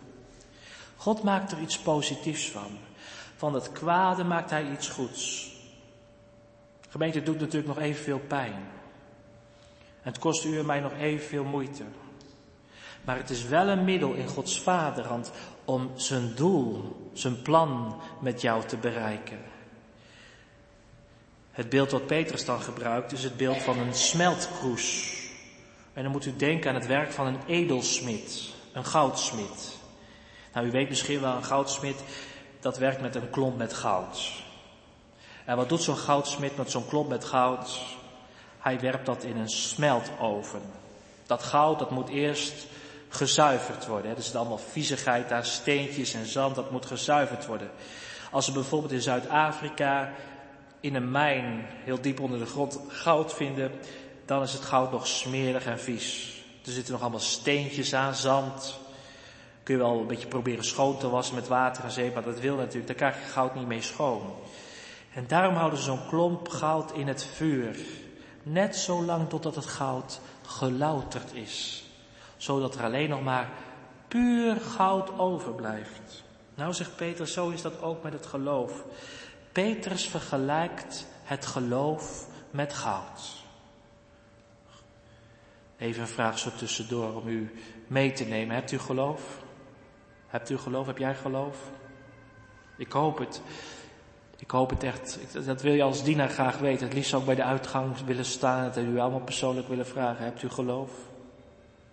God 0.96 1.22
maakt 1.22 1.52
er 1.52 1.60
iets 1.60 1.78
positiefs 1.78 2.50
van. 2.50 2.78
Van 3.36 3.54
het 3.54 3.72
kwade 3.72 4.24
maakt 4.24 4.50
hij 4.50 4.70
iets 4.70 4.88
goeds. 4.88 5.52
gemeente 6.88 7.22
doet 7.22 7.40
natuurlijk 7.40 7.74
nog 7.74 7.84
evenveel 7.84 8.18
pijn. 8.18 8.82
Het 10.04 10.18
kost 10.18 10.44
u 10.44 10.58
en 10.58 10.66
mij 10.66 10.80
nog 10.80 10.92
evenveel 10.98 11.44
moeite. 11.44 11.82
Maar 13.04 13.16
het 13.16 13.30
is 13.30 13.44
wel 13.44 13.68
een 13.68 13.84
middel 13.84 14.12
in 14.12 14.28
Gods 14.28 14.60
vaderhand 14.60 15.32
om 15.64 15.90
zijn 15.94 16.34
doel, 16.34 16.96
zijn 17.12 17.42
plan 17.42 18.00
met 18.20 18.40
jou 18.40 18.64
te 18.64 18.76
bereiken. 18.76 19.38
Het 21.50 21.68
beeld 21.68 21.90
wat 21.90 22.06
Petrus 22.06 22.44
dan 22.44 22.60
gebruikt 22.60 23.12
is 23.12 23.22
het 23.22 23.36
beeld 23.36 23.62
van 23.62 23.78
een 23.78 23.94
smeltkroes. 23.94 25.12
En 25.92 26.02
dan 26.02 26.12
moet 26.12 26.26
u 26.26 26.36
denken 26.36 26.70
aan 26.70 26.76
het 26.76 26.86
werk 26.86 27.12
van 27.12 27.26
een 27.26 27.40
edelsmid, 27.46 28.52
een 28.72 28.84
goudsmid. 28.84 29.78
Nou, 30.52 30.66
u 30.66 30.70
weet 30.70 30.88
misschien 30.88 31.20
wel, 31.20 31.36
een 31.36 31.44
goudsmid, 31.44 32.04
dat 32.60 32.78
werkt 32.78 33.00
met 33.00 33.14
een 33.14 33.30
klomp 33.30 33.56
met 33.56 33.74
goud. 33.74 34.42
En 35.44 35.56
wat 35.56 35.68
doet 35.68 35.82
zo'n 35.82 35.96
goudsmid 35.96 36.56
met 36.56 36.70
zo'n 36.70 36.86
klomp 36.86 37.08
met 37.08 37.24
goud? 37.24 37.80
Hij 38.64 38.80
werpt 38.80 39.06
dat 39.06 39.22
in 39.22 39.36
een 39.36 39.48
smeltoven. 39.48 40.62
Dat 41.26 41.42
goud, 41.42 41.78
dat 41.78 41.90
moet 41.90 42.08
eerst 42.08 42.66
gezuiverd 43.08 43.86
worden. 43.86 44.16
Er 44.16 44.22
zit 44.22 44.34
allemaal 44.34 44.58
viezigheid 44.58 45.32
aan, 45.32 45.44
steentjes 45.44 46.14
en 46.14 46.26
zand, 46.26 46.54
dat 46.54 46.70
moet 46.70 46.86
gezuiverd 46.86 47.46
worden. 47.46 47.70
Als 48.30 48.44
ze 48.44 48.52
bijvoorbeeld 48.52 48.92
in 48.92 49.00
Zuid-Afrika 49.00 50.12
in 50.80 50.94
een 50.94 51.10
mijn 51.10 51.66
heel 51.84 52.00
diep 52.00 52.20
onder 52.20 52.38
de 52.38 52.46
grond 52.46 52.80
goud 52.88 53.34
vinden, 53.34 53.72
dan 54.24 54.42
is 54.42 54.52
het 54.52 54.62
goud 54.62 54.90
nog 54.90 55.06
smerig 55.06 55.66
en 55.66 55.80
vies. 55.80 56.42
Er 56.64 56.72
zitten 56.72 56.92
nog 56.92 57.02
allemaal 57.02 57.20
steentjes 57.20 57.94
aan, 57.94 58.14
zand. 58.14 58.78
Kun 59.62 59.74
je 59.74 59.80
wel 59.80 60.00
een 60.00 60.06
beetje 60.06 60.28
proberen 60.28 60.64
schoon 60.64 60.98
te 60.98 61.08
wassen 61.08 61.34
met 61.34 61.48
water 61.48 61.84
en 61.84 61.90
zeep, 61.90 62.14
maar 62.14 62.24
dat 62.24 62.40
wil 62.40 62.56
natuurlijk, 62.56 62.86
daar 62.86 62.96
krijg 62.96 63.26
je 63.26 63.32
goud 63.32 63.54
niet 63.54 63.66
mee 63.66 63.82
schoon. 63.82 64.34
En 65.14 65.24
daarom 65.26 65.54
houden 65.54 65.78
ze 65.78 65.84
zo'n 65.84 66.08
klomp 66.08 66.48
goud 66.48 66.92
in 66.92 67.08
het 67.08 67.24
vuur. 67.24 67.76
Net 68.44 68.76
zo 68.76 69.02
lang 69.02 69.28
totdat 69.28 69.54
het 69.54 69.66
goud 69.66 70.20
gelouterd 70.46 71.32
is. 71.32 71.84
Zodat 72.36 72.74
er 72.74 72.84
alleen 72.84 73.08
nog 73.08 73.22
maar 73.22 73.50
puur 74.08 74.60
goud 74.60 75.18
overblijft. 75.18 76.24
Nou 76.54 76.72
zegt 76.72 76.96
Petrus, 76.96 77.32
zo 77.32 77.50
is 77.50 77.62
dat 77.62 77.82
ook 77.82 78.02
met 78.02 78.12
het 78.12 78.26
geloof. 78.26 78.84
Petrus 79.52 80.08
vergelijkt 80.08 81.06
het 81.22 81.46
geloof 81.46 82.26
met 82.50 82.72
goud. 82.72 83.42
Even 85.78 86.00
een 86.00 86.08
vraag 86.08 86.38
zo 86.38 86.50
tussendoor 86.56 87.14
om 87.14 87.28
u 87.28 87.52
mee 87.86 88.12
te 88.12 88.24
nemen. 88.24 88.54
Hebt 88.54 88.72
u 88.72 88.78
geloof? 88.78 89.42
Hebt 90.26 90.50
u 90.50 90.58
geloof? 90.58 90.86
Heb 90.86 90.98
jij 90.98 91.14
geloof? 91.14 91.56
Ik 92.76 92.92
hoop 92.92 93.18
het. 93.18 93.42
Ik 94.44 94.50
hoop 94.50 94.70
het 94.70 94.82
echt. 94.82 95.18
Dat 95.44 95.62
wil 95.62 95.72
je 95.72 95.82
als 95.82 96.02
dienaar 96.02 96.28
graag 96.28 96.58
weten. 96.58 96.84
Het 96.84 96.94
liefst 96.94 97.10
zou 97.10 97.20
ik 97.20 97.26
bij 97.26 97.36
de 97.36 97.44
uitgang 97.44 97.96
willen 98.06 98.24
staan 98.24 98.72
en 98.72 98.92
u 98.94 98.98
allemaal 98.98 99.20
persoonlijk 99.20 99.68
willen 99.68 99.86
vragen. 99.86 100.24
Hebt 100.24 100.42
u 100.42 100.48
geloof? 100.48 100.90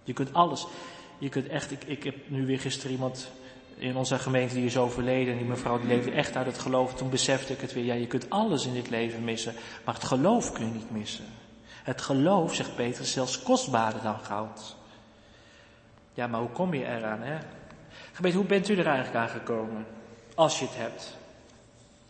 Je 0.03 0.13
kunt 0.13 0.33
alles. 0.33 0.67
Je 1.17 1.29
kunt 1.29 1.47
echt, 1.47 1.71
ik, 1.71 1.83
ik 1.83 2.03
heb 2.03 2.15
nu 2.27 2.45
weer 2.45 2.59
gisteren 2.59 2.91
iemand 2.91 3.31
in 3.77 3.95
onze 3.95 4.19
gemeente 4.19 4.55
die 4.55 4.65
is 4.65 4.77
overleden. 4.77 5.33
En 5.33 5.39
die 5.39 5.47
mevrouw 5.47 5.79
die 5.79 5.87
leefde 5.87 6.11
echt 6.11 6.35
uit 6.35 6.45
het 6.45 6.57
geloof. 6.57 6.93
Toen 6.93 7.09
besefte 7.09 7.53
ik 7.53 7.61
het 7.61 7.73
weer. 7.73 7.83
Ja, 7.83 7.93
je 7.93 8.07
kunt 8.07 8.29
alles 8.29 8.65
in 8.65 8.73
dit 8.73 8.89
leven 8.89 9.23
missen. 9.23 9.53
Maar 9.85 9.93
het 9.93 10.03
geloof 10.03 10.51
kun 10.51 10.65
je 10.65 10.71
niet 10.71 10.91
missen. 10.91 11.25
Het 11.83 12.01
geloof, 12.01 12.55
zegt 12.55 12.75
Peter, 12.75 13.01
is 13.01 13.11
zelfs 13.11 13.43
kostbaarder 13.43 14.01
dan 14.01 14.19
goud. 14.19 14.75
Ja, 16.13 16.27
maar 16.27 16.39
hoe 16.39 16.49
kom 16.49 16.73
je 16.73 16.85
eraan, 16.85 17.21
hè? 17.21 17.37
Gemeente, 18.11 18.37
hoe 18.37 18.47
bent 18.47 18.69
u 18.69 18.77
er 18.77 18.87
eigenlijk 18.87 19.15
aan 19.15 19.39
gekomen? 19.39 19.85
Als 20.35 20.59
je 20.59 20.65
het 20.65 20.75
hebt. 20.77 21.19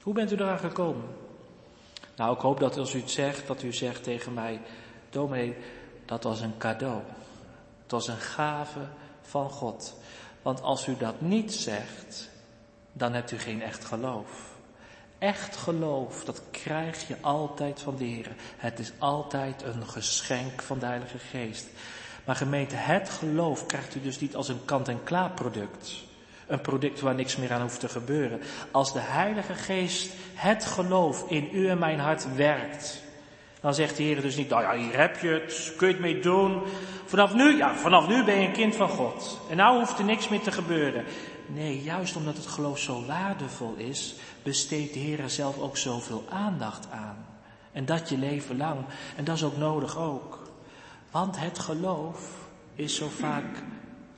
Hoe 0.01 0.13
bent 0.13 0.31
u 0.31 0.35
eraan 0.35 0.59
gekomen? 0.59 1.05
Nou, 2.15 2.35
ik 2.35 2.41
hoop 2.41 2.59
dat 2.59 2.77
als 2.77 2.93
u 2.93 2.99
het 2.99 3.11
zegt, 3.11 3.47
dat 3.47 3.63
u 3.63 3.73
zegt 3.73 4.03
tegen 4.03 4.33
mij, 4.33 4.61
dominee, 5.09 5.55
dat 6.05 6.23
was 6.23 6.41
een 6.41 6.57
cadeau. 6.57 7.01
Het 7.81 7.91
was 7.91 8.07
een 8.07 8.19
gave 8.19 8.79
van 9.21 9.49
God. 9.49 9.95
Want 10.41 10.61
als 10.61 10.87
u 10.87 10.97
dat 10.97 11.21
niet 11.21 11.53
zegt, 11.53 12.29
dan 12.93 13.13
hebt 13.13 13.31
u 13.31 13.39
geen 13.39 13.61
echt 13.61 13.85
geloof. 13.85 14.49
Echt 15.17 15.55
geloof, 15.55 16.23
dat 16.23 16.41
krijg 16.51 17.07
je 17.07 17.15
altijd 17.21 17.81
van 17.81 17.95
de 17.95 18.05
Heer. 18.05 18.35
Het 18.57 18.79
is 18.79 18.91
altijd 18.97 19.63
een 19.63 19.87
geschenk 19.87 20.61
van 20.61 20.79
de 20.79 20.85
Heilige 20.85 21.17
Geest. 21.17 21.67
Maar 22.25 22.35
gemeente, 22.35 22.75
het 22.75 23.09
geloof 23.09 23.65
krijgt 23.65 23.95
u 23.95 24.01
dus 24.01 24.19
niet 24.19 24.35
als 24.35 24.47
een 24.47 24.65
kant-en-klaar 24.65 25.31
product. 25.31 26.09
Een 26.51 26.61
product 26.61 26.99
waar 26.99 27.15
niks 27.15 27.35
meer 27.35 27.51
aan 27.51 27.61
hoeft 27.61 27.79
te 27.79 27.89
gebeuren. 27.89 28.41
Als 28.71 28.93
de 28.93 28.99
Heilige 28.99 29.53
Geest 29.53 30.13
het 30.33 30.65
geloof 30.65 31.29
in 31.29 31.49
u 31.53 31.67
en 31.67 31.77
mijn 31.77 31.99
hart 31.99 32.35
werkt, 32.35 33.01
dan 33.61 33.73
zegt 33.73 33.97
de 33.97 34.03
Heer 34.03 34.21
dus 34.21 34.35
niet, 34.35 34.49
nou 34.49 34.61
ja, 34.61 34.75
hier 34.75 34.97
heb 34.97 35.19
je 35.19 35.27
het, 35.27 35.73
kun 35.77 35.87
je 35.87 35.93
het 35.93 36.01
mee 36.01 36.19
doen. 36.19 36.61
Vanaf 37.05 37.33
nu, 37.33 37.57
ja, 37.57 37.75
vanaf 37.75 38.07
nu 38.07 38.23
ben 38.23 38.41
je 38.41 38.47
een 38.47 38.53
kind 38.53 38.75
van 38.75 38.89
God. 38.89 39.39
En 39.49 39.57
nou 39.57 39.77
hoeft 39.77 39.99
er 39.99 40.05
niks 40.05 40.29
meer 40.29 40.41
te 40.41 40.51
gebeuren. 40.51 41.05
Nee, 41.47 41.83
juist 41.83 42.15
omdat 42.15 42.37
het 42.37 42.47
geloof 42.47 42.79
zo 42.79 43.05
waardevol 43.05 43.73
is, 43.77 44.15
besteedt 44.43 44.93
de 44.93 44.99
Heer 44.99 45.19
er 45.19 45.29
zelf 45.29 45.59
ook 45.59 45.77
zoveel 45.77 46.23
aandacht 46.29 46.87
aan. 46.91 47.25
En 47.71 47.85
dat 47.85 48.09
je 48.09 48.17
leven 48.17 48.57
lang. 48.57 48.79
En 49.15 49.23
dat 49.23 49.35
is 49.35 49.43
ook 49.43 49.57
nodig 49.57 49.97
ook. 49.97 50.39
Want 51.11 51.39
het 51.39 51.59
geloof 51.59 52.19
is 52.75 52.95
zo 52.95 53.07
vaak, 53.07 53.63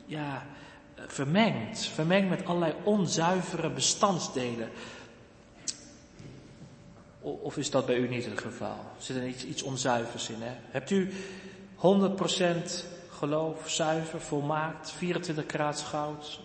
ja, 0.06 0.46
vermengd. 1.08 1.86
Vermengd 1.86 2.30
met 2.30 2.46
allerlei 2.46 2.74
onzuivere 2.84 3.70
bestandsdelen. 3.70 4.70
Of 7.22 7.58
is 7.58 7.72
dat 7.72 7.86
bij 7.86 7.96
u 7.96 8.08
niet 8.08 8.26
het 8.26 8.42
geval? 8.42 8.78
Zit 8.98 9.16
er 9.16 9.28
iets, 9.28 9.46
iets 9.46 9.64
onzuivers 9.64 10.30
in? 10.30 10.42
Hè? 10.42 10.52
Hebt 10.72 10.90
u 10.90 11.12
100% 11.76 11.82
geloof, 13.10 13.70
zuiver, 13.70 14.22
volmaakt, 14.22 14.92
24 14.92 15.46
karaats 15.46 15.84
goud? 15.84 16.40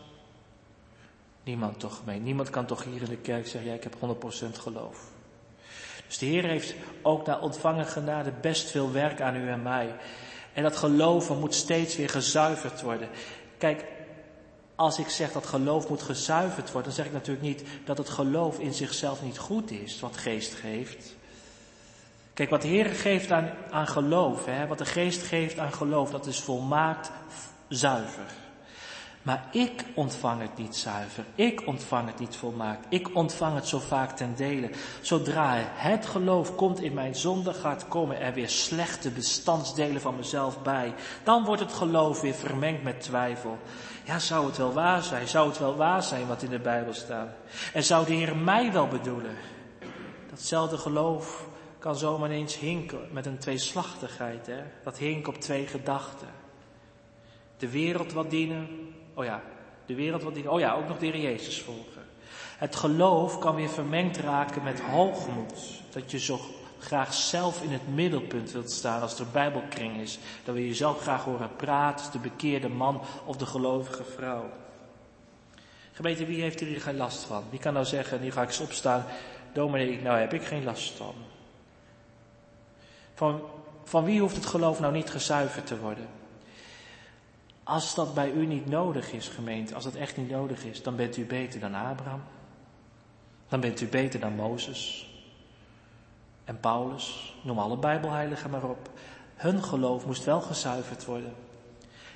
Niemand 1.45 1.81
toch 1.81 2.01
mee. 2.05 2.21
Niemand 2.21 2.51
kan 2.51 2.67
toch 2.67 2.85
hier 2.85 3.03
in 3.03 3.09
de 3.09 3.17
kerk 3.17 3.47
zeggen, 3.47 3.71
ja, 3.71 3.77
ik 3.77 3.83
heb 3.83 3.95
100% 3.95 4.59
geloof. 4.59 5.11
Dus 6.07 6.19
de 6.19 6.27
Heer 6.27 6.45
heeft 6.45 6.75
ook 7.03 7.27
naar 7.27 7.41
ontvangen 7.41 7.87
genade 7.87 8.33
best 8.41 8.71
veel 8.71 8.93
werk 8.93 9.21
aan 9.21 9.37
u 9.37 9.49
en 9.49 9.63
mij. 9.63 9.97
En 10.53 10.63
dat 10.63 10.77
geloven 10.77 11.39
moet 11.39 11.55
steeds 11.55 11.97
weer 11.97 12.09
gezuiverd 12.09 12.83
worden. 12.83 13.09
Kijk, 13.59 13.85
als 14.79 14.99
ik 14.99 15.09
zeg 15.09 15.33
dat 15.33 15.47
geloof 15.47 15.89
moet 15.89 16.03
gezuiverd 16.03 16.73
worden, 16.73 16.83
dan 16.83 16.93
zeg 16.93 17.07
ik 17.07 17.13
natuurlijk 17.13 17.47
niet 17.47 17.65
dat 17.85 17.99
het 17.99 18.09
geloof 18.09 18.59
in 18.59 18.75
zichzelf 18.75 19.23
niet 19.23 19.39
goed 19.39 19.71
is, 19.71 20.01
wat 20.01 20.17
geest 20.17 20.55
geeft. 20.55 21.17
Kijk, 22.35 22.51
wat 22.51 22.63
de 22.63 22.69
Heer 22.69 22.87
geeft 22.87 23.31
aan, 23.31 23.51
aan 23.71 23.89
geloof, 23.89 24.45
hè, 24.45 24.67
wat 24.67 24.79
de 24.79 24.85
Geest 24.85 25.23
geeft 25.23 25.59
aan 25.59 25.73
geloof, 25.73 26.11
dat 26.11 26.27
is 26.27 26.41
volmaakt 26.41 27.11
zuiver. 27.69 28.27
Maar 29.23 29.49
ik 29.51 29.85
ontvang 29.95 30.41
het 30.41 30.57
niet 30.57 30.77
zuiver. 30.77 31.25
Ik 31.35 31.67
ontvang 31.67 32.07
het 32.07 32.19
niet 32.19 32.37
volmaakt. 32.37 32.87
Ik 32.89 33.15
ontvang 33.15 33.55
het 33.55 33.69
zo 33.69 33.79
vaak 33.79 34.17
ten 34.17 34.35
dele. 34.37 34.71
Zodra 35.01 35.55
het 35.75 36.07
geloof 36.07 36.55
komt 36.55 36.81
in 36.81 36.95
mijn 36.95 37.15
zonde, 37.15 37.55
gaat 37.55 37.89
komen 37.89 38.21
er 38.21 38.35
weer 38.35 38.49
slechte 38.49 39.11
bestandsdelen 39.11 40.01
van 40.01 40.17
mezelf 40.17 40.63
bij. 40.63 40.95
Dan 41.23 41.45
wordt 41.45 41.63
het 41.63 41.73
geloof 41.73 42.21
weer 42.21 42.35
vermengd 42.35 42.83
met 42.83 43.01
twijfel. 43.01 43.59
Ja, 44.09 44.19
zou 44.19 44.47
het 44.47 44.57
wel 44.57 44.73
waar 44.73 45.03
zijn? 45.03 45.29
Zou 45.29 45.49
het 45.49 45.59
wel 45.59 45.77
waar 45.77 46.03
zijn 46.03 46.27
wat 46.27 46.43
in 46.43 46.51
de 46.51 46.59
Bijbel 46.59 46.95
staat? 46.95 47.29
En 47.73 47.85
zou 47.85 48.07
de 48.07 48.13
Heer 48.13 48.37
mij 48.37 48.73
wel 48.73 48.89
bedoelen? 48.89 49.37
Datzelfde 50.31 50.79
geloof 50.79 51.47
kan 51.79 51.97
zomaar 51.97 52.31
eens 52.31 52.59
hinken 52.59 53.09
met 53.11 53.27
een 53.27 53.39
tweeslachtigheid. 53.39 54.47
Hè? 54.47 54.63
Dat 54.85 54.99
hink 54.99 55.29
op 55.29 55.41
twee 55.41 55.67
gedachten. 55.67 56.29
De 57.57 57.69
wereld 57.69 58.13
wat 58.13 58.31
dienen. 58.31 58.95
Oh 59.15 59.25
ja, 59.25 59.43
de 59.87 59.95
wereld 59.95 60.23
wat 60.23 60.35
dienen. 60.35 60.53
Oh 60.53 60.61
ja, 60.61 60.75
ook 60.75 60.89
nog 60.89 60.99
de 60.99 61.07
Heer 61.07 61.21
Jezus 61.21 61.63
volgen. 61.63 62.03
Het 62.59 62.77
geloof 62.77 63.39
kan 63.39 63.55
weer 63.55 63.71
vermengd 63.71 64.17
raken 64.17 64.63
met 64.63 64.81
hoogmoed. 64.81 65.83
Dat 65.91 66.11
je 66.11 66.19
zo 66.19 66.41
graag 66.79 67.15
zelf 67.15 67.63
in 67.63 67.71
het 67.71 67.95
middelpunt 67.95 68.53
wilt 68.53 68.71
staan 68.71 69.01
als 69.01 69.19
er 69.19 69.27
Bijbelkring 69.33 70.01
is. 70.01 70.19
Dan 70.45 70.55
wil 70.55 70.63
je 70.63 70.75
zelf 70.75 71.01
graag 71.01 71.25
horen 71.25 71.57
praten, 71.57 72.13
de 72.13 72.19
bekeerde 72.19 72.69
man 72.69 73.01
of 73.25 73.37
de 73.37 73.47
gelovige 73.47 74.05
vrouw. 74.05 74.51
Gemeente, 75.93 76.27
wie 76.27 76.43
heeft 76.43 76.61
hier 76.61 76.81
geen 76.81 76.97
last 76.97 77.25
van? 77.25 77.45
Wie 77.51 77.59
kan 77.59 77.73
nou 77.73 77.85
zeggen, 77.85 78.21
nu 78.21 78.31
ga 78.31 78.43
ik 78.43 78.49
eens 78.49 78.61
opstaan, 78.61 79.05
dominee, 79.53 80.03
nou 80.03 80.19
heb 80.19 80.33
ik 80.33 80.43
geen 80.43 80.65
last 80.65 80.93
van. 80.93 81.15
Van, 83.15 83.41
van 83.85 84.05
wie 84.05 84.21
hoeft 84.21 84.37
het 84.37 84.47
geloof 84.47 84.81
nou 84.81 84.93
niet 84.93 85.11
gezuiverd 85.11 85.67
te 85.67 85.79
worden? 85.79 86.07
Als 87.63 87.95
dat 87.95 88.15
bij 88.15 88.31
u 88.31 88.47
niet 88.47 88.67
nodig 88.67 89.13
is, 89.13 89.29
gemeente, 89.29 89.75
als 89.75 89.85
dat 89.85 89.95
echt 89.95 90.17
niet 90.17 90.31
nodig 90.31 90.65
is, 90.65 90.83
dan 90.83 90.97
bent 90.97 91.17
u 91.17 91.25
beter 91.25 91.61
dan 91.61 91.75
Abraham. 91.75 92.23
Dan 93.49 93.61
bent 93.61 93.81
u 93.81 93.87
beter 93.87 94.21
dan 94.21 94.35
Mozes 94.35 95.08
en 96.49 96.61
Paulus, 96.61 97.35
noem 97.43 97.59
alle 97.59 97.77
Bijbelheiligen 97.77 98.51
maar 98.51 98.65
op. 98.65 98.91
Hun 99.35 99.63
geloof 99.63 100.07
moest 100.07 100.25
wel 100.25 100.41
gezuiverd 100.41 101.05
worden. 101.05 101.35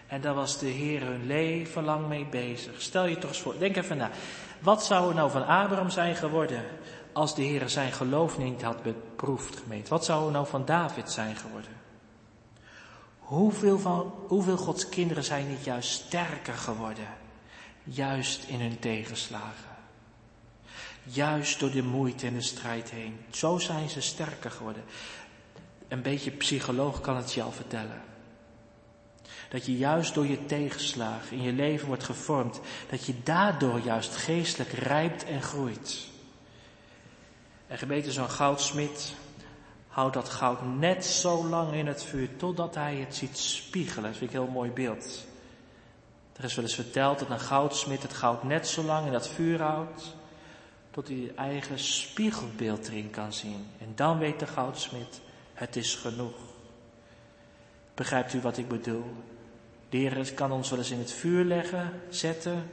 En 0.07 0.21
daar 0.21 0.35
was 0.35 0.59
de 0.59 0.67
Heer 0.67 1.03
hun 1.03 1.27
leven 1.27 1.85
lang 1.85 2.09
mee 2.09 2.27
bezig. 2.27 2.81
Stel 2.81 3.07
je 3.07 3.19
toch 3.19 3.31
eens 3.31 3.41
voor, 3.41 3.59
denk 3.59 3.77
even 3.77 3.97
na. 3.97 4.11
Wat 4.59 4.85
zou 4.85 5.09
er 5.09 5.15
nou 5.15 5.31
van 5.31 5.47
Abraham 5.47 5.91
zijn 5.91 6.17
geworden 6.17 6.65
als 7.13 7.35
de 7.35 7.43
Heer 7.43 7.69
zijn 7.69 7.93
geloof 7.93 8.39
niet 8.39 8.63
had 8.63 8.83
beproefd, 8.83 9.57
gemeente? 9.57 9.91
Wat 9.91 10.05
zou 10.05 10.27
er 10.27 10.33
nou 10.33 10.47
van 10.47 10.65
David 10.65 11.11
zijn 11.11 11.37
geworden? 11.37 11.81
Hoeveel, 13.19 13.79
van, 13.79 14.15
hoeveel 14.29 14.57
Gods 14.57 14.89
kinderen 14.89 15.25
zijn 15.25 15.49
niet 15.49 15.65
juist 15.65 15.91
sterker 15.91 16.55
geworden? 16.55 17.07
Juist 17.85 18.45
in 18.45 18.61
hun 18.61 18.79
tegenslagen. 18.79 19.72
Juist 21.05 21.61
door 21.61 21.71
de 21.71 21.83
moeite 21.83 22.27
en 22.27 22.35
de 22.35 22.41
strijd 22.41 22.91
heen. 22.91 23.19
Zo 23.31 23.59
zijn 23.59 23.89
ze 23.89 24.01
sterker 24.01 24.51
geworden. 24.51 24.85
Een 25.89 26.03
beetje 26.03 26.31
psycholoog 26.31 27.01
kan 27.01 27.17
het 27.17 27.33
je 27.33 27.43
al 27.43 27.53
vertellen. 27.53 28.03
Dat 29.49 29.67
je 29.67 29.77
juist 29.77 30.15
door 30.15 30.27
je 30.27 30.45
tegenslagen 30.45 31.37
in 31.37 31.43
je 31.43 31.53
leven 31.53 31.87
wordt 31.87 32.05
gevormd. 32.05 32.61
Dat 32.91 33.07
je 33.07 33.15
daardoor 33.23 33.81
juist 33.81 34.17
geestelijk 34.17 34.73
rijpt 34.73 35.25
en 35.25 35.43
groeit. 35.43 36.07
En 37.67 37.79
gebeten 37.79 38.13
zo'n 38.13 38.31
goudsmid 38.31 39.15
houdt 39.89 40.15
dat 40.15 40.29
goud 40.29 40.65
net 40.65 41.05
zo 41.05 41.45
lang 41.45 41.73
in 41.73 41.87
het 41.87 42.05
vuur 42.05 42.37
totdat 42.37 42.75
hij 42.75 42.97
het 42.97 43.15
ziet 43.15 43.39
spiegelen. 43.39 44.11
Dat 44.11 44.19
vind 44.19 44.31
ik 44.31 44.37
een 44.37 44.43
heel 44.43 44.53
mooi 44.53 44.71
beeld. 44.71 45.25
Er 46.37 46.45
is 46.45 46.55
wel 46.55 46.65
eens 46.65 46.75
verteld 46.75 47.19
dat 47.19 47.31
een 47.31 47.41
goudsmid 47.41 48.03
het 48.03 48.13
goud 48.13 48.43
net 48.43 48.69
zo 48.69 48.83
lang 48.83 49.07
in 49.07 49.13
dat 49.13 49.29
vuur 49.29 49.63
houdt 49.63 50.15
tot 50.93 51.09
hij 51.09 51.17
je 51.17 51.33
eigen 51.35 51.79
spiegelbeeld 51.79 52.89
erin 52.89 53.11
kan 53.11 53.33
zien. 53.33 53.67
En 53.79 53.93
dan 53.95 54.19
weet 54.19 54.39
de 54.39 54.47
goudsmid, 54.47 55.21
het 55.55 55.77
is 55.77 55.95
genoeg. 55.95 56.37
Begrijpt 57.95 58.35
u 58.35 58.41
wat 58.41 58.59
ik 58.59 58.69
bedoel? 58.69 59.05
De 59.89 59.97
Heer 59.97 60.35
kan 60.35 60.53
ons 60.53 60.71
wel 60.71 60.79
eens 60.79 60.91
in 60.91 60.99
het 60.99 61.13
vuur 61.13 61.45
leggen, 61.45 62.01
zetten, 62.09 62.71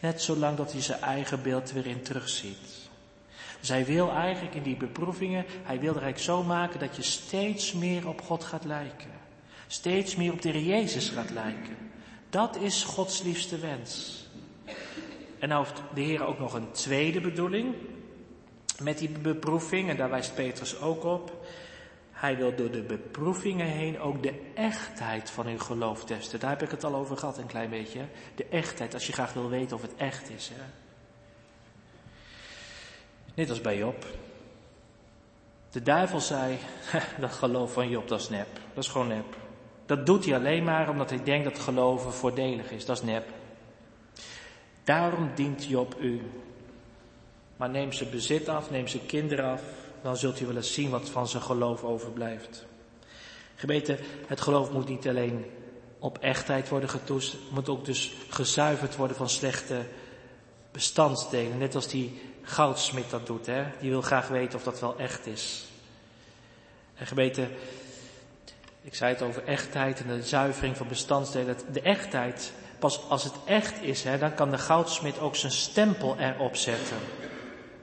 net 0.00 0.22
zolang 0.22 0.56
dat 0.56 0.72
hij 0.72 0.82
zijn 0.82 1.00
eigen 1.00 1.42
beeld 1.42 1.72
weer 1.72 1.86
in 1.86 2.02
terugziet. 2.02 2.88
Dus 3.60 3.68
hij 3.68 3.84
wil 3.84 4.10
eigenlijk 4.10 4.54
in 4.54 4.62
die 4.62 4.76
beproevingen, 4.76 5.44
hij 5.62 5.80
wil 5.80 5.94
er 5.94 6.02
eigenlijk 6.02 6.18
zo 6.18 6.42
maken 6.42 6.80
dat 6.80 6.96
je 6.96 7.02
steeds 7.02 7.72
meer 7.72 8.08
op 8.08 8.22
God 8.22 8.44
gaat 8.44 8.64
lijken. 8.64 9.10
Steeds 9.66 10.16
meer 10.16 10.32
op 10.32 10.42
de 10.42 10.48
Heer 10.48 10.62
Jezus 10.62 11.08
gaat 11.08 11.30
lijken. 11.30 11.76
Dat 12.30 12.56
is 12.56 12.82
Gods 12.84 13.22
liefste 13.22 13.58
wens. 13.58 14.25
En 15.38 15.48
nou 15.48 15.64
heeft 15.64 15.82
de 15.94 16.00
Heer 16.00 16.26
ook 16.26 16.38
nog 16.38 16.54
een 16.54 16.70
tweede 16.70 17.20
bedoeling 17.20 17.74
met 18.82 18.98
die 18.98 19.08
beproeving, 19.08 19.88
en 19.88 19.96
daar 19.96 20.10
wijst 20.10 20.34
Petrus 20.34 20.80
ook 20.80 21.04
op. 21.04 21.46
Hij 22.10 22.36
wil 22.36 22.54
door 22.54 22.70
de 22.70 22.82
beproevingen 22.82 23.66
heen 23.66 24.00
ook 24.00 24.22
de 24.22 24.40
echtheid 24.54 25.30
van 25.30 25.46
uw 25.46 25.58
geloof 25.58 26.04
testen. 26.04 26.40
Daar 26.40 26.50
heb 26.50 26.62
ik 26.62 26.70
het 26.70 26.84
al 26.84 26.94
over 26.94 27.16
gehad, 27.16 27.38
een 27.38 27.46
klein 27.46 27.70
beetje. 27.70 28.00
De 28.34 28.46
echtheid, 28.50 28.94
als 28.94 29.06
je 29.06 29.12
graag 29.12 29.32
wil 29.32 29.48
weten 29.48 29.76
of 29.76 29.82
het 29.82 29.94
echt 29.96 30.30
is. 30.30 30.50
Hè? 30.54 30.62
Net 33.34 33.50
als 33.50 33.60
bij 33.60 33.78
Job. 33.78 34.06
De 35.70 35.82
duivel 35.82 36.20
zei, 36.20 36.58
dat 37.20 37.32
geloof 37.32 37.72
van 37.72 37.88
Job, 37.88 38.08
dat 38.08 38.20
is 38.20 38.28
nep. 38.28 38.48
Dat 38.74 38.84
is 38.84 38.90
gewoon 38.90 39.08
nep. 39.08 39.36
Dat 39.86 40.06
doet 40.06 40.24
hij 40.24 40.34
alleen 40.34 40.64
maar 40.64 40.88
omdat 40.88 41.10
hij 41.10 41.22
denkt 41.22 41.44
dat 41.44 41.58
geloven 41.58 42.12
voordelig 42.12 42.70
is. 42.70 42.84
Dat 42.84 42.96
is 42.96 43.02
nep. 43.02 43.24
Daarom 44.86 45.30
dient 45.34 45.64
Job 45.64 45.96
u. 46.00 46.20
Maar 47.56 47.70
neem 47.70 47.92
zijn 47.92 48.10
bezit 48.10 48.48
af, 48.48 48.70
neem 48.70 48.88
zijn 48.88 49.06
kinderen 49.06 49.44
af, 49.44 49.62
dan 50.02 50.16
zult 50.16 50.40
u 50.40 50.46
wel 50.46 50.56
eens 50.56 50.74
zien 50.74 50.90
wat 50.90 51.10
van 51.10 51.28
zijn 51.28 51.42
geloof 51.42 51.84
overblijft. 51.84 52.66
Gemeente, 53.54 53.98
het 54.26 54.40
geloof 54.40 54.70
moet 54.70 54.88
niet 54.88 55.08
alleen 55.08 55.44
op 55.98 56.18
echtheid 56.18 56.68
worden 56.68 56.88
getoest, 56.88 57.32
het 57.32 57.50
moet 57.50 57.68
ook 57.68 57.84
dus 57.84 58.12
gezuiverd 58.28 58.96
worden 58.96 59.16
van 59.16 59.28
slechte 59.28 59.86
bestandsdelen. 60.72 61.58
Net 61.58 61.74
als 61.74 61.88
die 61.88 62.20
goudsmid 62.42 63.10
dat 63.10 63.26
doet, 63.26 63.46
hè? 63.46 63.64
die 63.80 63.90
wil 63.90 64.02
graag 64.02 64.28
weten 64.28 64.58
of 64.58 64.64
dat 64.64 64.80
wel 64.80 64.98
echt 64.98 65.26
is. 65.26 65.64
En 66.94 67.06
gemeente, 67.06 67.48
ik 68.82 68.94
zei 68.94 69.12
het 69.12 69.22
over 69.22 69.44
echtheid 69.44 70.00
en 70.00 70.06
de 70.06 70.22
zuivering 70.22 70.76
van 70.76 70.88
bestandsdelen. 70.88 71.56
De 71.72 71.80
echtheid 71.80 72.52
Pas 72.78 73.08
als 73.08 73.24
het 73.24 73.34
echt 73.44 73.82
is, 73.82 74.04
hè, 74.04 74.18
dan 74.18 74.34
kan 74.34 74.50
de 74.50 74.58
goudsmid 74.58 75.20
ook 75.20 75.36
zijn 75.36 75.52
stempel 75.52 76.16
erop 76.18 76.56
zetten. 76.56 76.96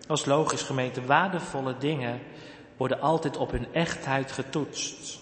Dat 0.08 0.18
is 0.18 0.26
logisch, 0.26 0.62
gemeente. 0.62 1.06
Waardevolle 1.06 1.78
dingen 1.78 2.20
worden 2.78 3.02
altijd 3.02 3.38
op 3.38 3.52
hun 3.52 3.68
echtheid 3.74 4.32
getoetst. 4.32 5.20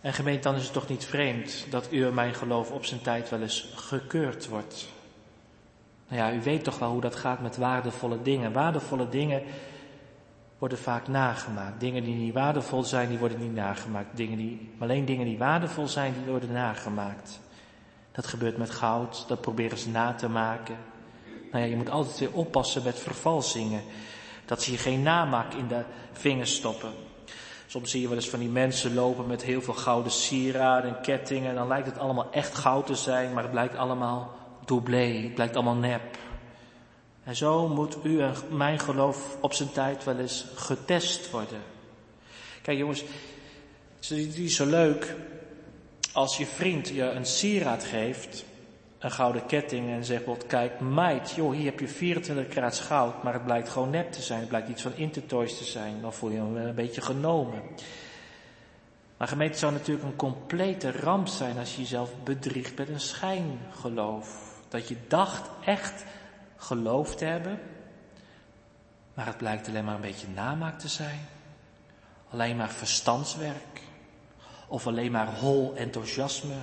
En 0.00 0.12
gemeente, 0.12 0.42
dan 0.42 0.54
is 0.54 0.62
het 0.62 0.72
toch 0.72 0.88
niet 0.88 1.04
vreemd 1.04 1.66
dat 1.70 1.88
u 1.90 2.06
en 2.06 2.14
mijn 2.14 2.34
geloof 2.34 2.70
op 2.70 2.84
zijn 2.84 3.02
tijd 3.02 3.30
wel 3.30 3.40
eens 3.40 3.72
gekeurd 3.74 4.48
wordt. 4.48 4.88
Nou 6.08 6.22
ja, 6.22 6.32
u 6.32 6.42
weet 6.42 6.64
toch 6.64 6.78
wel 6.78 6.90
hoe 6.90 7.00
dat 7.00 7.16
gaat 7.16 7.40
met 7.40 7.56
waardevolle 7.56 8.22
dingen. 8.22 8.52
Waardevolle 8.52 9.08
dingen 9.08 9.42
worden 10.58 10.78
vaak 10.78 11.08
nagemaakt. 11.08 11.80
Dingen 11.80 12.04
die 12.04 12.14
niet 12.14 12.34
waardevol 12.34 12.82
zijn, 12.82 13.08
die 13.08 13.18
worden 13.18 13.40
niet 13.40 13.54
nagemaakt. 13.54 14.16
Dingen 14.16 14.36
die, 14.36 14.70
alleen 14.78 15.04
dingen 15.04 15.24
die 15.24 15.38
waardevol 15.38 15.88
zijn, 15.88 16.12
die 16.12 16.30
worden 16.30 16.52
nagemaakt. 16.52 17.40
Dat 18.12 18.26
gebeurt 18.26 18.56
met 18.56 18.70
goud, 18.70 19.24
dat 19.28 19.40
proberen 19.40 19.78
ze 19.78 19.88
na 19.88 20.14
te 20.14 20.28
maken. 20.28 20.76
Nou 21.50 21.64
ja, 21.64 21.70
je 21.70 21.76
moet 21.76 21.90
altijd 21.90 22.18
weer 22.18 22.32
oppassen 22.32 22.82
met 22.82 22.98
vervalsingen. 22.98 23.82
Dat 24.44 24.62
ze 24.62 24.70
je 24.70 24.78
geen 24.78 25.02
namaak 25.02 25.54
in 25.54 25.68
de 25.68 25.82
vingers 26.12 26.54
stoppen. 26.54 26.92
Soms 27.66 27.90
zie 27.90 28.00
je 28.00 28.08
wel 28.08 28.16
eens 28.16 28.28
van 28.28 28.38
die 28.38 28.48
mensen 28.48 28.94
lopen 28.94 29.26
met 29.26 29.42
heel 29.42 29.62
veel 29.62 29.74
gouden 29.74 30.12
sieraden 30.12 30.96
en 30.96 31.02
kettingen. 31.02 31.48
En 31.48 31.54
dan 31.54 31.68
lijkt 31.68 31.86
het 31.86 31.98
allemaal 31.98 32.30
echt 32.30 32.54
goud 32.54 32.86
te 32.86 32.94
zijn, 32.94 33.32
maar 33.32 33.42
het 33.42 33.52
blijkt 33.52 33.76
allemaal 33.76 34.34
doublé. 34.64 35.22
Het 35.22 35.34
blijkt 35.34 35.54
allemaal 35.54 35.74
nep. 35.74 36.18
En 37.24 37.36
zo 37.36 37.68
moet 37.68 37.96
u 38.02 38.20
en 38.20 38.34
mijn 38.50 38.78
geloof 38.78 39.36
op 39.40 39.52
zijn 39.52 39.72
tijd 39.72 40.04
wel 40.04 40.18
eens 40.18 40.46
getest 40.54 41.30
worden. 41.30 41.60
Kijk 42.62 42.78
jongens, 42.78 43.04
het 43.96 44.10
is 44.10 44.36
niet 44.36 44.52
zo 44.52 44.66
leuk 44.66 45.14
als 46.12 46.36
je 46.36 46.46
vriend 46.46 46.88
je 46.88 47.02
een 47.02 47.26
sieraad 47.26 47.84
geeft, 47.84 48.44
een 48.98 49.10
gouden 49.10 49.46
ketting 49.46 49.90
en 49.90 50.04
zegt, 50.04 50.24
wat 50.24 50.46
kijk 50.46 50.80
meid, 50.80 51.30
joh, 51.30 51.52
hier 51.52 51.64
heb 51.64 51.80
je 51.80 51.88
24 51.88 52.54
karaats 52.54 52.80
goud, 52.80 53.22
maar 53.22 53.32
het 53.32 53.44
blijkt 53.44 53.68
gewoon 53.68 53.90
nep 53.90 54.12
te 54.12 54.22
zijn, 54.22 54.40
het 54.40 54.48
blijkt 54.48 54.68
iets 54.68 54.82
van 54.82 54.96
Intertoys 54.96 55.58
te 55.58 55.64
zijn, 55.64 56.00
dan 56.00 56.12
voel 56.12 56.30
je 56.30 56.36
hem 56.36 56.56
een 56.56 56.74
beetje 56.74 57.00
genomen. 57.00 57.62
Maar 59.16 59.28
gemeente 59.28 59.58
zou 59.58 59.72
natuurlijk 59.72 60.06
een 60.06 60.16
complete 60.16 60.90
ramp 60.90 61.26
zijn 61.26 61.58
als 61.58 61.74
je 61.74 61.80
jezelf 61.80 62.10
bedriegt 62.24 62.76
met 62.76 62.88
een 62.88 63.00
schijngeloof. 63.00 64.60
Dat 64.68 64.88
je 64.88 64.96
dacht 65.08 65.50
echt 65.64 66.04
geloof 66.56 67.16
te 67.16 67.24
hebben, 67.24 67.60
Maar 69.14 69.26
het 69.26 69.36
blijkt 69.36 69.68
alleen 69.68 69.84
maar 69.84 69.94
een 69.94 70.00
beetje 70.00 70.28
namaak 70.28 70.78
te 70.78 70.88
zijn. 70.88 71.20
Alleen 72.30 72.56
maar 72.56 72.70
verstandswerk. 72.70 73.80
Of 74.72 74.86
alleen 74.86 75.12
maar 75.12 75.38
hol 75.38 75.74
enthousiasme 75.76 76.54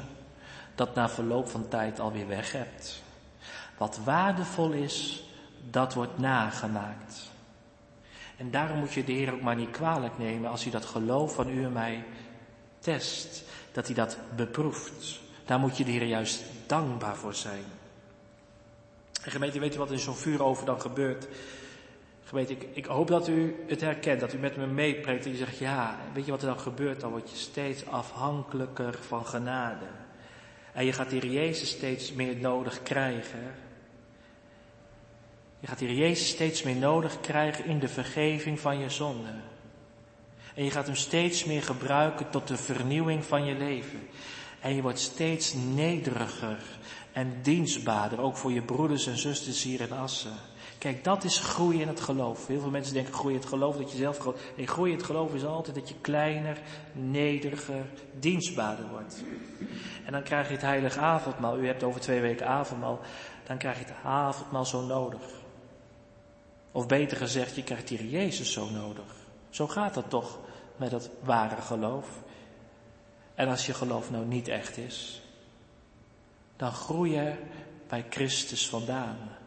dat 0.75 0.95
na 0.95 1.09
verloop 1.09 1.49
van 1.49 1.67
tijd 1.67 1.99
alweer 1.99 2.27
weg 2.27 2.51
hebt. 2.51 3.01
Wat 3.77 3.99
waardevol 4.03 4.71
is, 4.71 5.23
dat 5.69 5.93
wordt 5.93 6.17
nagemaakt. 6.17 7.31
En 8.37 8.51
daarom 8.51 8.79
moet 8.79 8.93
je 8.93 9.03
de 9.03 9.11
Heer 9.11 9.33
ook 9.33 9.41
maar 9.41 9.55
niet 9.55 9.71
kwalijk 9.71 10.17
nemen 10.17 10.49
als 10.49 10.63
hij 10.63 10.71
dat 10.71 10.85
geloof 10.85 11.33
van 11.33 11.49
u 11.49 11.63
en 11.63 11.73
mij 11.73 12.05
test. 12.79 13.43
Dat 13.71 13.85
hij 13.85 13.95
dat 13.95 14.17
beproeft. 14.35 15.19
Daar 15.45 15.59
moet 15.59 15.77
je 15.77 15.85
de 15.85 15.91
Heer 15.91 16.05
juist 16.05 16.43
dankbaar 16.67 17.15
voor 17.15 17.35
zijn. 17.35 17.63
En 19.23 19.31
gemeente, 19.31 19.59
weet 19.59 19.75
u 19.75 19.77
wat 19.77 19.91
in 19.91 19.99
zo'n 19.99 20.15
vuurover 20.15 20.65
dan 20.65 20.81
gebeurt? 20.81 21.27
Gemeente, 22.29 22.53
ik, 22.53 22.67
ik, 22.73 22.85
hoop 22.85 23.07
dat 23.07 23.27
u 23.27 23.55
het 23.67 23.81
herkent, 23.81 24.19
dat 24.19 24.33
u 24.33 24.37
met 24.37 24.57
me 24.57 24.67
meepreekt 24.67 25.25
en 25.25 25.31
je 25.31 25.37
zegt, 25.37 25.57
ja, 25.57 25.97
weet 26.13 26.25
je 26.25 26.31
wat 26.31 26.41
er 26.41 26.47
dan 26.47 26.59
gebeurt? 26.59 26.99
Dan 26.99 27.11
word 27.11 27.29
je 27.29 27.35
steeds 27.35 27.85
afhankelijker 27.85 28.93
van 29.01 29.25
genade. 29.25 29.85
En 30.73 30.85
je 30.85 30.93
gaat 30.93 31.11
hier 31.11 31.25
Jezus 31.25 31.69
steeds 31.69 32.13
meer 32.13 32.35
nodig 32.35 32.83
krijgen. 32.83 33.55
Je 35.59 35.67
gaat 35.67 35.79
hier 35.79 35.93
Jezus 35.93 36.29
steeds 36.29 36.63
meer 36.63 36.75
nodig 36.75 37.19
krijgen 37.19 37.65
in 37.65 37.79
de 37.79 37.87
vergeving 37.87 38.59
van 38.59 38.79
je 38.79 38.89
zonden. 38.89 39.43
En 40.55 40.63
je 40.63 40.71
gaat 40.71 40.85
hem 40.85 40.95
steeds 40.95 41.45
meer 41.45 41.63
gebruiken 41.63 42.29
tot 42.29 42.47
de 42.47 42.57
vernieuwing 42.57 43.25
van 43.25 43.45
je 43.45 43.55
leven. 43.55 44.07
En 44.59 44.75
je 44.75 44.81
wordt 44.81 44.99
steeds 44.99 45.53
nederiger 45.53 46.59
en 47.11 47.41
dienstbaarder, 47.41 48.21
ook 48.21 48.37
voor 48.37 48.51
je 48.51 48.61
broeders 48.61 49.07
en 49.07 49.17
zusters 49.17 49.63
hier 49.63 49.81
in 49.81 49.91
Assen. 49.91 50.48
Kijk, 50.79 51.03
dat 51.03 51.23
is 51.23 51.39
groei 51.39 51.81
in 51.81 51.87
het 51.87 51.99
geloof. 51.99 52.47
Heel 52.47 52.59
veel 52.59 52.69
mensen 52.69 52.93
denken 52.93 53.13
groei 53.13 53.33
in 53.33 53.39
het 53.39 53.49
geloof 53.49 53.77
dat 53.77 53.91
je 53.91 53.97
zelf 53.97 54.17
groeit. 54.17 54.39
Nee, 54.55 54.67
groei 54.67 54.91
in 54.91 54.97
het 54.97 55.05
geloof 55.05 55.33
is 55.33 55.45
altijd 55.45 55.75
dat 55.75 55.89
je 55.89 55.95
kleiner, 56.01 56.61
nederiger, 56.93 57.85
dienstbaarder 58.19 58.89
wordt. 58.89 59.23
En 60.05 60.11
dan 60.11 60.23
krijg 60.23 60.47
je 60.47 60.53
het 60.53 60.61
heilige 60.61 60.99
avondmaal. 60.99 61.57
U 61.57 61.65
hebt 61.65 61.83
over 61.83 62.01
twee 62.01 62.21
weken 62.21 62.47
avondmaal. 62.47 62.99
Dan 63.43 63.57
krijg 63.57 63.79
je 63.79 63.85
het 63.85 63.93
avondmaal 64.03 64.65
zo 64.65 64.85
nodig. 64.85 65.21
Of 66.71 66.87
beter 66.87 67.17
gezegd, 67.17 67.55
je 67.55 67.63
krijgt 67.63 67.89
hier 67.89 68.05
Jezus 68.05 68.53
zo 68.53 68.69
nodig. 68.69 69.15
Zo 69.49 69.67
gaat 69.67 69.93
dat 69.93 70.09
toch 70.09 70.39
met 70.75 70.91
het 70.91 71.09
ware 71.23 71.61
geloof. 71.61 72.07
En 73.35 73.47
als 73.47 73.65
je 73.65 73.73
geloof 73.73 74.11
nou 74.11 74.25
niet 74.25 74.47
echt 74.47 74.77
is, 74.77 75.21
dan 76.55 76.71
groei 76.71 77.11
je 77.11 77.33
bij 77.87 78.05
Christus 78.09 78.69
vandaan. 78.69 79.38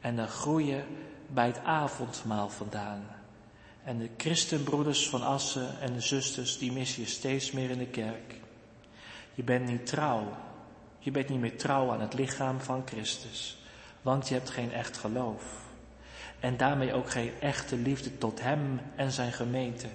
En 0.00 0.16
dan 0.16 0.28
groei 0.28 0.66
je 0.66 0.82
bij 1.26 1.46
het 1.46 1.58
avondmaal 1.64 2.48
vandaan. 2.48 3.06
En 3.84 3.98
de 3.98 4.10
christenbroeders 4.16 5.08
van 5.08 5.22
Assen 5.22 5.80
en 5.80 5.92
de 5.92 6.00
zusters, 6.00 6.58
die 6.58 6.72
mis 6.72 6.96
je 6.96 7.06
steeds 7.06 7.52
meer 7.52 7.70
in 7.70 7.78
de 7.78 7.86
kerk. 7.86 8.34
Je 9.34 9.42
bent 9.42 9.66
niet 9.66 9.86
trouw. 9.86 10.36
Je 10.98 11.10
bent 11.10 11.28
niet 11.28 11.40
meer 11.40 11.58
trouw 11.58 11.92
aan 11.92 12.00
het 12.00 12.14
lichaam 12.14 12.60
van 12.60 12.82
Christus. 12.86 13.58
Want 14.02 14.28
je 14.28 14.34
hebt 14.34 14.50
geen 14.50 14.72
echt 14.72 14.96
geloof. 14.96 15.67
En 16.40 16.56
daarmee 16.56 16.94
ook 16.94 17.10
geen 17.10 17.32
echte 17.40 17.76
liefde 17.76 18.18
tot 18.18 18.42
Hem 18.42 18.80
en 18.96 19.12
zijn 19.12 19.32
gemeente. 19.32 19.86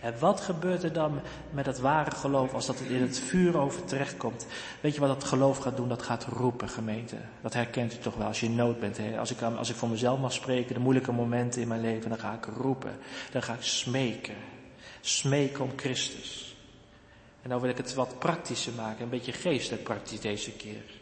En 0.00 0.18
wat 0.18 0.40
gebeurt 0.40 0.82
er 0.82 0.92
dan 0.92 1.20
met 1.50 1.64
dat 1.64 1.78
ware 1.78 2.10
geloof 2.10 2.54
als 2.54 2.66
dat 2.66 2.80
in 2.80 3.02
het 3.02 3.18
vuur 3.18 3.58
over 3.58 3.84
terechtkomt? 3.84 4.46
Weet 4.80 4.94
je 4.94 5.00
wat 5.00 5.08
dat 5.08 5.24
geloof 5.24 5.58
gaat 5.58 5.76
doen? 5.76 5.88
Dat 5.88 6.02
gaat 6.02 6.24
roepen, 6.24 6.68
gemeente. 6.68 7.16
Dat 7.40 7.54
herkent 7.54 7.94
u 7.94 7.98
toch 7.98 8.16
wel 8.16 8.26
als 8.26 8.40
je 8.40 8.46
in 8.46 8.54
nood 8.54 8.80
bent. 8.80 8.96
Hè? 8.96 9.18
Als, 9.18 9.30
ik, 9.30 9.42
als 9.42 9.70
ik 9.70 9.76
voor 9.76 9.88
mezelf 9.88 10.20
mag 10.20 10.32
spreken, 10.32 10.74
de 10.74 10.80
moeilijke 10.80 11.12
momenten 11.12 11.62
in 11.62 11.68
mijn 11.68 11.80
leven, 11.80 12.08
dan 12.08 12.18
ga 12.18 12.32
ik 12.32 12.46
roepen. 12.56 12.98
Dan 13.32 13.42
ga 13.42 13.52
ik 13.52 13.62
smeken. 13.62 14.36
Smeken 15.00 15.64
om 15.64 15.72
Christus. 15.76 16.56
En 17.42 17.48
nou 17.48 17.60
wil 17.60 17.70
ik 17.70 17.76
het 17.76 17.94
wat 17.94 18.18
praktischer 18.18 18.72
maken, 18.72 19.02
een 19.02 19.08
beetje 19.08 19.32
geestelijk 19.32 19.82
praktisch 19.82 20.20
deze 20.20 20.50
keer. 20.50 20.97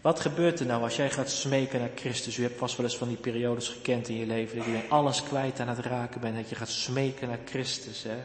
Wat 0.00 0.20
gebeurt 0.20 0.60
er 0.60 0.66
nou 0.66 0.82
als 0.82 0.96
jij 0.96 1.10
gaat 1.10 1.30
smeken 1.30 1.80
naar 1.80 1.90
Christus? 1.94 2.36
U 2.36 2.42
hebt 2.42 2.58
vast 2.58 2.76
wel 2.76 2.86
eens 2.86 2.96
van 2.96 3.08
die 3.08 3.16
periodes 3.16 3.68
gekend 3.68 4.08
in 4.08 4.16
je 4.16 4.26
leven, 4.26 4.56
dat 4.56 4.66
je 4.66 4.86
alles 4.88 5.22
kwijt 5.22 5.60
aan 5.60 5.68
het 5.68 5.78
raken 5.78 6.20
bent, 6.20 6.36
dat 6.36 6.48
je 6.48 6.54
gaat 6.54 6.68
smeken 6.68 7.28
naar 7.28 7.38
Christus. 7.44 8.02
Hè? 8.02 8.16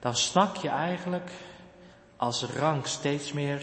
Dan 0.00 0.16
snak 0.16 0.56
je 0.56 0.68
eigenlijk 0.68 1.30
als 2.16 2.42
rank 2.42 2.86
steeds 2.86 3.32
meer 3.32 3.62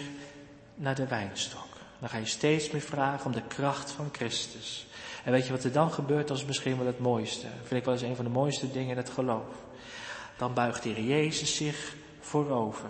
naar 0.75 0.95
de 0.95 1.07
wijnstok. 1.07 1.67
Dan 1.99 2.09
ga 2.09 2.17
je 2.17 2.25
steeds 2.25 2.71
meer 2.71 2.81
vragen 2.81 3.25
om 3.25 3.31
de 3.31 3.47
kracht 3.47 3.91
van 3.91 4.09
Christus. 4.11 4.85
En 5.23 5.31
weet 5.31 5.45
je 5.45 5.51
wat 5.51 5.63
er 5.63 5.71
dan 5.71 5.91
gebeurt? 5.91 6.27
Dat 6.27 6.37
is 6.37 6.45
misschien 6.45 6.77
wel 6.77 6.85
het 6.85 6.99
mooiste. 6.99 7.47
Vind 7.57 7.79
ik 7.79 7.85
wel 7.85 7.93
eens 7.93 8.03
een 8.03 8.15
van 8.15 8.25
de 8.25 8.31
mooiste 8.31 8.71
dingen 8.71 8.89
in 8.89 8.97
het 8.97 9.09
geloof. 9.09 9.55
Dan 10.37 10.53
buigt 10.53 10.83
de 10.83 11.05
Jezus 11.05 11.55
zich 11.55 11.95
voorover. 12.19 12.89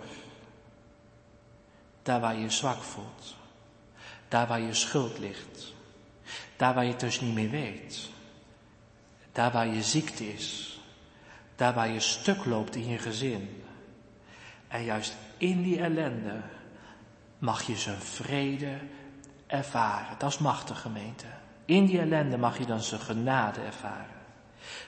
Daar 2.02 2.20
waar 2.20 2.34
je 2.34 2.40
je 2.40 2.50
zwak 2.50 2.82
voelt. 2.82 3.35
Daar 4.28 4.46
waar 4.46 4.60
je 4.60 4.74
schuld 4.74 5.18
ligt. 5.18 5.74
Daar 6.56 6.74
waar 6.74 6.84
je 6.84 6.90
het 6.90 7.00
dus 7.00 7.20
niet 7.20 7.34
meer 7.34 7.50
weet. 7.50 8.08
Daar 9.32 9.52
waar 9.52 9.66
je 9.66 9.82
ziekte 9.82 10.32
is. 10.32 10.80
Daar 11.56 11.74
waar 11.74 11.88
je 11.88 12.00
stuk 12.00 12.44
loopt 12.44 12.76
in 12.76 12.88
je 12.88 12.98
gezin. 12.98 13.62
En 14.68 14.84
juist 14.84 15.14
in 15.36 15.62
die 15.62 15.80
ellende 15.80 16.40
mag 17.38 17.62
je 17.62 17.76
zijn 17.76 18.00
vrede 18.00 18.78
ervaren. 19.46 20.18
Dat 20.18 20.30
is 20.30 20.38
machtig 20.38 20.80
gemeente. 20.80 21.26
In 21.64 21.86
die 21.86 22.00
ellende 22.00 22.38
mag 22.38 22.58
je 22.58 22.66
dan 22.66 22.80
zijn 22.80 23.00
genade 23.00 23.60
ervaren. 23.60 24.14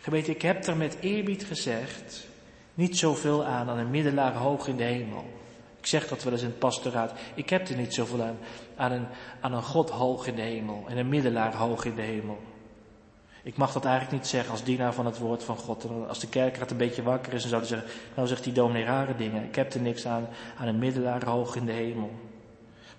Gemeente, 0.01 0.31
ik 0.31 0.43
heb 0.43 0.67
er 0.67 0.77
met 0.77 0.97
eerbied 1.01 1.45
gezegd 1.45 2.27
niet 2.75 2.99
zoveel 2.99 3.45
aan 3.45 3.69
aan 3.69 3.79
een 3.79 3.91
middelaar 3.91 4.35
hoog 4.35 4.69
in 4.69 4.77
de 4.77 4.83
hemel. 4.83 5.38
Ik 5.81 5.87
zeg 5.87 6.09
dat 6.09 6.23
wel 6.23 6.33
eens 6.33 6.43
in 6.43 6.49
het 6.49 6.59
pastoraat. 6.59 7.13
Ik 7.35 7.51
heb 7.51 7.69
er 7.69 7.77
niet 7.77 7.95
zoveel 7.95 8.23
aan, 8.23 8.39
aan 8.77 8.93
een, 8.93 9.07
aan 9.41 9.53
een 9.53 9.63
God 9.63 9.91
hoog 9.91 10.27
in 10.27 10.35
de 10.35 10.43
hemel 10.43 10.85
en 10.89 10.97
een 10.97 11.09
middelaar 11.09 11.55
hoog 11.55 11.85
in 11.85 11.95
de 11.95 12.03
hemel. 12.03 12.39
Ik 13.43 13.57
mag 13.57 13.73
dat 13.73 13.85
eigenlijk 13.85 14.17
niet 14.17 14.27
zeggen 14.27 14.51
als 14.51 14.65
dienaar 14.65 14.95
van 14.95 15.07
het 15.07 15.19
woord 15.19 15.45
van 15.45 15.57
God. 15.57 15.87
Als 16.09 16.19
de 16.19 16.29
kerkraad 16.29 16.71
een 16.71 16.77
beetje 16.77 17.03
wakker 17.03 17.33
is, 17.33 17.41
dan 17.41 17.51
zou 17.51 17.63
hij 17.63 17.71
zeggen, 17.71 17.91
nou 18.15 18.29
zegt 18.29 18.45
die 18.45 18.53
dominee 18.53 18.85
rare 18.85 19.17
dingen. 19.17 19.45
Ik 19.45 19.55
heb 19.55 19.73
er 19.75 19.81
niks 19.81 20.07
aan, 20.07 20.29
aan 20.59 20.67
een 20.67 20.79
middelaar 20.79 21.25
hoog 21.25 21.57
in 21.57 21.67
de 21.67 21.73
hemel. 21.73 22.11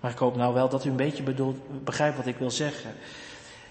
Maar 0.00 0.10
ik 0.10 0.18
hoop 0.18 0.36
nou 0.36 0.54
wel 0.54 0.68
dat 0.68 0.84
u 0.84 0.90
een 0.90 0.96
beetje 0.96 1.22
bedoelt, 1.22 1.84
begrijpt 1.84 2.16
wat 2.16 2.26
ik 2.26 2.36
wil 2.36 2.50
zeggen. 2.50 2.90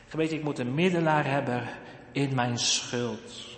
Gemeente, 0.07 0.36
ik 0.36 0.43
moet 0.43 0.60
een 0.60 0.74
middelaar 0.74 1.26
hebben 1.26 1.64
in 2.12 2.36
mijn 2.36 2.57
schuld. 2.57 3.57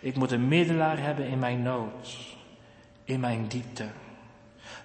Ik 0.00 0.16
moet 0.16 0.30
een 0.30 0.48
middelaar 0.48 0.98
hebben 0.98 1.26
in 1.26 1.38
mijn 1.38 1.62
nood. 1.62 2.18
In 3.04 3.20
mijn 3.20 3.48
diepte. 3.48 3.86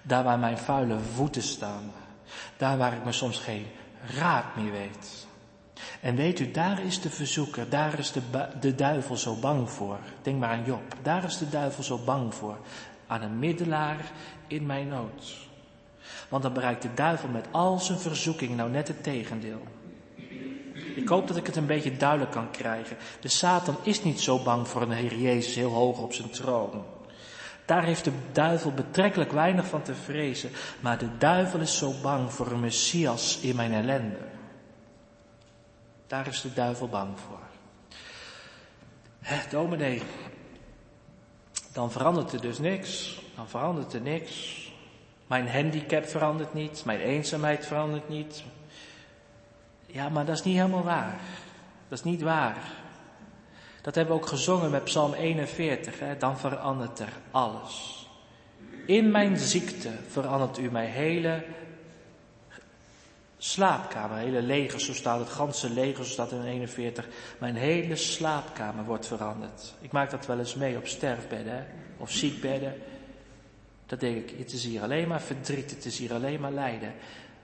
Daar 0.08 0.24
waar 0.24 0.38
mijn 0.38 0.58
vuile 0.58 0.98
voeten 1.14 1.42
staan. 1.42 1.92
Daar 2.56 2.78
waar 2.78 2.92
ik 2.92 3.04
me 3.04 3.12
soms 3.12 3.38
geen 3.38 3.66
raad 4.16 4.56
meer 4.56 4.72
weet. 4.72 5.26
En 6.00 6.16
weet 6.16 6.40
u, 6.40 6.50
daar 6.50 6.84
is 6.84 7.00
de 7.00 7.10
verzoeker, 7.10 7.68
daar 7.68 7.98
is 7.98 8.12
de, 8.12 8.20
de 8.60 8.74
duivel 8.74 9.16
zo 9.16 9.34
bang 9.34 9.70
voor. 9.70 9.98
Denk 10.22 10.38
maar 10.38 10.48
aan 10.48 10.64
Job. 10.64 10.82
Daar 11.02 11.24
is 11.24 11.38
de 11.38 11.48
duivel 11.48 11.82
zo 11.82 11.98
bang 12.04 12.34
voor. 12.34 12.56
Aan 13.06 13.22
een 13.22 13.38
middelaar 13.38 14.10
in 14.46 14.66
mijn 14.66 14.88
nood. 14.88 15.36
Want 16.28 16.42
dan 16.42 16.52
bereikt 16.52 16.82
de 16.82 16.94
duivel 16.94 17.28
met 17.28 17.46
al 17.50 17.78
zijn 17.78 17.98
verzoeking 17.98 18.56
nou 18.56 18.70
net 18.70 18.88
het 18.88 19.02
tegendeel. 19.02 19.62
Ik 20.94 21.08
hoop 21.08 21.28
dat 21.28 21.36
ik 21.36 21.46
het 21.46 21.56
een 21.56 21.66
beetje 21.66 21.96
duidelijk 21.96 22.30
kan 22.30 22.50
krijgen. 22.50 22.96
De 23.20 23.28
Satan 23.28 23.76
is 23.82 24.02
niet 24.02 24.20
zo 24.20 24.38
bang 24.38 24.68
voor 24.68 24.82
een 24.82 24.90
Heer 24.90 25.16
Jezus 25.16 25.54
heel 25.54 25.72
hoog 25.72 25.98
op 25.98 26.12
zijn 26.12 26.30
troon. 26.30 26.84
Daar 27.68 27.84
heeft 27.84 28.04
de 28.04 28.12
duivel 28.32 28.72
betrekkelijk 28.72 29.32
weinig 29.32 29.66
van 29.66 29.82
te 29.82 29.94
vrezen. 29.94 30.50
Maar 30.80 30.98
de 30.98 31.16
duivel 31.18 31.60
is 31.60 31.78
zo 31.78 31.92
bang 32.02 32.32
voor 32.32 32.46
een 32.46 32.60
Messias 32.60 33.38
in 33.40 33.56
mijn 33.56 33.72
ellende. 33.72 34.18
Daar 36.06 36.26
is 36.26 36.40
de 36.40 36.52
duivel 36.52 36.88
bang 36.88 37.20
voor. 37.20 37.40
Hè, 39.20 39.36
dominee, 39.50 40.02
dan 41.72 41.90
verandert 41.90 42.32
er 42.32 42.40
dus 42.40 42.58
niks. 42.58 43.20
Dan 43.36 43.48
verandert 43.48 43.92
er 43.92 44.00
niks. 44.00 44.72
Mijn 45.26 45.48
handicap 45.48 46.04
verandert 46.04 46.54
niet. 46.54 46.84
Mijn 46.84 47.00
eenzaamheid 47.00 47.66
verandert 47.66 48.08
niet. 48.08 48.44
Ja, 49.86 50.08
maar 50.08 50.24
dat 50.24 50.36
is 50.36 50.44
niet 50.44 50.56
helemaal 50.56 50.84
waar. 50.84 51.18
Dat 51.88 51.98
is 51.98 52.04
niet 52.04 52.22
waar. 52.22 52.56
Dat 53.88 53.96
hebben 53.96 54.16
we 54.16 54.22
ook 54.22 54.28
gezongen 54.28 54.70
met 54.70 54.84
Psalm 54.84 55.14
41. 55.14 55.98
Hè? 55.98 56.16
Dan 56.16 56.38
verandert 56.38 56.98
er 56.98 57.12
alles. 57.30 58.06
In 58.86 59.10
mijn 59.10 59.36
ziekte 59.36 59.90
verandert 60.08 60.58
u 60.58 60.70
mijn 60.70 60.90
hele 60.90 61.44
slaapkamer, 63.38 64.16
hele 64.16 64.42
leger, 64.42 64.80
zo 64.80 64.94
staat 64.94 65.18
het 65.18 65.28
ganse 65.28 65.70
leger, 65.70 66.04
zo 66.04 66.10
staat 66.10 66.32
in 66.32 66.42
41. 66.42 67.08
Mijn 67.38 67.54
hele 67.54 67.96
slaapkamer 67.96 68.84
wordt 68.84 69.06
veranderd. 69.06 69.74
Ik 69.80 69.92
maak 69.92 70.10
dat 70.10 70.26
wel 70.26 70.38
eens 70.38 70.54
mee 70.54 70.76
op 70.76 70.86
sterfbedden 70.86 71.52
hè? 71.52 71.62
of 71.96 72.10
ziekbedden. 72.10 72.74
Dat 73.86 74.00
denk 74.00 74.16
ik, 74.16 74.38
het 74.38 74.52
is 74.52 74.64
hier 74.64 74.82
alleen 74.82 75.08
maar 75.08 75.22
verdriet, 75.22 75.70
het 75.70 75.84
is 75.84 75.98
hier 75.98 76.14
alleen 76.14 76.40
maar 76.40 76.52
lijden. 76.52 76.94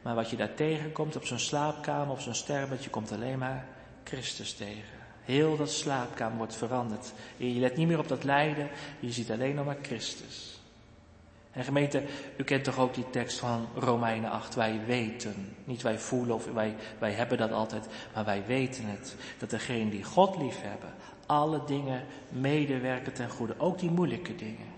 Maar 0.03 0.15
wat 0.15 0.31
je 0.31 0.37
daar 0.37 0.55
tegenkomt 0.55 1.17
op 1.17 1.25
zo'n 1.25 1.39
slaapkamer, 1.39 2.13
op 2.13 2.21
zo'n 2.21 2.35
sterfbed, 2.35 2.85
je 2.85 2.91
komt 2.91 3.13
alleen 3.13 3.39
maar 3.39 3.67
Christus 4.05 4.53
tegen. 4.53 4.94
Heel 5.25 5.57
dat 5.57 5.71
slaapkamer 5.71 6.37
wordt 6.37 6.57
veranderd. 6.57 7.13
Je 7.37 7.61
let 7.61 7.77
niet 7.77 7.89
meer 7.89 7.99
op 7.99 8.09
dat 8.09 8.25
lijden, 8.25 8.69
je 9.01 9.13
ziet 9.13 9.31
alleen 9.31 9.55
nog 9.55 9.65
maar 9.65 9.79
Christus. 9.83 10.55
En 11.53 11.65
gemeente, 11.65 12.03
u 12.37 12.45
kent 12.45 12.65
toch 12.65 12.79
ook 12.79 12.95
die 12.95 13.11
tekst 13.11 13.39
van 13.39 13.69
Romeinen 13.75 14.31
8. 14.31 14.55
Wij 14.55 14.81
weten, 14.87 15.57
niet 15.65 15.83
wij 15.83 15.99
voelen 15.99 16.35
of 16.35 16.53
wij, 16.53 16.77
wij 16.99 17.13
hebben 17.13 17.39
dat 17.39 17.53
altijd, 17.53 17.87
maar 18.15 18.25
wij 18.25 18.43
weten 18.47 18.85
het. 18.85 19.17
Dat 19.39 19.51
degenen 19.51 19.91
die 19.91 20.05
God 20.05 20.37
lief 20.37 20.61
hebben, 20.61 20.91
alle 21.27 21.61
dingen 21.67 22.05
medewerken 22.29 23.13
ten 23.13 23.31
goede. 23.31 23.55
Ook 23.59 23.79
die 23.79 23.91
moeilijke 23.91 24.35
dingen. 24.35 24.73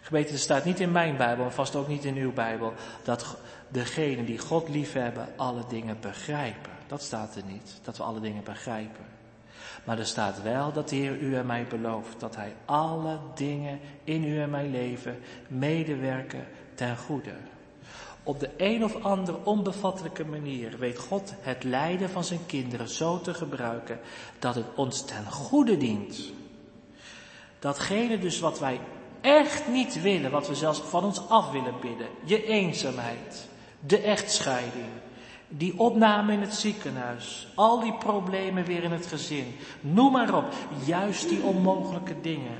Gemeente, 0.00 0.32
er 0.32 0.38
staat 0.38 0.64
niet 0.64 0.80
in 0.80 0.92
mijn 0.92 1.16
Bijbel, 1.16 1.44
en 1.44 1.52
vast 1.52 1.76
ook 1.76 1.88
niet 1.88 2.04
in 2.04 2.16
uw 2.16 2.32
Bijbel, 2.32 2.72
dat 3.04 3.36
degenen 3.68 4.24
die 4.24 4.38
God 4.38 4.68
lief 4.68 4.92
hebben, 4.92 5.28
alle 5.36 5.62
dingen 5.68 5.96
begrijpen. 6.00 6.72
Dat 6.86 7.02
staat 7.02 7.36
er 7.36 7.44
niet, 7.44 7.80
dat 7.82 7.96
we 7.96 8.02
alle 8.02 8.20
dingen 8.20 8.44
begrijpen. 8.44 9.04
Maar 9.84 9.98
er 9.98 10.06
staat 10.06 10.42
wel 10.42 10.72
dat 10.72 10.88
de 10.88 10.96
Heer 10.96 11.18
u 11.18 11.36
en 11.36 11.46
mij 11.46 11.66
belooft 11.66 12.20
dat 12.20 12.36
Hij 12.36 12.54
alle 12.64 13.18
dingen 13.34 13.80
in 14.04 14.24
u 14.24 14.40
en 14.40 14.50
mijn 14.50 14.70
leven 14.70 15.18
medewerken 15.48 16.46
ten 16.74 16.96
goede. 16.96 17.34
Op 18.22 18.40
de 18.40 18.50
een 18.56 18.84
of 18.84 19.02
andere 19.02 19.38
onbevattelijke 19.44 20.24
manier 20.24 20.78
weet 20.78 20.98
God 20.98 21.34
het 21.40 21.64
lijden 21.64 22.10
van 22.10 22.24
zijn 22.24 22.46
kinderen 22.46 22.88
zo 22.88 23.20
te 23.20 23.34
gebruiken 23.34 24.00
dat 24.38 24.54
het 24.54 24.66
ons 24.74 25.04
ten 25.04 25.30
goede 25.30 25.76
dient. 25.76 26.32
Datgene 27.58 28.18
dus 28.18 28.40
wat 28.40 28.58
wij 28.58 28.80
echt 29.20 29.68
niet 29.68 30.02
willen, 30.02 30.30
wat 30.30 30.48
we 30.48 30.54
zelfs 30.54 30.80
van 30.80 31.04
ons 31.04 31.28
af 31.28 31.50
willen 31.50 31.80
bidden, 31.80 32.06
je 32.24 32.44
eenzaamheid, 32.44 33.48
de 33.80 33.98
echtscheiding, 33.98 34.90
die 35.52 35.78
opname 35.78 36.32
in 36.32 36.40
het 36.40 36.54
ziekenhuis, 36.54 37.48
al 37.54 37.80
die 37.80 37.94
problemen 37.94 38.64
weer 38.64 38.82
in 38.82 38.92
het 38.92 39.06
gezin, 39.06 39.54
noem 39.80 40.12
maar 40.12 40.34
op, 40.34 40.54
juist 40.84 41.28
die 41.28 41.42
onmogelijke 41.42 42.20
dingen 42.20 42.58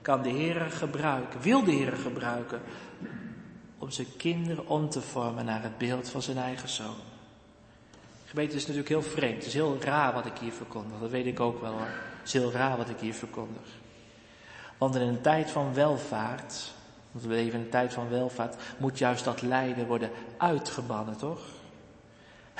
kan 0.00 0.22
de 0.22 0.28
Heer 0.28 0.60
gebruiken, 0.70 1.40
wil 1.40 1.64
de 1.64 1.70
Heer 1.70 1.92
gebruiken, 1.92 2.60
om 3.78 3.90
zijn 3.90 4.16
kinderen 4.16 4.68
om 4.68 4.88
te 4.88 5.00
vormen 5.00 5.44
naar 5.44 5.62
het 5.62 5.78
beeld 5.78 6.08
van 6.08 6.22
zijn 6.22 6.38
eigen 6.38 6.68
zoon. 6.68 6.96
Gemeente 8.24 8.54
is 8.54 8.62
natuurlijk 8.62 8.88
heel 8.88 9.02
vreemd, 9.02 9.36
het 9.36 9.46
is 9.46 9.54
heel 9.54 9.78
raar 9.80 10.12
wat 10.12 10.26
ik 10.26 10.38
hier 10.40 10.52
verkondig, 10.52 11.00
dat 11.00 11.10
weet 11.10 11.26
ik 11.26 11.40
ook 11.40 11.60
wel 11.60 11.72
hoor. 11.72 11.80
Het 12.18 12.26
is 12.26 12.32
heel 12.32 12.52
raar 12.52 12.76
wat 12.76 12.88
ik 12.88 12.98
hier 13.00 13.14
verkondig. 13.14 13.66
Want 14.78 14.94
in 14.94 15.00
een 15.00 15.20
tijd 15.20 15.50
van 15.50 15.74
welvaart, 15.74 16.72
want 17.12 17.24
we 17.24 17.30
leven 17.30 17.58
in 17.58 17.64
een 17.64 17.70
tijd 17.70 17.92
van 17.92 18.08
welvaart, 18.08 18.56
moet 18.78 18.98
juist 18.98 19.24
dat 19.24 19.42
lijden 19.42 19.86
worden 19.86 20.10
uitgebannen, 20.36 21.16
toch? 21.16 21.40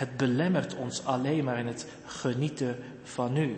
Het 0.03 0.17
belemmert 0.17 0.75
ons 0.75 1.05
alleen 1.05 1.45
maar 1.45 1.59
in 1.59 1.67
het 1.67 1.87
genieten 2.07 2.79
van 3.03 3.33
nu. 3.33 3.57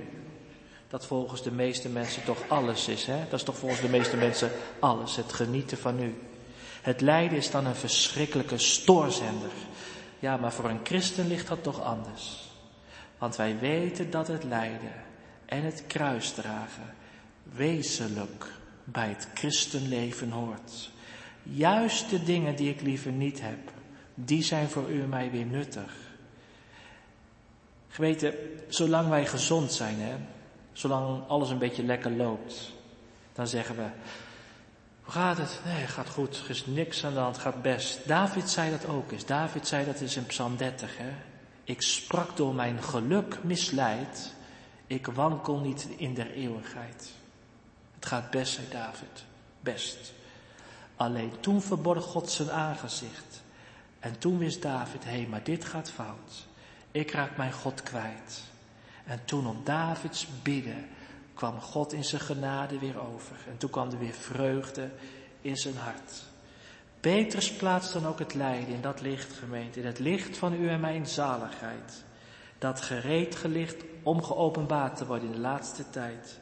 Dat 0.88 1.06
volgens 1.06 1.42
de 1.42 1.50
meeste 1.50 1.88
mensen 1.88 2.24
toch 2.24 2.48
alles 2.48 2.88
is, 2.88 3.06
hè? 3.06 3.18
Dat 3.30 3.38
is 3.38 3.44
toch 3.44 3.58
volgens 3.58 3.80
de 3.80 3.88
meeste 3.88 4.16
mensen 4.16 4.50
alles, 4.78 5.16
het 5.16 5.32
genieten 5.32 5.78
van 5.78 5.96
nu. 5.96 6.14
Het 6.82 7.00
lijden 7.00 7.38
is 7.38 7.50
dan 7.50 7.66
een 7.66 7.74
verschrikkelijke 7.74 8.58
stoorzender. 8.58 9.50
Ja, 10.18 10.36
maar 10.36 10.52
voor 10.52 10.70
een 10.70 10.80
christen 10.82 11.26
ligt 11.26 11.48
dat 11.48 11.62
toch 11.62 11.82
anders. 11.82 12.50
Want 13.18 13.36
wij 13.36 13.58
weten 13.58 14.10
dat 14.10 14.28
het 14.28 14.44
lijden 14.44 14.92
en 15.46 15.62
het 15.62 15.84
kruisdragen 15.86 16.94
wezenlijk 17.42 18.46
bij 18.84 19.08
het 19.08 19.28
christenleven 19.34 20.30
hoort. 20.30 20.90
Juist 21.42 22.10
de 22.10 22.22
dingen 22.22 22.56
die 22.56 22.70
ik 22.70 22.80
liever 22.80 23.12
niet 23.12 23.40
heb, 23.40 23.70
die 24.14 24.42
zijn 24.42 24.68
voor 24.68 24.90
u 24.90 25.02
en 25.02 25.08
mij 25.08 25.30
weer 25.30 25.46
nuttig. 25.46 26.03
Geweten, 27.94 28.34
zolang 28.68 29.08
wij 29.08 29.26
gezond 29.26 29.72
zijn, 29.72 30.00
hè, 30.00 30.14
zolang 30.72 31.28
alles 31.28 31.50
een 31.50 31.58
beetje 31.58 31.84
lekker 31.84 32.10
loopt, 32.10 32.72
dan 33.32 33.48
zeggen 33.48 33.76
we, 33.76 33.86
hoe 35.02 35.12
gaat 35.12 35.36
het? 35.36 35.60
Nee, 35.64 35.86
gaat 35.86 36.08
goed, 36.08 36.38
er 36.44 36.50
is 36.50 36.66
niks 36.66 37.04
aan 37.04 37.12
de 37.12 37.18
hand, 37.18 37.38
gaat 37.38 37.62
best. 37.62 38.08
David 38.08 38.50
zei 38.50 38.70
dat 38.70 38.86
ook 38.86 39.12
eens. 39.12 39.24
David 39.24 39.66
zei 39.66 39.84
dat 39.84 40.00
in 40.00 40.26
Psalm 40.26 40.56
30, 40.56 40.98
hè. 40.98 41.10
Ik 41.64 41.82
sprak 41.82 42.36
door 42.36 42.54
mijn 42.54 42.82
geluk 42.82 43.38
misleid, 43.42 44.34
ik 44.86 45.06
wankel 45.06 45.58
niet 45.58 45.88
in 45.96 46.14
der 46.14 46.30
eeuwigheid. 46.30 47.10
Het 47.94 48.06
gaat 48.06 48.30
best, 48.30 48.54
zei 48.54 48.66
David, 48.70 49.24
best. 49.60 50.12
Alleen 50.96 51.32
toen 51.40 51.62
verborg 51.62 52.04
God 52.04 52.30
zijn 52.30 52.50
aangezicht. 52.50 53.42
En 54.00 54.18
toen 54.18 54.38
wist 54.38 54.62
David, 54.62 55.04
hé, 55.04 55.26
maar 55.28 55.44
dit 55.44 55.64
gaat 55.64 55.90
fout. 55.90 56.46
Ik 56.94 57.10
raak 57.10 57.36
mijn 57.36 57.52
God 57.52 57.82
kwijt. 57.82 58.42
En 59.04 59.20
toen 59.24 59.46
op 59.46 59.66
Davids 59.66 60.26
bidden 60.42 60.86
kwam 61.34 61.60
God 61.60 61.92
in 61.92 62.04
zijn 62.04 62.20
genade 62.20 62.78
weer 62.78 63.00
over. 63.00 63.36
En 63.48 63.56
toen 63.56 63.70
kwam 63.70 63.90
er 63.90 63.98
weer 63.98 64.12
vreugde 64.12 64.90
in 65.40 65.56
zijn 65.56 65.76
hart. 65.76 66.22
Petrus 67.00 67.52
plaatst 67.52 67.92
dan 67.92 68.06
ook 68.06 68.18
het 68.18 68.34
lijden 68.34 68.74
in 68.74 68.80
dat 68.80 69.00
licht, 69.00 69.32
gemeente, 69.32 69.80
in 69.80 69.86
het 69.86 69.98
licht 69.98 70.36
van 70.36 70.52
u 70.52 70.68
en 70.68 70.80
mijn 70.80 71.06
zaligheid. 71.06 72.04
Dat 72.58 72.80
gereed 72.80 73.36
gelicht 73.36 73.84
om 74.02 74.20
te 74.22 75.06
worden 75.06 75.28
in 75.28 75.34
de 75.34 75.40
laatste 75.40 75.90
tijd. 75.90 76.38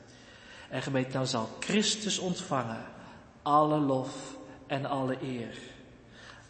En 0.68 0.82
gemeente, 0.82 1.12
dan 1.12 1.26
zal 1.26 1.48
Christus 1.60 2.18
ontvangen 2.18 2.84
alle 3.42 3.78
lof 3.78 4.36
en 4.66 4.86
alle 4.86 5.16
eer. 5.22 5.58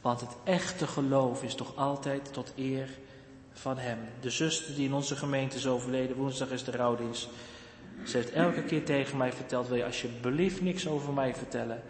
Want 0.01 0.21
het 0.21 0.37
echte 0.45 0.87
geloof 0.87 1.43
is 1.43 1.55
toch 1.55 1.77
altijd 1.77 2.33
tot 2.33 2.53
eer 2.57 2.89
van 3.53 3.79
hem. 3.79 3.99
De 4.21 4.31
zuster 4.31 4.75
die 4.75 4.87
in 4.87 4.95
onze 4.95 5.17
gemeente 5.17 5.57
is 5.57 5.67
overleden, 5.67 6.17
woensdag 6.17 6.51
is 6.51 6.65
de 6.65 6.71
rouwdienst. 6.71 7.29
Ze 8.05 8.17
heeft 8.17 8.33
elke 8.33 8.63
keer 8.63 8.85
tegen 8.85 9.17
mij 9.17 9.33
verteld, 9.33 9.69
wil 9.69 9.77
je 9.77 9.85
alsjeblieft 9.85 10.61
niks 10.61 10.89
over 10.89 11.13
mij 11.13 11.35
vertellen, 11.35 11.83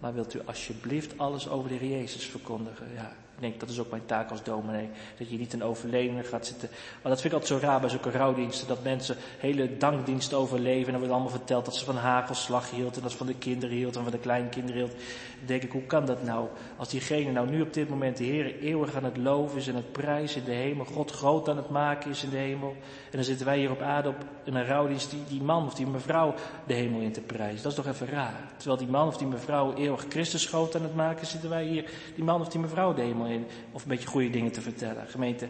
maar 0.00 0.14
wilt 0.14 0.34
u 0.34 0.40
alsjeblieft 0.44 1.18
alles 1.18 1.48
over 1.48 1.68
de 1.68 1.74
Heer 1.74 1.98
Jezus 1.98 2.24
verkondigen? 2.24 2.86
Ja, 2.94 3.12
denk, 3.40 3.60
dat 3.60 3.68
is 3.68 3.78
ook 3.78 3.90
mijn 3.90 4.06
taak 4.06 4.30
als 4.30 4.42
dominee. 4.42 4.88
Dat 5.18 5.30
je 5.30 5.38
niet 5.38 5.52
een 5.52 5.62
overledene 5.62 6.22
gaat 6.22 6.46
zitten. 6.46 6.68
Maar 7.02 7.12
dat 7.12 7.20
vind 7.20 7.32
ik 7.32 7.40
altijd 7.40 7.60
zo 7.60 7.66
raar 7.66 7.80
bij 7.80 7.88
zulke 7.88 8.10
rouwdiensten. 8.10 8.68
Dat 8.68 8.82
mensen 8.82 9.16
hele 9.38 9.76
dankdiensten 9.76 10.38
overleven. 10.38 10.84
En 10.84 10.90
dan 10.90 11.00
wordt 11.00 11.14
allemaal 11.14 11.38
verteld 11.38 11.64
dat 11.64 11.76
ze 11.76 11.84
van 11.84 11.96
hagelslag 11.96 12.70
hield. 12.70 12.96
En 12.96 13.02
dat 13.02 13.10
ze 13.10 13.16
van 13.16 13.26
de 13.26 13.34
kinderen 13.34 13.76
hield 13.76 13.96
en 13.96 14.02
van 14.02 14.12
de 14.12 14.18
kleinkinderen 14.18 14.80
hield. 14.80 14.92
Dan 15.38 15.46
denk 15.46 15.62
ik, 15.62 15.72
hoe 15.72 15.86
kan 15.86 16.06
dat 16.06 16.22
nou? 16.22 16.48
Als 16.76 16.88
diegene 16.88 17.32
nou 17.32 17.48
nu 17.50 17.60
op 17.60 17.74
dit 17.74 17.88
moment 17.88 18.16
de 18.16 18.24
Heer 18.24 18.58
eeuwig 18.60 18.94
aan 18.94 19.04
het 19.04 19.16
loven 19.16 19.58
is 19.58 19.68
en 19.68 19.74
het 19.74 19.92
prijzen 19.92 20.40
in 20.40 20.46
de 20.46 20.52
hemel. 20.52 20.84
God 20.84 21.10
groot 21.10 21.48
aan 21.48 21.56
het 21.56 21.70
maken 21.70 22.10
is 22.10 22.24
in 22.24 22.30
de 22.30 22.36
hemel. 22.36 22.76
En 23.10 23.16
dan 23.16 23.24
zitten 23.24 23.46
wij 23.46 23.58
hier 23.58 23.70
op 23.70 23.80
aarde 23.80 24.08
op 24.08 24.16
in 24.44 24.54
een 24.54 24.66
rouwdienst 24.66 25.10
die, 25.10 25.24
die 25.28 25.42
man 25.42 25.66
of 25.66 25.74
die 25.74 25.86
mevrouw 25.86 26.34
de 26.66 26.74
hemel 26.74 27.00
in 27.00 27.12
te 27.12 27.20
prijzen. 27.20 27.62
Dat 27.62 27.72
is 27.72 27.84
toch 27.84 27.86
even 27.86 28.06
raar. 28.06 28.48
Terwijl 28.56 28.78
die 28.78 28.88
man 28.88 29.06
of 29.06 29.16
die 29.16 29.26
mevrouw 29.26 29.74
eeuwig 29.74 30.04
Christus 30.08 30.46
groot 30.46 30.74
aan 30.76 30.82
het 30.82 30.94
maken 30.94 31.26
zitten 31.26 31.50
wij 31.50 31.64
hier 31.64 31.90
die 32.14 32.24
man 32.24 32.40
of 32.40 32.48
die 32.48 32.60
mevrouw 32.60 32.94
de 32.94 33.02
hemel 33.02 33.26
in. 33.26 33.29
Of 33.72 33.82
een 33.82 33.88
beetje 33.88 34.08
goede 34.08 34.30
dingen 34.30 34.52
te 34.52 34.60
vertellen. 34.60 35.06
Gemeente, 35.06 35.48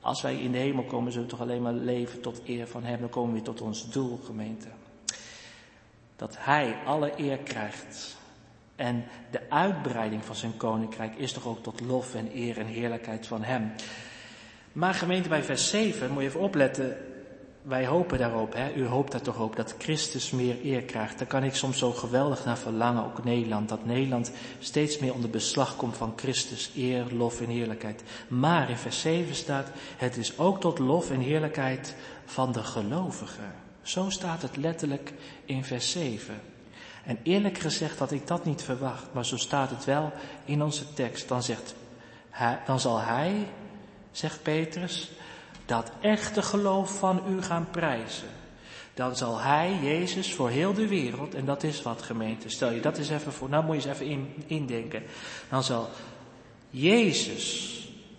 als 0.00 0.22
wij 0.22 0.36
in 0.36 0.52
de 0.52 0.58
hemel 0.58 0.84
komen, 0.84 1.12
zullen 1.12 1.26
we 1.26 1.32
toch 1.32 1.42
alleen 1.42 1.62
maar 1.62 1.72
leven 1.72 2.20
tot 2.20 2.40
eer 2.46 2.66
van 2.66 2.84
Hem. 2.84 3.00
Dan 3.00 3.08
komen 3.08 3.34
we 3.34 3.42
tot 3.42 3.60
ons 3.60 3.90
doel, 3.90 4.20
gemeente. 4.24 4.68
Dat 6.16 6.36
Hij 6.38 6.76
alle 6.84 7.12
eer 7.16 7.38
krijgt. 7.38 8.16
En 8.76 9.04
de 9.30 9.50
uitbreiding 9.50 10.24
van 10.24 10.34
zijn 10.34 10.56
koninkrijk 10.56 11.14
is 11.14 11.32
toch 11.32 11.46
ook 11.46 11.62
tot 11.62 11.80
lof 11.80 12.14
en 12.14 12.30
eer 12.34 12.58
en 12.58 12.66
heerlijkheid 12.66 13.26
van 13.26 13.42
Hem. 13.42 13.72
Maar 14.72 14.94
gemeente, 14.94 15.28
bij 15.28 15.42
vers 15.42 15.70
7 15.70 16.10
moet 16.10 16.22
je 16.22 16.28
even 16.28 16.40
opletten. 16.40 16.96
Wij 17.66 17.86
hopen 17.86 18.18
daarop, 18.18 18.54
hè? 18.54 18.74
u 18.74 18.86
hoopt 18.86 19.12
daar 19.12 19.20
toch 19.20 19.40
op, 19.40 19.56
dat 19.56 19.74
Christus 19.78 20.30
meer 20.30 20.56
eer 20.64 20.82
krijgt. 20.82 21.18
Daar 21.18 21.26
kan 21.26 21.44
ik 21.44 21.54
soms 21.54 21.78
zo 21.78 21.92
geweldig 21.92 22.44
naar 22.44 22.58
verlangen, 22.58 23.04
ook 23.04 23.24
Nederland. 23.24 23.68
Dat 23.68 23.84
Nederland 23.84 24.32
steeds 24.58 24.98
meer 24.98 25.14
onder 25.14 25.30
beslag 25.30 25.76
komt 25.76 25.96
van 25.96 26.12
Christus, 26.16 26.70
eer, 26.76 27.06
lof 27.12 27.40
en 27.40 27.48
heerlijkheid. 27.48 28.02
Maar 28.28 28.70
in 28.70 28.76
vers 28.76 29.00
7 29.00 29.34
staat, 29.34 29.70
het 29.96 30.16
is 30.16 30.38
ook 30.38 30.60
tot 30.60 30.78
lof 30.78 31.10
en 31.10 31.20
heerlijkheid 31.20 31.94
van 32.24 32.52
de 32.52 32.62
gelovigen. 32.62 33.54
Zo 33.82 34.10
staat 34.10 34.42
het 34.42 34.56
letterlijk 34.56 35.12
in 35.44 35.64
vers 35.64 35.90
7. 35.90 36.34
En 37.04 37.18
eerlijk 37.22 37.58
gezegd 37.58 37.98
had 37.98 38.12
ik 38.12 38.26
dat 38.26 38.44
niet 38.44 38.62
verwacht, 38.62 39.06
maar 39.12 39.26
zo 39.26 39.36
staat 39.36 39.70
het 39.70 39.84
wel 39.84 40.12
in 40.44 40.62
onze 40.62 40.92
tekst. 40.92 41.28
Dan 41.28 41.42
zegt, 41.42 41.74
hij, 42.30 42.60
dan 42.66 42.80
zal 42.80 43.00
hij, 43.00 43.46
zegt 44.10 44.42
Petrus, 44.42 45.10
dat 45.66 45.90
echte 46.00 46.42
geloof 46.42 46.98
van 46.98 47.22
u 47.28 47.42
gaan 47.42 47.66
prijzen. 47.70 48.28
Dan 48.94 49.16
zal 49.16 49.40
hij, 49.40 49.78
Jezus, 49.82 50.34
voor 50.34 50.50
heel 50.50 50.72
de 50.72 50.88
wereld, 50.88 51.34
en 51.34 51.44
dat 51.44 51.62
is 51.62 51.82
wat 51.82 52.02
gemeente, 52.02 52.48
stel 52.48 52.70
je 52.70 52.80
dat 52.80 52.98
eens 52.98 53.10
even 53.10 53.32
voor, 53.32 53.48
nou 53.48 53.64
moet 53.64 53.82
je 53.82 53.88
eens 53.88 54.00
even 54.00 54.12
in, 54.12 54.34
indenken. 54.46 55.02
Dan 55.50 55.62
zal 55.62 55.88
Jezus 56.70 57.74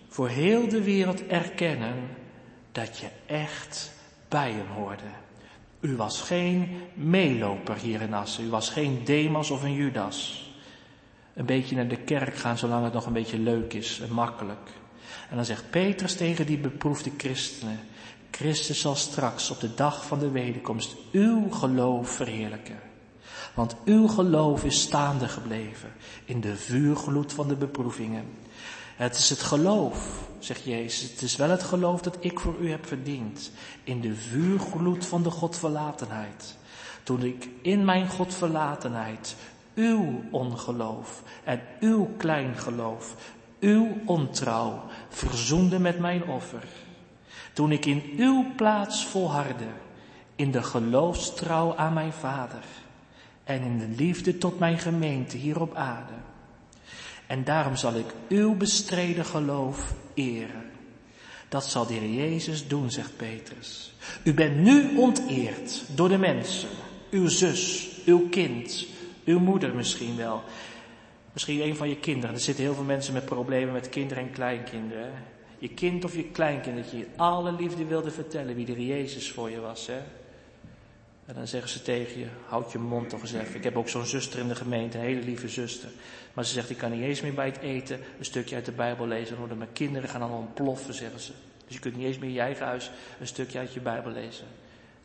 voor 0.08 0.28
heel 0.28 0.68
de 0.68 0.82
wereld 0.82 1.26
erkennen 1.26 1.94
dat 2.72 2.98
je 2.98 3.08
echt 3.26 3.92
bij 4.28 4.50
hem 4.50 4.66
hoorde. 4.66 5.10
U 5.80 5.96
was 5.96 6.20
geen 6.20 6.80
meeloper 6.94 7.76
hier 7.76 8.00
in 8.00 8.14
Assen, 8.14 8.44
u 8.44 8.50
was 8.50 8.70
geen 8.70 9.04
Demas 9.04 9.50
of 9.50 9.62
een 9.62 9.74
Judas. 9.74 10.46
Een 11.34 11.46
beetje 11.46 11.76
naar 11.76 11.88
de 11.88 11.96
kerk 11.96 12.36
gaan 12.36 12.58
zolang 12.58 12.84
het 12.84 12.92
nog 12.92 13.06
een 13.06 13.12
beetje 13.12 13.38
leuk 13.38 13.72
is 13.72 14.00
en 14.00 14.12
makkelijk. 14.12 14.70
En 15.30 15.36
dan 15.36 15.44
zegt 15.44 15.70
Petrus 15.70 16.16
tegen 16.16 16.46
die 16.46 16.58
beproefde 16.58 17.10
christenen, 17.16 17.80
Christus 18.30 18.80
zal 18.80 18.94
straks 18.94 19.50
op 19.50 19.60
de 19.60 19.74
dag 19.74 20.06
van 20.06 20.18
de 20.18 20.30
wederkomst 20.30 20.96
uw 21.12 21.50
geloof 21.50 22.10
verheerlijken. 22.10 22.78
Want 23.54 23.76
uw 23.84 24.06
geloof 24.06 24.64
is 24.64 24.80
staande 24.80 25.28
gebleven 25.28 25.92
in 26.24 26.40
de 26.40 26.56
vuurgloed 26.56 27.32
van 27.32 27.48
de 27.48 27.56
beproevingen. 27.56 28.24
Het 28.96 29.16
is 29.16 29.30
het 29.30 29.40
geloof, 29.40 30.28
zegt 30.38 30.64
Jezus, 30.64 31.10
het 31.10 31.22
is 31.22 31.36
wel 31.36 31.50
het 31.50 31.62
geloof 31.62 32.00
dat 32.00 32.16
ik 32.20 32.40
voor 32.40 32.54
u 32.60 32.70
heb 32.70 32.86
verdiend. 32.86 33.50
In 33.84 34.00
de 34.00 34.14
vuurgloed 34.14 35.06
van 35.06 35.22
de 35.22 35.30
Godverlatenheid. 35.30 36.56
Toen 37.02 37.22
ik 37.22 37.48
in 37.62 37.84
mijn 37.84 38.08
Godverlatenheid 38.08 39.36
uw 39.74 40.22
ongeloof 40.30 41.22
en 41.44 41.60
uw 41.80 42.08
kleingeloof, 42.16 43.14
uw 43.60 43.88
ontrouw 44.04 44.82
verzoende 45.08 45.78
met 45.78 45.98
mijn 45.98 46.24
offer. 46.24 46.64
Toen 47.52 47.72
ik 47.72 47.86
in 47.86 48.02
uw 48.16 48.46
plaats 48.56 49.06
volhardde, 49.06 49.68
in 50.36 50.50
de 50.50 50.62
geloofstrouw 50.62 51.76
aan 51.76 51.92
mijn 51.92 52.12
Vader 52.12 52.64
en 53.44 53.62
in 53.62 53.78
de 53.78 53.88
liefde 54.04 54.38
tot 54.38 54.58
mijn 54.58 54.78
gemeente 54.78 55.36
hier 55.36 55.60
op 55.60 55.74
aarde. 55.74 56.12
En 57.26 57.44
daarom 57.44 57.76
zal 57.76 57.94
ik 57.94 58.06
uw 58.28 58.54
bestreden 58.54 59.24
geloof 59.24 59.94
eren. 60.14 60.70
Dat 61.48 61.66
zal 61.66 61.86
de 61.86 61.94
Heer 61.94 62.10
Jezus 62.10 62.68
doen, 62.68 62.90
zegt 62.90 63.16
Petrus. 63.16 63.92
U 64.22 64.34
bent 64.34 64.56
nu 64.56 64.96
onteerd 64.96 65.82
door 65.94 66.08
de 66.08 66.18
mensen, 66.18 66.68
uw 67.10 67.28
zus, 67.28 67.90
uw 68.04 68.28
kind, 68.28 68.86
uw 69.24 69.38
moeder 69.38 69.74
misschien 69.74 70.16
wel. 70.16 70.42
Misschien 71.38 71.62
een 71.62 71.76
van 71.76 71.88
je 71.88 71.96
kinderen. 71.96 72.34
Er 72.34 72.40
zitten 72.40 72.64
heel 72.64 72.74
veel 72.74 72.84
mensen 72.84 73.12
met 73.12 73.24
problemen 73.24 73.72
met 73.72 73.88
kinderen 73.88 74.22
en 74.22 74.30
kleinkinderen. 74.32 75.12
Je 75.58 75.68
kind 75.68 76.04
of 76.04 76.14
je 76.14 76.24
kleinkind, 76.24 76.76
dat 76.76 76.90
je 76.90 77.06
alle 77.16 77.52
liefde 77.52 77.84
wilde 77.84 78.10
vertellen 78.10 78.54
wie 78.54 78.66
de 78.66 78.86
Jezus 78.86 79.30
voor 79.30 79.50
je 79.50 79.60
was. 79.60 79.86
Hè? 79.86 79.98
En 81.26 81.34
dan 81.34 81.46
zeggen 81.46 81.70
ze 81.70 81.82
tegen 81.82 82.18
je, 82.18 82.26
houd 82.46 82.72
je 82.72 82.78
mond 82.78 83.08
toch 83.08 83.20
eens 83.20 83.32
even. 83.32 83.54
Ik 83.54 83.64
heb 83.64 83.76
ook 83.76 83.88
zo'n 83.88 84.06
zuster 84.06 84.38
in 84.38 84.48
de 84.48 84.54
gemeente, 84.54 84.98
een 84.98 85.04
hele 85.04 85.22
lieve 85.22 85.48
zuster. 85.48 85.88
Maar 86.32 86.44
ze 86.44 86.52
zegt, 86.52 86.70
ik 86.70 86.76
kan 86.76 86.90
niet 86.90 87.02
eens 87.02 87.20
meer 87.20 87.34
bij 87.34 87.46
het 87.46 87.58
eten 87.58 88.00
een 88.18 88.24
stukje 88.24 88.54
uit 88.54 88.64
de 88.64 88.72
Bijbel 88.72 89.06
lezen. 89.06 89.36
Dan 89.48 89.58
mijn 89.58 89.72
kinderen 89.72 90.08
gaan 90.08 90.20
dan 90.20 90.32
ontploffen, 90.32 90.94
zeggen 90.94 91.20
ze. 91.20 91.32
Dus 91.66 91.74
je 91.74 91.80
kunt 91.80 91.96
niet 91.96 92.06
eens 92.06 92.18
meer 92.18 92.28
in 92.28 92.34
je 92.34 92.40
eigen 92.40 92.66
huis 92.66 92.90
een 93.20 93.26
stukje 93.26 93.58
uit 93.58 93.72
je 93.72 93.80
Bijbel 93.80 94.12
lezen. 94.12 94.46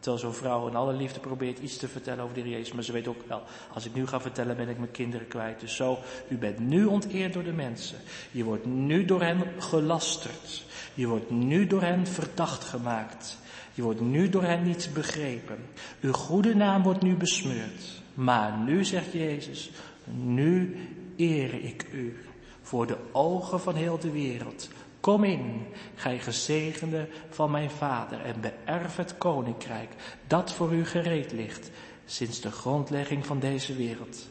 Terwijl 0.04 0.24
zo'n 0.24 0.34
vrouw 0.34 0.68
in 0.68 0.76
alle 0.76 0.94
liefde 0.94 1.20
probeert 1.20 1.60
iets 1.60 1.78
te 1.78 1.88
vertellen 1.88 2.24
over 2.24 2.36
de 2.36 2.50
Jezus. 2.50 2.74
Maar 2.74 2.84
ze 2.84 2.92
weet 2.92 3.08
ook 3.08 3.28
wel, 3.28 3.42
als 3.74 3.86
ik 3.86 3.94
nu 3.94 4.08
ga 4.08 4.22
vertellen 4.22 4.56
ben 4.56 4.70
ik 4.70 4.78
mijn 4.78 4.92
kinderen 4.92 5.28
kwijt. 5.28 5.60
Dus 5.60 5.76
zo, 5.76 5.98
u 6.28 6.38
bent 6.38 6.60
nu 6.60 6.86
onteerd 6.86 7.34
door 7.34 7.44
de 7.44 7.52
mensen. 7.52 7.98
Je 8.32 8.44
wordt 8.44 8.66
nu 8.66 9.06
door 9.06 9.22
hen 9.22 9.42
gelasterd. 9.58 10.64
Je 10.94 11.08
wordt 11.08 11.30
nu 11.30 11.68
door 11.68 11.82
hen 11.82 12.08
verdacht 12.08 12.64
gemaakt. 12.64 13.38
Je 13.74 13.82
wordt 13.82 14.02
nu 14.02 14.30
door 14.30 14.44
hen 14.44 14.64
niet 14.64 14.90
begrepen. 14.94 15.58
Uw 16.02 16.14
goede 16.14 16.56
naam 16.56 16.84
wordt 16.84 17.02
nu 17.02 17.16
besmeurd. 17.16 18.02
Maar 18.14 18.58
nu 18.58 18.86
zegt 18.86 19.12
Jezus, 19.12 19.72
nu 20.12 20.78
eer 21.18 21.64
ik 21.64 21.86
u 21.92 22.18
voor 22.62 22.88
de 22.88 22.98
ogen 23.12 23.60
van 23.60 23.76
heel 23.76 24.00
de 24.00 24.12
wereld. 24.12 24.70
Kom 25.04 25.24
in, 25.24 25.66
gij 25.96 26.20
gezegende 26.20 27.08
van 27.30 27.52
mijn 27.52 27.72
vader, 27.72 28.22
en 28.22 28.42
beërf 28.42 28.96
het 28.96 29.18
koninkrijk 29.18 29.90
dat 30.28 30.54
voor 30.54 30.74
u 30.74 30.86
gereed 30.86 31.32
ligt 31.32 31.70
sinds 32.06 32.42
de 32.42 32.52
grondlegging 32.52 33.26
van 33.26 33.40
deze 33.40 33.76
wereld. 33.76 34.28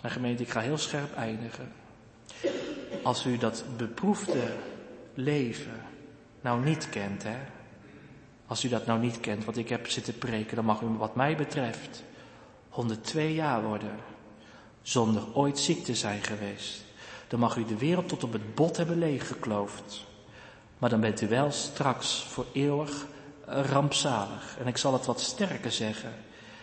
En 0.00 0.10
gemeente, 0.10 0.42
ik 0.42 0.50
ga 0.50 0.60
heel 0.60 0.78
scherp 0.78 1.14
eindigen. 1.14 1.72
Als 3.02 3.26
u 3.26 3.38
dat 3.38 3.64
beproefde 3.76 4.56
leven 5.14 5.82
nou 6.40 6.64
niet 6.64 6.88
kent, 6.88 7.22
hè. 7.22 7.38
Als 8.46 8.64
u 8.64 8.68
dat 8.68 8.86
nou 8.86 9.00
niet 9.00 9.20
kent, 9.20 9.44
wat 9.44 9.56
ik 9.56 9.68
heb 9.68 9.88
zitten 9.88 10.18
preken, 10.18 10.56
dan 10.56 10.64
mag 10.64 10.80
u 10.80 10.86
wat 10.86 11.14
mij 11.14 11.36
betreft 11.36 12.02
102 12.68 13.34
jaar 13.34 13.62
worden 13.62 13.96
zonder 14.82 15.34
ooit 15.34 15.58
ziek 15.58 15.84
te 15.84 15.94
zijn 15.94 16.22
geweest 16.22 16.88
dan 17.30 17.40
mag 17.40 17.56
u 17.56 17.64
de 17.64 17.78
wereld 17.78 18.08
tot 18.08 18.24
op 18.24 18.32
het 18.32 18.54
bot 18.54 18.76
hebben 18.76 18.98
leeggekloofd. 18.98 20.06
Maar 20.78 20.90
dan 20.90 21.00
bent 21.00 21.20
u 21.20 21.28
wel 21.28 21.50
straks 21.50 22.24
voor 22.28 22.46
eeuwig 22.52 23.06
rampzalig. 23.46 24.56
En 24.58 24.66
ik 24.66 24.76
zal 24.76 24.92
het 24.92 25.06
wat 25.06 25.20
sterker 25.20 25.72
zeggen. 25.72 26.12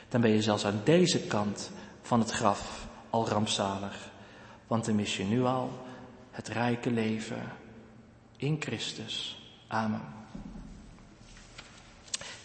Dan 0.09 0.21
ben 0.21 0.31
je 0.31 0.41
zelfs 0.41 0.65
aan 0.65 0.81
deze 0.83 1.19
kant 1.19 1.71
van 2.01 2.19
het 2.19 2.31
graf 2.31 2.87
al 3.09 3.27
rampzalig. 3.27 4.09
Want 4.67 4.85
dan 4.85 4.95
mis 4.95 5.17
je 5.17 5.23
nu 5.23 5.43
al 5.43 5.69
het 6.31 6.47
rijke 6.47 6.91
leven 6.91 7.51
in 8.37 8.57
Christus. 8.59 9.41
Amen. 9.67 10.01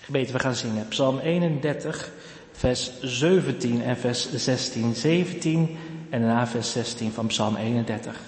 Gebeten, 0.00 0.34
we 0.34 0.40
gaan 0.40 0.54
zingen. 0.54 0.88
Psalm 0.88 1.18
31, 1.18 2.10
vers 2.52 3.00
17 3.00 3.82
en 3.82 3.96
vers 3.96 4.32
16. 4.34 4.94
17 4.94 5.78
en 6.12 6.20
daarna 6.20 6.46
vers 6.46 6.72
16 6.72 7.12
van 7.12 7.26
Psalm 7.26 7.56
31. 7.56 8.20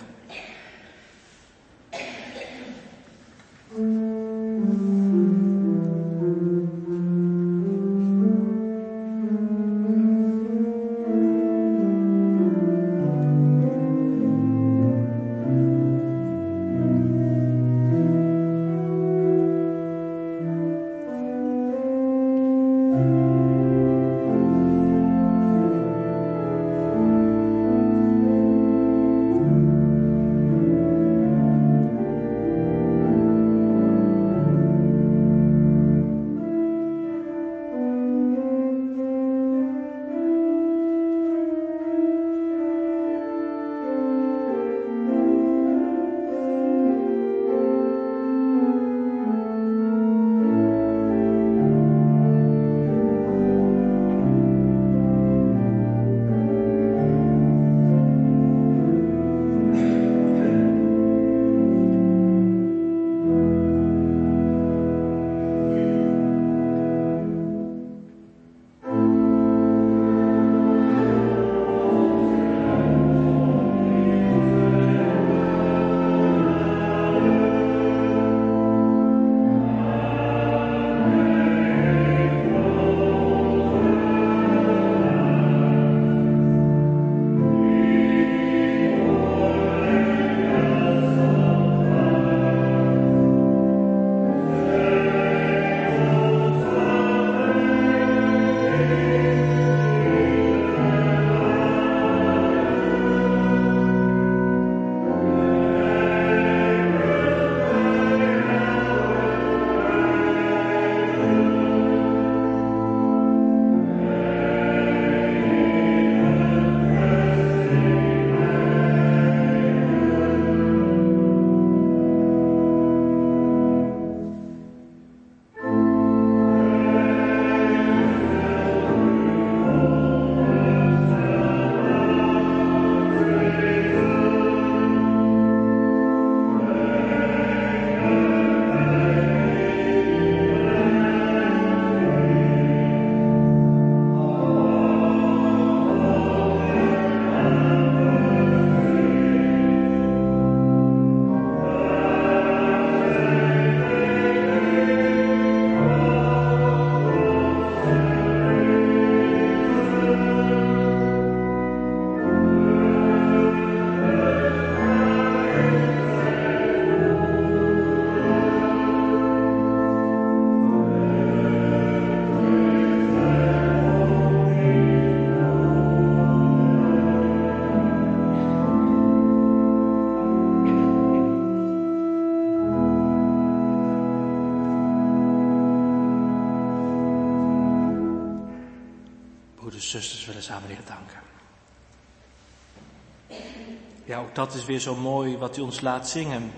Dat 194.35 194.55
is 194.55 194.65
weer 194.65 194.79
zo 194.79 194.97
mooi 194.97 195.37
wat 195.37 195.57
u 195.57 195.61
ons 195.61 195.81
laat 195.81 196.09
zingen. 196.09 196.53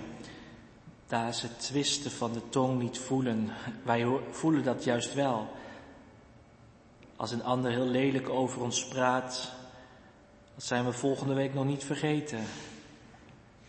Daar 1.07 1.35
ze 1.35 1.47
het 1.47 1.61
twisten 1.61 2.11
van 2.11 2.33
de 2.33 2.49
tong 2.49 2.81
niet 2.81 2.99
voelen. 2.99 3.51
Wij 3.83 4.07
voelen 4.31 4.65
dat 4.65 4.85
juist 4.85 5.15
wel. 5.15 5.49
Als 7.17 7.33
een 7.33 7.45
ander 7.45 7.71
heel 7.71 7.87
lelijk 7.87 8.29
over 8.29 8.63
ons 8.63 8.89
praat, 8.89 9.53
dat 10.55 10.65
zijn 10.65 10.85
we 10.85 10.93
volgende 10.93 11.35
week 11.35 11.55
nog 11.55 11.65
niet 11.65 11.85
vergeten. 11.85 12.41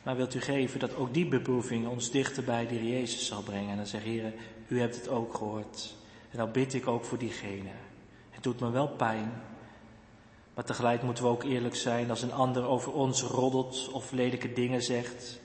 Maar 0.03 0.15
wilt 0.15 0.35
u 0.35 0.41
geven 0.41 0.79
dat 0.79 0.95
ook 0.95 1.13
die 1.13 1.27
beproeving 1.27 1.88
ons 1.88 2.11
dichter 2.11 2.43
bij 2.43 2.67
de 2.67 2.89
Jezus 2.89 3.25
zal 3.25 3.41
brengen. 3.41 3.69
En 3.69 3.77
dan 3.77 3.88
zeg 3.88 4.03
Heer, 4.03 4.34
u 4.67 4.79
hebt 4.79 4.95
het 4.95 5.07
ook 5.07 5.35
gehoord. 5.35 5.95
En 6.31 6.38
dan 6.38 6.51
bid 6.51 6.73
ik 6.73 6.88
ook 6.88 7.05
voor 7.05 7.17
diegene. 7.17 7.69
Het 8.29 8.43
doet 8.43 8.59
me 8.59 8.69
wel 8.69 8.88
pijn. 8.88 9.31
Maar 10.57 10.65
tegelijk 10.65 11.01
moeten 11.01 11.23
we 11.23 11.29
ook 11.29 11.43
eerlijk 11.43 11.75
zijn. 11.75 12.09
Als 12.09 12.21
een 12.21 12.34
ander 12.34 12.65
over 12.65 12.91
ons 12.91 13.21
roddelt 13.21 13.89
of 13.91 14.11
lelijke 14.11 14.53
dingen 14.53 14.81
zegt, 14.84 15.39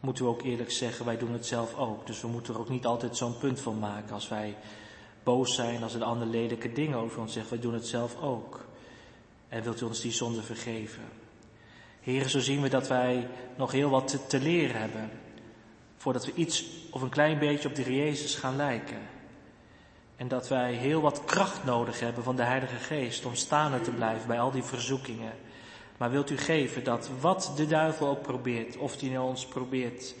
moeten 0.00 0.24
we 0.24 0.30
ook 0.30 0.42
eerlijk 0.42 0.70
zeggen, 0.70 1.04
wij 1.04 1.18
doen 1.18 1.32
het 1.32 1.46
zelf 1.46 1.78
ook. 1.78 2.06
Dus 2.06 2.20
we 2.20 2.28
moeten 2.28 2.54
er 2.54 2.60
ook 2.60 2.68
niet 2.68 2.86
altijd 2.86 3.16
zo'n 3.16 3.38
punt 3.38 3.60
van 3.60 3.78
maken. 3.78 4.14
Als 4.14 4.28
wij 4.28 4.56
boos 5.22 5.54
zijn, 5.54 5.82
als 5.82 5.94
een 5.94 6.02
ander 6.02 6.26
lelijke 6.26 6.72
dingen 6.72 6.98
over 6.98 7.20
ons 7.20 7.32
zegt, 7.32 7.50
wij 7.50 7.58
doen 7.58 7.74
het 7.74 7.86
zelf 7.86 8.20
ook. 8.20 8.64
En 9.48 9.62
wilt 9.62 9.80
u 9.80 9.84
ons 9.84 10.00
die 10.00 10.12
zonde 10.12 10.42
vergeven? 10.42 11.02
Heren, 12.00 12.30
zo 12.30 12.40
zien 12.40 12.62
we 12.62 12.68
dat 12.68 12.88
wij 12.88 13.28
nog 13.56 13.72
heel 13.72 13.90
wat 13.90 14.08
te, 14.08 14.26
te 14.26 14.40
leren 14.40 14.80
hebben. 14.80 15.10
Voordat 15.96 16.26
we 16.26 16.34
iets 16.34 16.64
of 16.90 17.02
een 17.02 17.08
klein 17.08 17.38
beetje 17.38 17.68
op 17.68 17.74
de 17.74 17.94
Jezus 17.94 18.34
gaan 18.34 18.56
lijken. 18.56 19.15
En 20.16 20.28
dat 20.28 20.48
wij 20.48 20.74
heel 20.74 21.00
wat 21.00 21.24
kracht 21.24 21.64
nodig 21.64 22.00
hebben 22.00 22.24
van 22.24 22.36
de 22.36 22.42
Heilige 22.42 22.76
Geest 22.76 23.24
om 23.24 23.34
staande 23.34 23.80
te 23.80 23.90
blijven 23.90 24.26
bij 24.26 24.40
al 24.40 24.50
die 24.50 24.62
verzoekingen. 24.62 25.32
Maar 25.96 26.10
wilt 26.10 26.30
u 26.30 26.38
geven 26.38 26.84
dat 26.84 27.10
wat 27.20 27.52
de 27.56 27.66
duivel 27.66 28.08
ook 28.08 28.22
probeert, 28.22 28.76
of 28.76 28.96
die 28.96 29.10
nou 29.10 29.28
ons 29.28 29.46
probeert 29.46 30.14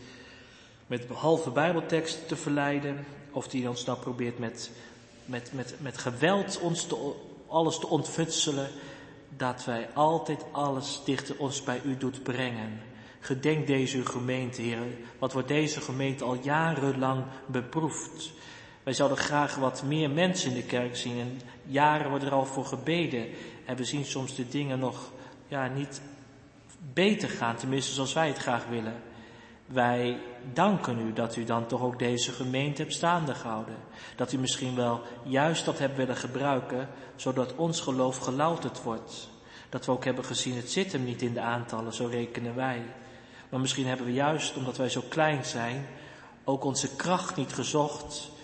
met 0.86 1.06
halve 1.08 1.50
Bijbeltekst 1.50 2.28
te 2.28 2.36
verleiden, 2.36 3.06
of 3.30 3.48
die 3.48 3.68
ons 3.68 3.84
nou 3.84 3.98
probeert 3.98 4.38
met, 4.38 4.70
met, 5.24 5.52
met, 5.52 5.74
met 5.80 5.98
geweld 5.98 6.60
ons 6.60 6.86
te, 6.86 7.14
alles 7.46 7.78
te 7.78 7.86
ontfutselen, 7.86 8.68
dat 9.36 9.64
wij 9.64 9.88
altijd 9.94 10.44
alles 10.52 11.00
dichter 11.04 11.34
ons 11.38 11.62
bij 11.62 11.80
u 11.84 11.96
doet 11.96 12.22
brengen. 12.22 12.80
Gedenk 13.20 13.66
deze 13.66 14.06
gemeente, 14.06 14.62
Heer. 14.62 14.78
Wat 15.18 15.32
wordt 15.32 15.48
deze 15.48 15.80
gemeente 15.80 16.24
al 16.24 16.38
jarenlang 16.42 17.24
beproefd? 17.46 18.32
Wij 18.86 18.94
zouden 18.94 19.18
graag 19.18 19.54
wat 19.54 19.82
meer 19.82 20.10
mensen 20.10 20.50
in 20.50 20.56
de 20.56 20.62
kerk 20.62 20.96
zien. 20.96 21.20
En 21.20 21.40
jaren 21.64 22.08
wordt 22.08 22.24
er 22.24 22.32
al 22.32 22.44
voor 22.44 22.64
gebeden. 22.64 23.26
En 23.64 23.76
we 23.76 23.84
zien 23.84 24.04
soms 24.04 24.34
de 24.34 24.48
dingen 24.48 24.78
nog 24.78 25.10
ja, 25.48 25.68
niet 25.68 26.00
beter 26.92 27.28
gaan, 27.28 27.56
tenminste 27.56 27.92
zoals 27.92 28.12
wij 28.12 28.28
het 28.28 28.38
graag 28.38 28.66
willen. 28.66 28.94
Wij 29.66 30.18
danken 30.52 30.98
u 30.98 31.12
dat 31.12 31.36
u 31.36 31.44
dan 31.44 31.66
toch 31.66 31.82
ook 31.82 31.98
deze 31.98 32.32
gemeente 32.32 32.82
hebt 32.82 32.94
staande 32.94 33.34
gehouden. 33.34 33.76
Dat 34.16 34.32
u 34.32 34.38
misschien 34.38 34.74
wel 34.74 35.00
juist 35.22 35.64
dat 35.64 35.78
hebt 35.78 35.96
willen 35.96 36.16
gebruiken, 36.16 36.88
zodat 37.16 37.54
ons 37.54 37.80
geloof 37.80 38.18
gelouterd 38.18 38.82
wordt. 38.82 39.28
Dat 39.68 39.86
we 39.86 39.92
ook 39.92 40.04
hebben 40.04 40.24
gezien, 40.24 40.56
het 40.56 40.70
zit 40.70 40.92
hem 40.92 41.04
niet 41.04 41.22
in 41.22 41.32
de 41.32 41.40
aantallen, 41.40 41.92
zo 41.92 42.06
rekenen 42.06 42.54
wij. 42.54 42.82
Maar 43.48 43.60
misschien 43.60 43.86
hebben 43.86 44.06
we 44.06 44.12
juist, 44.12 44.56
omdat 44.56 44.76
wij 44.76 44.88
zo 44.88 45.02
klein 45.08 45.44
zijn, 45.44 45.86
ook 46.44 46.64
onze 46.64 46.96
kracht 46.96 47.36
niet 47.36 47.52
gezocht, 47.52 48.34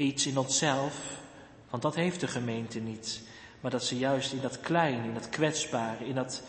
iets 0.00 0.26
in 0.26 0.38
onszelf, 0.38 0.94
want 1.70 1.82
dat 1.82 1.94
heeft 1.94 2.20
de 2.20 2.28
gemeente 2.28 2.78
niet. 2.78 3.20
Maar 3.60 3.70
dat 3.70 3.84
ze 3.84 3.98
juist 3.98 4.32
in 4.32 4.40
dat 4.40 4.60
klein, 4.60 5.04
in 5.04 5.14
dat 5.14 5.28
kwetsbare, 5.28 6.06
in 6.06 6.14
dat 6.14 6.42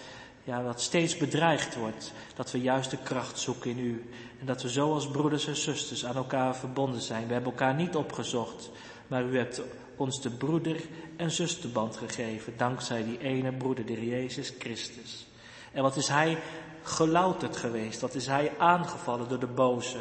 ja, 0.44 0.64
wat 0.64 0.82
steeds 0.82 1.18
bedreigd 1.18 1.76
wordt, 1.76 2.12
dat 2.36 2.52
we 2.52 2.62
juist 2.62 2.90
de 2.90 2.98
kracht 2.98 3.40
zoeken 3.40 3.70
in 3.70 3.80
u. 3.80 4.10
En 4.40 4.46
dat 4.46 4.62
we 4.62 4.70
zo 4.70 4.94
als 4.94 5.08
broeders 5.08 5.48
en 5.48 5.56
zusters 5.56 6.06
aan 6.06 6.16
elkaar 6.16 6.56
verbonden 6.56 7.02
zijn. 7.02 7.28
We 7.28 7.34
hebben 7.34 7.52
elkaar 7.52 7.76
niet 7.76 7.96
opgezocht, 7.96 8.70
maar 9.08 9.24
u 9.24 9.38
hebt 9.38 9.62
ons 9.96 10.22
de 10.22 10.30
broeder- 10.30 10.82
en 11.16 11.32
zusterband 11.32 11.98
gegeven, 11.98 12.54
dankzij 12.58 13.04
die 13.04 13.20
ene 13.20 13.52
broeder, 13.52 13.86
de 13.86 14.06
Jezus 14.06 14.54
Christus. 14.60 15.26
En 15.72 15.82
wat 15.84 15.96
is 15.96 16.08
hij 16.08 16.38
gelouterd 16.84 17.58
geweest, 17.58 18.02
wat 18.02 18.16
is 18.16 18.28
hij 18.28 18.52
aangevallen 18.58 19.30
door 19.30 19.40
de 19.40 19.48
boze, 19.48 20.00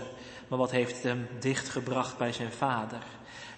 maar 0.48 0.58
wat 0.58 0.70
heeft 0.70 1.02
hem 1.02 1.28
dichtgebracht 1.40 2.18
bij 2.18 2.32
zijn 2.32 2.52
vader. 2.52 3.02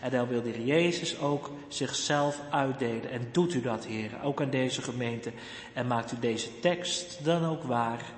En 0.02 0.10
dan 0.10 0.28
wil 0.28 0.42
de 0.42 0.64
Jezus 0.64 1.18
ook 1.18 1.50
zichzelf 1.68 2.40
uitdelen. 2.50 3.10
En 3.10 3.28
doet 3.32 3.54
u 3.54 3.60
dat, 3.60 3.84
Heer, 3.84 4.10
ook 4.22 4.40
aan 4.40 4.50
deze 4.50 4.82
gemeente. 4.82 5.32
En 5.72 5.86
maakt 5.86 6.12
u 6.12 6.16
deze 6.20 6.60
tekst 6.60 7.24
dan 7.24 7.44
ook 7.44 7.62
waar. 7.62 8.12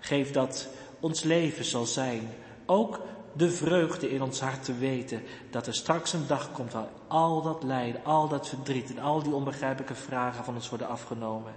Geef 0.00 0.30
dat 0.30 0.68
ons 1.00 1.22
leven 1.22 1.64
zal 1.64 1.86
zijn. 1.86 2.28
Ook 2.66 3.00
de 3.32 3.50
vreugde 3.50 4.10
in 4.10 4.22
ons 4.22 4.40
hart 4.40 4.64
te 4.64 4.74
weten 4.74 5.22
dat 5.50 5.66
er 5.66 5.74
straks 5.74 6.12
een 6.12 6.26
dag 6.26 6.52
komt 6.52 6.72
waar 6.72 6.88
al 7.08 7.42
dat 7.42 7.62
lijden, 7.62 8.04
al 8.04 8.28
dat 8.28 8.48
verdriet 8.48 8.90
en 8.90 8.98
al 8.98 9.22
die 9.22 9.34
onbegrijpelijke 9.34 9.94
vragen 9.94 10.44
van 10.44 10.54
ons 10.54 10.68
worden 10.68 10.88
afgenomen. 10.88 11.52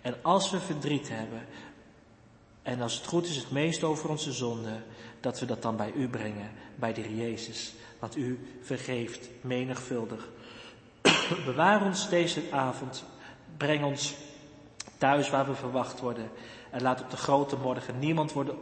En 0.00 0.14
als 0.22 0.50
we 0.50 0.60
verdriet 0.60 1.08
hebben, 1.08 1.46
en 2.62 2.80
als 2.80 2.94
het 2.94 3.06
goed 3.06 3.26
is 3.26 3.36
het 3.36 3.50
meest 3.50 3.84
over 3.84 4.08
onze 4.08 4.32
zonde, 4.32 4.82
dat 5.20 5.40
we 5.40 5.46
dat 5.46 5.62
dan 5.62 5.76
bij 5.76 5.92
u 5.92 6.08
brengen, 6.08 6.50
bij 6.76 6.92
de 6.92 7.00
Heer 7.00 7.16
Jezus 7.16 7.72
want 7.98 8.16
u 8.16 8.38
vergeeft 8.60 9.28
menigvuldig. 9.40 10.28
Bewaar 11.44 11.84
ons 11.84 12.08
deze 12.08 12.42
avond, 12.50 13.04
breng 13.56 13.84
ons 13.84 14.14
thuis 14.98 15.30
waar 15.30 15.46
we 15.46 15.54
verwacht 15.54 16.00
worden 16.00 16.30
en 16.70 16.82
laat 16.82 17.00
op 17.00 17.10
de 17.10 17.16
grote 17.16 17.56
morgen 17.56 17.98
niemand, 17.98 18.32
worden, 18.32 18.56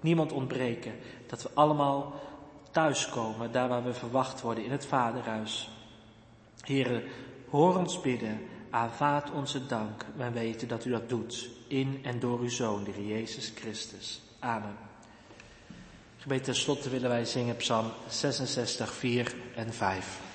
niemand 0.00 0.32
ontbreken, 0.32 0.92
dat 1.26 1.42
we 1.42 1.50
allemaal 1.54 2.20
thuiskomen, 2.70 3.52
daar 3.52 3.68
waar 3.68 3.84
we 3.84 3.94
verwacht 3.94 4.40
worden, 4.40 4.64
in 4.64 4.70
het 4.70 4.86
Vaderhuis. 4.86 5.70
Heren, 6.60 7.02
hoor 7.50 7.76
ons 7.76 8.00
bidden, 8.00 8.40
aanvaard 8.70 9.30
onze 9.30 9.66
dank, 9.66 10.04
wij 10.16 10.32
weten 10.32 10.68
dat 10.68 10.84
u 10.84 10.90
dat 10.90 11.08
doet, 11.08 11.50
in 11.68 12.00
en 12.02 12.20
door 12.20 12.38
uw 12.40 12.48
Zoon, 12.48 12.84
de 12.84 13.06
Jezus 13.06 13.52
Christus. 13.54 14.22
Amen. 14.38 14.89
Gebed 16.20 16.44
ten 16.44 16.54
slotte 16.54 16.90
willen 16.90 17.08
wij 17.08 17.24
zingen 17.24 17.56
Psalm 17.56 17.92
66, 18.08 18.92
4 18.92 19.34
en 19.54 19.72
5. 19.72 20.29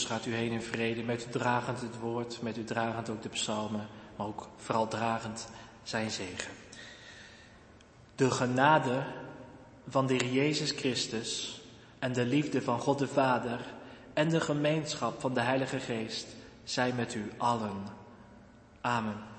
Zusters, 0.00 0.18
gaat 0.18 0.32
u 0.32 0.34
heen 0.34 0.52
in 0.52 0.62
vrede, 0.62 1.02
met 1.02 1.26
u 1.26 1.30
dragend 1.30 1.80
het 1.80 1.98
woord, 1.98 2.42
met 2.42 2.56
u 2.56 2.64
dragend 2.64 3.08
ook 3.08 3.22
de 3.22 3.28
psalmen, 3.28 3.86
maar 4.16 4.26
ook 4.26 4.48
vooral 4.56 4.88
dragend 4.88 5.48
zijn 5.82 6.10
zegen. 6.10 6.52
De 8.14 8.30
genade 8.30 9.02
van 9.88 10.06
de 10.06 10.14
Heer 10.14 10.32
Jezus 10.32 10.70
Christus 10.70 11.60
en 11.98 12.12
de 12.12 12.24
liefde 12.24 12.62
van 12.62 12.80
God 12.80 12.98
de 12.98 13.08
Vader 13.08 13.60
en 14.14 14.28
de 14.28 14.40
gemeenschap 14.40 15.20
van 15.20 15.34
de 15.34 15.40
Heilige 15.40 15.78
Geest 15.78 16.26
zij 16.64 16.92
met 16.92 17.14
u 17.14 17.32
allen. 17.38 17.82
Amen. 18.80 19.29